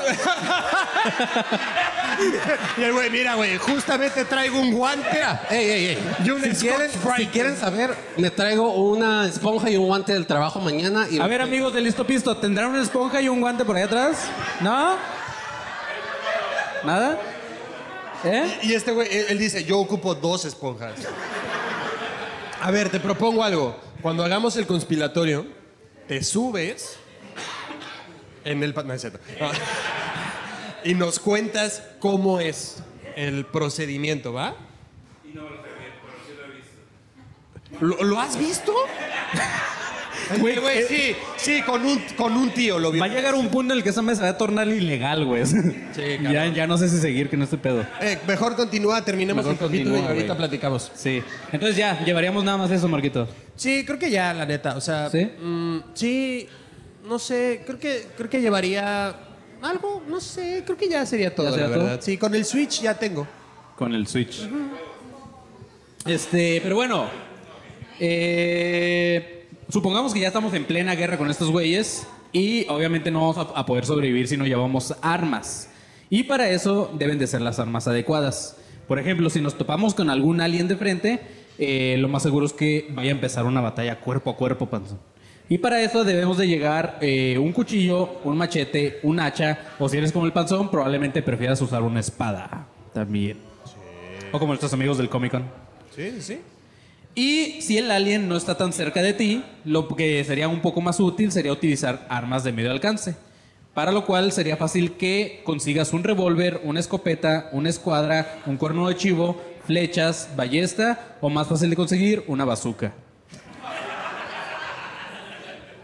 y 2.78 2.82
el 2.82 2.92
güey, 2.92 3.10
mira, 3.10 3.34
güey, 3.34 3.56
justamente 3.58 4.24
traigo 4.24 4.60
un 4.60 4.72
guante. 4.72 5.20
¡Ey, 5.50 5.70
ey, 5.70 5.86
ey! 5.86 5.98
Y 6.24 6.30
un 6.30 6.42
si, 6.42 6.50
quieren, 6.66 6.90
si 7.16 7.26
quieren 7.26 7.56
saber, 7.56 7.94
me 8.16 8.30
traigo 8.30 8.72
una 8.72 9.26
esponja 9.26 9.68
y 9.70 9.76
un 9.76 9.86
guante 9.86 10.12
del 10.12 10.26
trabajo 10.26 10.60
mañana. 10.60 11.06
Y 11.10 11.18
A 11.18 11.26
ver, 11.26 11.42
amigos 11.42 11.74
de 11.74 11.80
Listo 11.80 12.06
Pisto, 12.06 12.36
¿tendrán 12.36 12.70
una 12.70 12.82
esponja 12.82 13.20
y 13.20 13.28
un 13.28 13.40
guante 13.40 13.64
por 13.64 13.76
ahí 13.76 13.82
atrás? 13.82 14.28
¿No? 14.60 15.15
¿Nada? 16.84 17.18
¿Eh? 18.24 18.58
Y 18.62 18.74
este 18.74 18.92
güey, 18.92 19.08
él, 19.14 19.26
él 19.30 19.38
dice, 19.38 19.64
yo 19.64 19.78
ocupo 19.78 20.14
dos 20.14 20.44
esponjas. 20.44 20.94
A 22.60 22.70
ver, 22.70 22.88
te 22.90 22.98
propongo 23.00 23.44
algo. 23.44 23.76
Cuando 24.02 24.24
hagamos 24.24 24.56
el 24.56 24.66
conspiratorio, 24.66 25.46
te 26.08 26.22
subes 26.22 26.96
en 28.44 28.62
el... 28.62 28.72
pa- 28.74 28.82
No, 28.82 28.94
es 28.94 29.00
cierto. 29.00 29.18
No. 29.40 29.50
Y 30.84 30.94
nos 30.94 31.18
cuentas 31.18 31.82
cómo 31.98 32.38
es 32.38 32.76
el 33.16 33.44
procedimiento, 33.46 34.32
¿va? 34.32 34.54
¿Lo, 37.80 38.02
lo 38.04 38.20
has 38.20 38.38
visto? 38.38 38.72
Güey, 40.40 40.56
güey, 40.58 40.82
sí, 40.84 41.14
sí, 41.36 41.62
con 41.62 41.84
un, 41.84 41.98
con 42.16 42.32
un 42.34 42.50
tío 42.50 42.78
lo 42.78 42.90
vi. 42.90 42.98
Va 42.98 43.06
a 43.06 43.08
llegar 43.08 43.34
un 43.34 43.48
punto 43.48 43.72
en 43.72 43.78
el 43.78 43.82
que 43.84 43.90
esa 43.90 44.02
mesa 44.02 44.22
va 44.22 44.28
a 44.30 44.38
tornar 44.38 44.66
ilegal, 44.68 45.24
güey. 45.24 45.44
ya, 46.22 46.46
ya 46.46 46.66
no 46.66 46.76
sé 46.78 46.88
si 46.88 46.98
seguir 46.98 47.30
con 47.30 47.42
este 47.42 47.58
pedo. 47.58 47.84
Eh, 48.00 48.18
mejor 48.26 48.56
continúa, 48.56 49.04
terminemos 49.04 49.44
Mejor 49.44 49.62
el 49.62 49.68
capítulo 49.68 49.96
y 49.98 50.00
ahorita 50.02 50.26
güey. 50.26 50.36
platicamos. 50.38 50.90
Sí. 50.94 51.22
Entonces 51.52 51.76
ya, 51.76 52.04
llevaríamos 52.04 52.42
nada 52.44 52.56
más 52.58 52.70
eso, 52.70 52.88
Marquito. 52.88 53.28
Sí, 53.54 53.84
creo 53.86 53.98
que 53.98 54.10
ya, 54.10 54.34
la 54.34 54.44
neta. 54.46 54.76
O 54.76 54.80
sea, 54.80 55.08
¿Sí? 55.10 55.24
mm, 55.40 55.78
sí, 55.94 56.48
no 57.08 57.18
sé, 57.18 57.62
creo 57.64 57.78
que, 57.78 58.06
creo 58.16 58.28
que 58.28 58.40
llevaría 58.40 59.14
algo, 59.62 60.02
no 60.08 60.20
sé, 60.20 60.62
creo 60.64 60.76
que 60.76 60.88
ya 60.88 61.06
sería 61.06 61.34
todo, 61.34 61.46
¿Ya 61.46 61.52
sería 61.52 61.68
la 61.68 61.74
todo? 61.74 61.84
verdad. 61.84 62.00
Sí, 62.02 62.16
con 62.18 62.34
el 62.34 62.44
Switch 62.44 62.80
ya 62.82 62.94
tengo. 62.94 63.26
Con 63.76 63.94
el 63.94 64.06
Switch. 64.06 64.48
Este, 66.04 66.60
pero 66.62 66.76
bueno. 66.76 67.06
eh, 67.98 69.35
supongamos 69.68 70.12
que 70.14 70.20
ya 70.20 70.28
estamos 70.28 70.54
en 70.54 70.64
plena 70.64 70.94
guerra 70.94 71.18
con 71.18 71.30
estos 71.30 71.50
güeyes. 71.50 72.06
Y 72.32 72.66
obviamente 72.68 73.10
no 73.10 73.20
vamos 73.20 73.38
a, 73.38 73.58
a 73.58 73.64
poder 73.64 73.86
sobrevivir 73.86 74.28
si 74.28 74.36
no 74.36 74.46
llevamos 74.46 74.94
armas. 75.00 75.70
Y 76.10 76.24
para 76.24 76.48
eso 76.50 76.90
deben 76.98 77.18
de 77.18 77.26
ser 77.26 77.40
las 77.40 77.58
armas 77.58 77.88
adecuadas. 77.88 78.56
Por 78.86 78.98
ejemplo, 78.98 79.30
si 79.30 79.40
nos 79.40 79.56
topamos 79.56 79.94
con 79.94 80.10
algún 80.10 80.40
alien 80.40 80.68
de 80.68 80.76
frente, 80.76 81.20
eh, 81.58 81.96
lo 81.98 82.08
más 82.08 82.22
seguro 82.22 82.46
es 82.46 82.52
que 82.52 82.86
vaya 82.90 83.10
a 83.10 83.14
empezar 83.14 83.44
una 83.44 83.60
batalla 83.60 83.98
cuerpo 83.98 84.30
a 84.30 84.36
cuerpo, 84.36 84.66
panzón. 84.66 84.98
Y 85.48 85.58
para 85.58 85.80
eso 85.80 86.04
debemos 86.04 86.38
de 86.38 86.48
llegar 86.48 86.98
eh, 87.00 87.38
un 87.38 87.52
cuchillo, 87.52 88.18
un 88.24 88.36
machete, 88.36 88.98
un 89.02 89.20
hacha, 89.20 89.58
o 89.78 89.88
si 89.88 89.96
eres 89.96 90.12
como 90.12 90.26
el 90.26 90.32
panzón, 90.32 90.70
probablemente 90.70 91.22
prefieras 91.22 91.60
usar 91.60 91.82
una 91.82 92.00
espada 92.00 92.66
también. 92.92 93.38
O 94.32 94.38
como 94.38 94.48
nuestros 94.48 94.72
amigos 94.72 94.98
del 94.98 95.08
Comic 95.08 95.32
Con. 95.32 95.44
Sí, 95.94 96.20
sí. 96.20 96.40
Y 97.18 97.62
si 97.62 97.78
el 97.78 97.90
alien 97.90 98.28
no 98.28 98.36
está 98.36 98.58
tan 98.58 98.74
cerca 98.74 99.00
de 99.00 99.14
ti, 99.14 99.42
lo 99.64 99.88
que 99.88 100.22
sería 100.22 100.48
un 100.48 100.60
poco 100.60 100.82
más 100.82 101.00
útil 101.00 101.32
sería 101.32 101.50
utilizar 101.50 102.06
armas 102.10 102.44
de 102.44 102.52
medio 102.52 102.70
alcance. 102.70 103.16
Para 103.72 103.90
lo 103.90 104.04
cual 104.04 104.32
sería 104.32 104.58
fácil 104.58 104.98
que 104.98 105.40
consigas 105.42 105.94
un 105.94 106.04
revólver, 106.04 106.60
una 106.62 106.78
escopeta, 106.78 107.48
una 107.52 107.70
escuadra, 107.70 108.40
un 108.44 108.58
cuerno 108.58 108.86
de 108.86 108.96
chivo, 108.96 109.42
flechas, 109.64 110.28
ballesta 110.36 111.16
o 111.22 111.30
más 111.30 111.48
fácil 111.48 111.70
de 111.70 111.76
conseguir, 111.76 112.22
una 112.26 112.44
bazooka. 112.44 112.92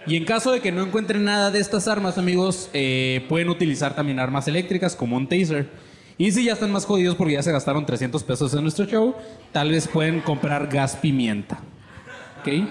Y 0.06 0.16
en 0.16 0.26
caso 0.26 0.52
de 0.52 0.60
que 0.60 0.70
no 0.70 0.82
encuentren 0.82 1.24
nada 1.24 1.50
de 1.50 1.60
estas 1.60 1.88
armas, 1.88 2.18
amigos, 2.18 2.68
eh, 2.74 3.24
pueden 3.30 3.48
utilizar 3.48 3.96
también 3.96 4.18
armas 4.18 4.48
eléctricas 4.48 4.94
como 4.94 5.16
un 5.16 5.26
taser. 5.26 5.70
Y 6.22 6.30
si 6.30 6.44
ya 6.44 6.52
están 6.52 6.70
más 6.70 6.84
jodidos 6.84 7.16
porque 7.16 7.32
ya 7.32 7.42
se 7.42 7.50
gastaron 7.50 7.84
300 7.84 8.22
pesos 8.22 8.54
en 8.54 8.62
nuestro 8.62 8.84
show, 8.84 9.12
tal 9.50 9.72
vez 9.72 9.88
pueden 9.88 10.20
comprar 10.20 10.68
gas 10.68 10.94
pimienta. 10.94 11.58
¿Ok? 12.40 12.68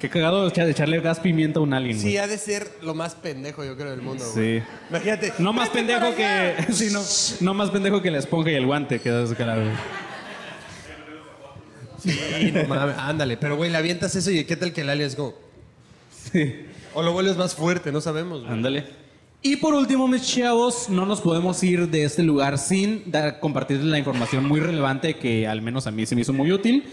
Qué 0.00 0.10
cagado 0.10 0.50
de 0.50 0.68
echarle 0.68 0.98
gas 0.98 1.20
pimienta 1.20 1.60
a 1.60 1.62
un 1.62 1.72
alien. 1.72 1.96
Sí, 1.96 2.02
güey. 2.08 2.16
ha 2.16 2.26
de 2.26 2.38
ser 2.38 2.68
lo 2.82 2.92
más 2.94 3.14
pendejo, 3.14 3.64
yo 3.64 3.76
creo, 3.76 3.92
del 3.92 4.02
mundo. 4.02 4.24
güey. 4.34 4.58
Sí. 4.58 4.64
Imagínate. 4.90 5.32
No 5.38 5.52
más 5.52 5.68
"Vete 5.68 5.78
pendejo 5.78 6.00
para 6.10 6.54
allá". 6.54 6.66
que. 6.66 6.72
sí, 6.72 6.88
no, 6.92 7.00
no 7.42 7.54
más 7.54 7.70
pendejo 7.70 8.02
que 8.02 8.10
la 8.10 8.18
esponja 8.18 8.50
y 8.50 8.54
el 8.54 8.66
guante. 8.66 8.98
Que 8.98 9.10
das 9.10 9.32
cara, 9.34 9.54
güey. 9.54 9.68
Sí, 12.00 12.50
no 12.52 12.64
mames, 12.66 12.98
ándale. 12.98 13.36
Pero, 13.36 13.56
güey, 13.56 13.70
le 13.70 13.76
avientas 13.78 14.16
eso 14.16 14.32
y 14.32 14.42
¿qué 14.42 14.56
tal 14.56 14.72
que 14.72 14.80
el 14.80 14.90
alien 14.90 15.06
es 15.06 15.14
como... 15.14 15.34
O 16.94 17.02
lo 17.02 17.12
vuelves 17.12 17.36
más 17.36 17.54
fuerte, 17.54 17.92
no 17.92 18.00
sabemos, 18.00 18.40
güey. 18.40 18.52
Ándale. 18.52 19.05
Y 19.42 19.56
por 19.56 19.74
último, 19.74 20.08
mis 20.08 20.22
chavos, 20.22 20.88
no 20.88 21.06
nos 21.06 21.20
podemos 21.20 21.62
ir 21.62 21.88
de 21.88 22.04
este 22.04 22.22
lugar 22.22 22.58
sin 22.58 23.10
dar, 23.10 23.38
compartirles 23.38 23.86
la 23.86 23.98
información 23.98 24.46
muy 24.46 24.60
relevante 24.60 25.16
que 25.16 25.46
al 25.46 25.62
menos 25.62 25.86
a 25.86 25.90
mí 25.90 26.04
se 26.06 26.14
me 26.14 26.22
hizo 26.22 26.32
muy 26.32 26.50
útil, 26.50 26.84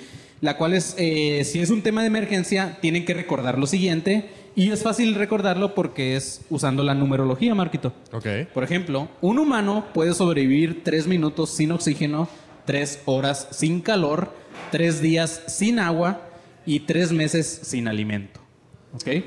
la 0.41 0.58
cual 0.58 0.74
es, 0.74 0.94
eh, 0.98 1.44
si 1.46 1.60
es 1.60 1.70
un 1.70 1.82
tema 1.82 2.02
de 2.02 2.08
emergencia, 2.08 2.78
tienen 2.82 3.06
que 3.06 3.14
recordar 3.14 3.58
lo 3.58 3.66
siguiente, 3.66 4.30
y 4.56 4.70
es 4.70 4.84
fácil 4.84 5.16
recordarlo 5.16 5.74
porque 5.74 6.16
es 6.16 6.41
usando 6.50 6.84
la 6.84 6.94
numerología, 6.94 7.56
Marquito. 7.56 7.91
Ok. 8.12 8.28
Por 8.54 8.64
ejemplo, 8.64 9.08
un 9.22 9.39
humano 9.39 9.86
puede 9.94 10.14
sobrevivir 10.14 10.84
tres 10.84 11.08
minutos 11.08 11.50
sin 11.50 11.72
oxígeno, 11.72 12.28
tres 12.66 13.02
horas 13.06 13.48
sin 13.52 13.82
calor, 13.82 14.32
tres 14.70 15.02
días 15.02 15.41
sin 15.48 15.80
agua 15.80 16.22
y 16.68 16.82
tres 16.82 17.12
meses 17.12 17.62
sin 17.64 17.88
alimento. 17.88 18.41
¿Ok? 18.94 19.24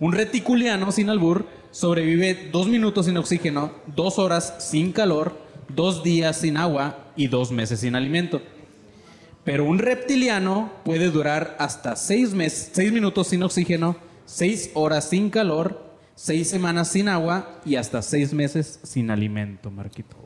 Un 0.00 0.12
reticuliano 0.12 0.92
sin 0.92 1.08
albur 1.08 1.46
sobrevive 1.76 2.48
dos 2.50 2.68
minutos 2.68 3.04
sin 3.04 3.18
oxígeno, 3.18 3.70
dos 3.94 4.18
horas 4.18 4.54
sin 4.60 4.92
calor, 4.92 5.36
dos 5.68 6.02
días 6.02 6.38
sin 6.38 6.56
agua 6.56 7.10
y 7.16 7.26
dos 7.26 7.52
meses 7.52 7.80
sin 7.80 7.94
alimento. 7.94 8.40
Pero 9.44 9.64
un 9.64 9.78
reptiliano 9.78 10.72
puede 10.86 11.10
durar 11.10 11.54
hasta 11.58 11.94
seis, 11.96 12.32
mes- 12.32 12.70
seis 12.72 12.90
minutos 12.92 13.26
sin 13.26 13.42
oxígeno, 13.42 13.94
seis 14.24 14.70
horas 14.72 15.10
sin 15.10 15.28
calor, 15.28 15.84
seis 16.14 16.48
semanas 16.48 16.88
sin 16.88 17.08
agua 17.10 17.60
y 17.66 17.76
hasta 17.76 18.00
seis 18.00 18.32
meses 18.32 18.80
sin 18.82 19.10
alimento, 19.10 19.70
Marquito. 19.70 20.16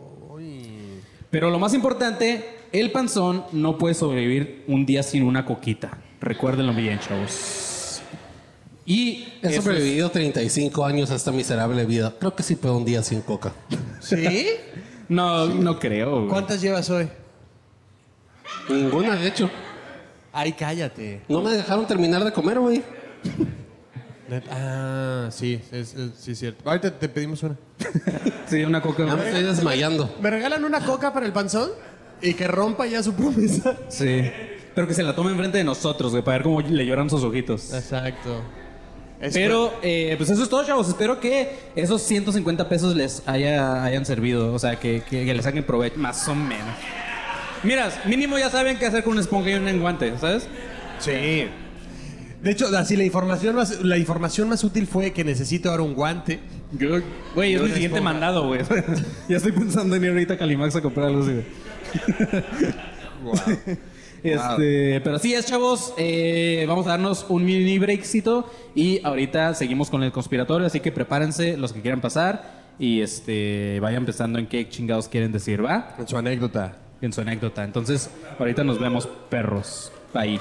Pero 1.31 1.51
lo 1.51 1.59
más 1.59 1.75
importante, 1.75 2.45
el 2.71 2.93
panzón 2.93 3.45
no 3.51 3.77
puede 3.77 3.95
sobrevivir 3.95 4.63
un 4.69 4.87
día 4.87 5.03
sin 5.03 5.25
una 5.25 5.45
coquita. 5.45 5.99
Recuérdenlo 6.21 6.73
bien, 6.75 7.01
chavos. 7.01 7.80
Y 8.87 9.29
He 9.43 9.49
es- 9.49 9.57
sobrevivido 9.57 10.11
35 10.11 10.85
años 10.85 11.11
a 11.11 11.17
esta 11.17 11.31
miserable 11.33 11.85
vida. 11.85 12.15
Creo 12.19 12.35
que 12.35 12.43
sí 12.43 12.57
puedo 12.57 12.77
un 12.77 12.85
día 12.85 13.03
sin 13.03 13.21
coca. 13.23 13.53
¿Sí? 14.01 14.47
No, 15.09 15.47
no 15.47 15.79
creo. 15.79 16.17
güey. 16.21 16.29
¿Cuántas 16.29 16.61
llevas 16.61 16.89
hoy? 16.91 17.09
Ninguna, 18.69 19.17
de 19.17 19.29
hecho. 19.29 19.51
Ay, 20.33 20.53
cállate. 20.53 21.23
No 21.29 21.43
me 21.43 21.51
dejaron 21.53 21.87
terminar 21.87 22.25
de 22.25 22.33
comer, 22.33 22.59
güey. 22.61 22.83
Ah, 24.51 25.29
sí, 25.33 25.61
es, 25.73 25.95
es- 25.95 26.13
sí, 26.19 26.33
es 26.33 26.39
cierto. 26.39 26.69
Ahorita 26.69 26.91
te 26.99 27.09
pedimos 27.09 27.43
una. 27.43 27.57
Sí, 28.49 28.65
una 28.65 28.83
coca. 28.83 29.07
Ya 29.07 29.15
me 29.15 29.27
estoy 29.29 29.45
desmayando. 29.45 30.13
¿Me 30.21 30.29
regalan 30.29 30.65
una 30.65 30.81
coca 30.85 31.13
para 31.13 31.25
el 31.25 31.33
panzón? 31.33 31.71
Y 32.21 32.35
que 32.35 32.49
rompa 32.49 32.85
ya 32.87 33.01
su 33.01 33.13
promesa. 33.15 33.77
Sí. 33.89 34.23
Pero 34.75 34.89
que 34.89 34.95
se 34.95 35.05
la 35.05 35.15
tome 35.15 35.31
enfrente 35.31 35.59
de 35.59 35.65
nosotros, 35.65 36.11
güey, 36.11 36.25
para 36.25 36.39
ver 36.39 36.43
cómo 36.45 36.61
le 36.61 36.85
lloran 36.85 37.09
sus 37.09 37.23
ojitos. 37.23 37.73
Exacto. 37.73 38.43
Es 39.21 39.35
Pero, 39.35 39.75
eh, 39.83 40.15
pues 40.17 40.31
eso 40.31 40.43
es 40.43 40.49
todo, 40.49 40.65
chavos. 40.65 40.89
Espero 40.89 41.21
que 41.21 41.51
esos 41.77 42.01
150 42.03 42.69
pesos 42.69 42.97
les 42.97 43.23
haya, 43.27 43.85
hayan 43.85 44.07
servido. 44.07 44.53
O 44.55 44.59
sea, 44.59 44.77
que, 44.77 45.03
que, 45.09 45.27
que 45.27 45.35
les 45.35 45.45
saquen 45.45 45.63
provecho, 45.65 45.99
más 45.99 46.27
o 46.27 46.35
menos. 46.35 46.75
Mira, 47.63 47.91
mínimo 48.07 48.39
ya 48.39 48.49
saben 48.49 48.79
qué 48.79 48.87
hacer 48.87 49.05
con 49.05 49.13
una 49.13 49.21
esponja 49.21 49.51
y 49.51 49.55
un 49.55 49.69
enguante, 49.69 50.17
¿sabes? 50.19 50.49
Sí. 50.99 51.47
De 52.43 52.51
hecho, 52.51 52.75
así 52.75 52.97
la 52.97 53.05
información 53.05 53.55
más, 53.55 53.83
la 53.83 53.99
información 53.99 54.49
más 54.49 54.65
útil 54.65 54.87
fue 54.87 55.13
que 55.13 55.25
necesito 55.25 55.71
ahora 55.71 55.83
un 55.83 55.95
guante. 55.95 56.41
Yo, 56.73 57.01
güey, 57.35 57.55
es 57.55 57.61
mi 57.61 57.69
siguiente 57.69 57.99
esponja. 57.99 58.13
mandado, 58.13 58.47
güey. 58.47 58.63
ya 59.29 59.37
estoy 59.37 59.53
pensando 59.53 59.97
en 59.97 60.05
ir 60.05 60.11
ahorita 60.11 60.35
a 60.35 60.39
Calimax 60.39 60.77
a 60.77 60.81
comprar 60.81 61.09
algo 61.09 61.23
así, 61.23 61.33
güey. 63.23 63.77
Este, 64.23 65.01
pero 65.03 65.17
así 65.17 65.35
es, 65.35 65.47
chavos. 65.47 65.95
Eh, 65.97 66.65
vamos 66.69 66.87
a 66.87 66.91
darnos 66.91 67.27
un 67.29 67.45
mini 67.45 67.79
breakcito 67.79 68.51
y 68.75 69.01
ahorita 69.05 69.55
seguimos 69.55 69.91
con 69.91 70.03
el 70.03 70.13
conspiratorio, 70.13 70.67
así 70.67 70.81
que 70.81 70.93
prepárense 70.93 71.57
los 71.57 71.73
que 71.73 71.81
quieran 71.81 72.01
pasar 72.01 72.61
y 72.79 73.03
este 73.03 73.79
vayan 73.81 74.05
pensando 74.05 74.39
en 74.39 74.47
qué 74.47 74.69
chingados 74.69 75.09
quieren 75.09 75.33
decir, 75.33 75.65
¿va? 75.65 75.95
En 75.99 76.09
su 76.09 76.17
anécdota. 76.17 76.77
En 77.01 77.13
su 77.13 77.21
anécdota. 77.21 77.65
Entonces, 77.65 78.11
ahorita 78.39 78.65
nos 78.65 78.79
vemos, 78.79 79.07
perros. 79.29 79.93
Bye. 80.13 80.41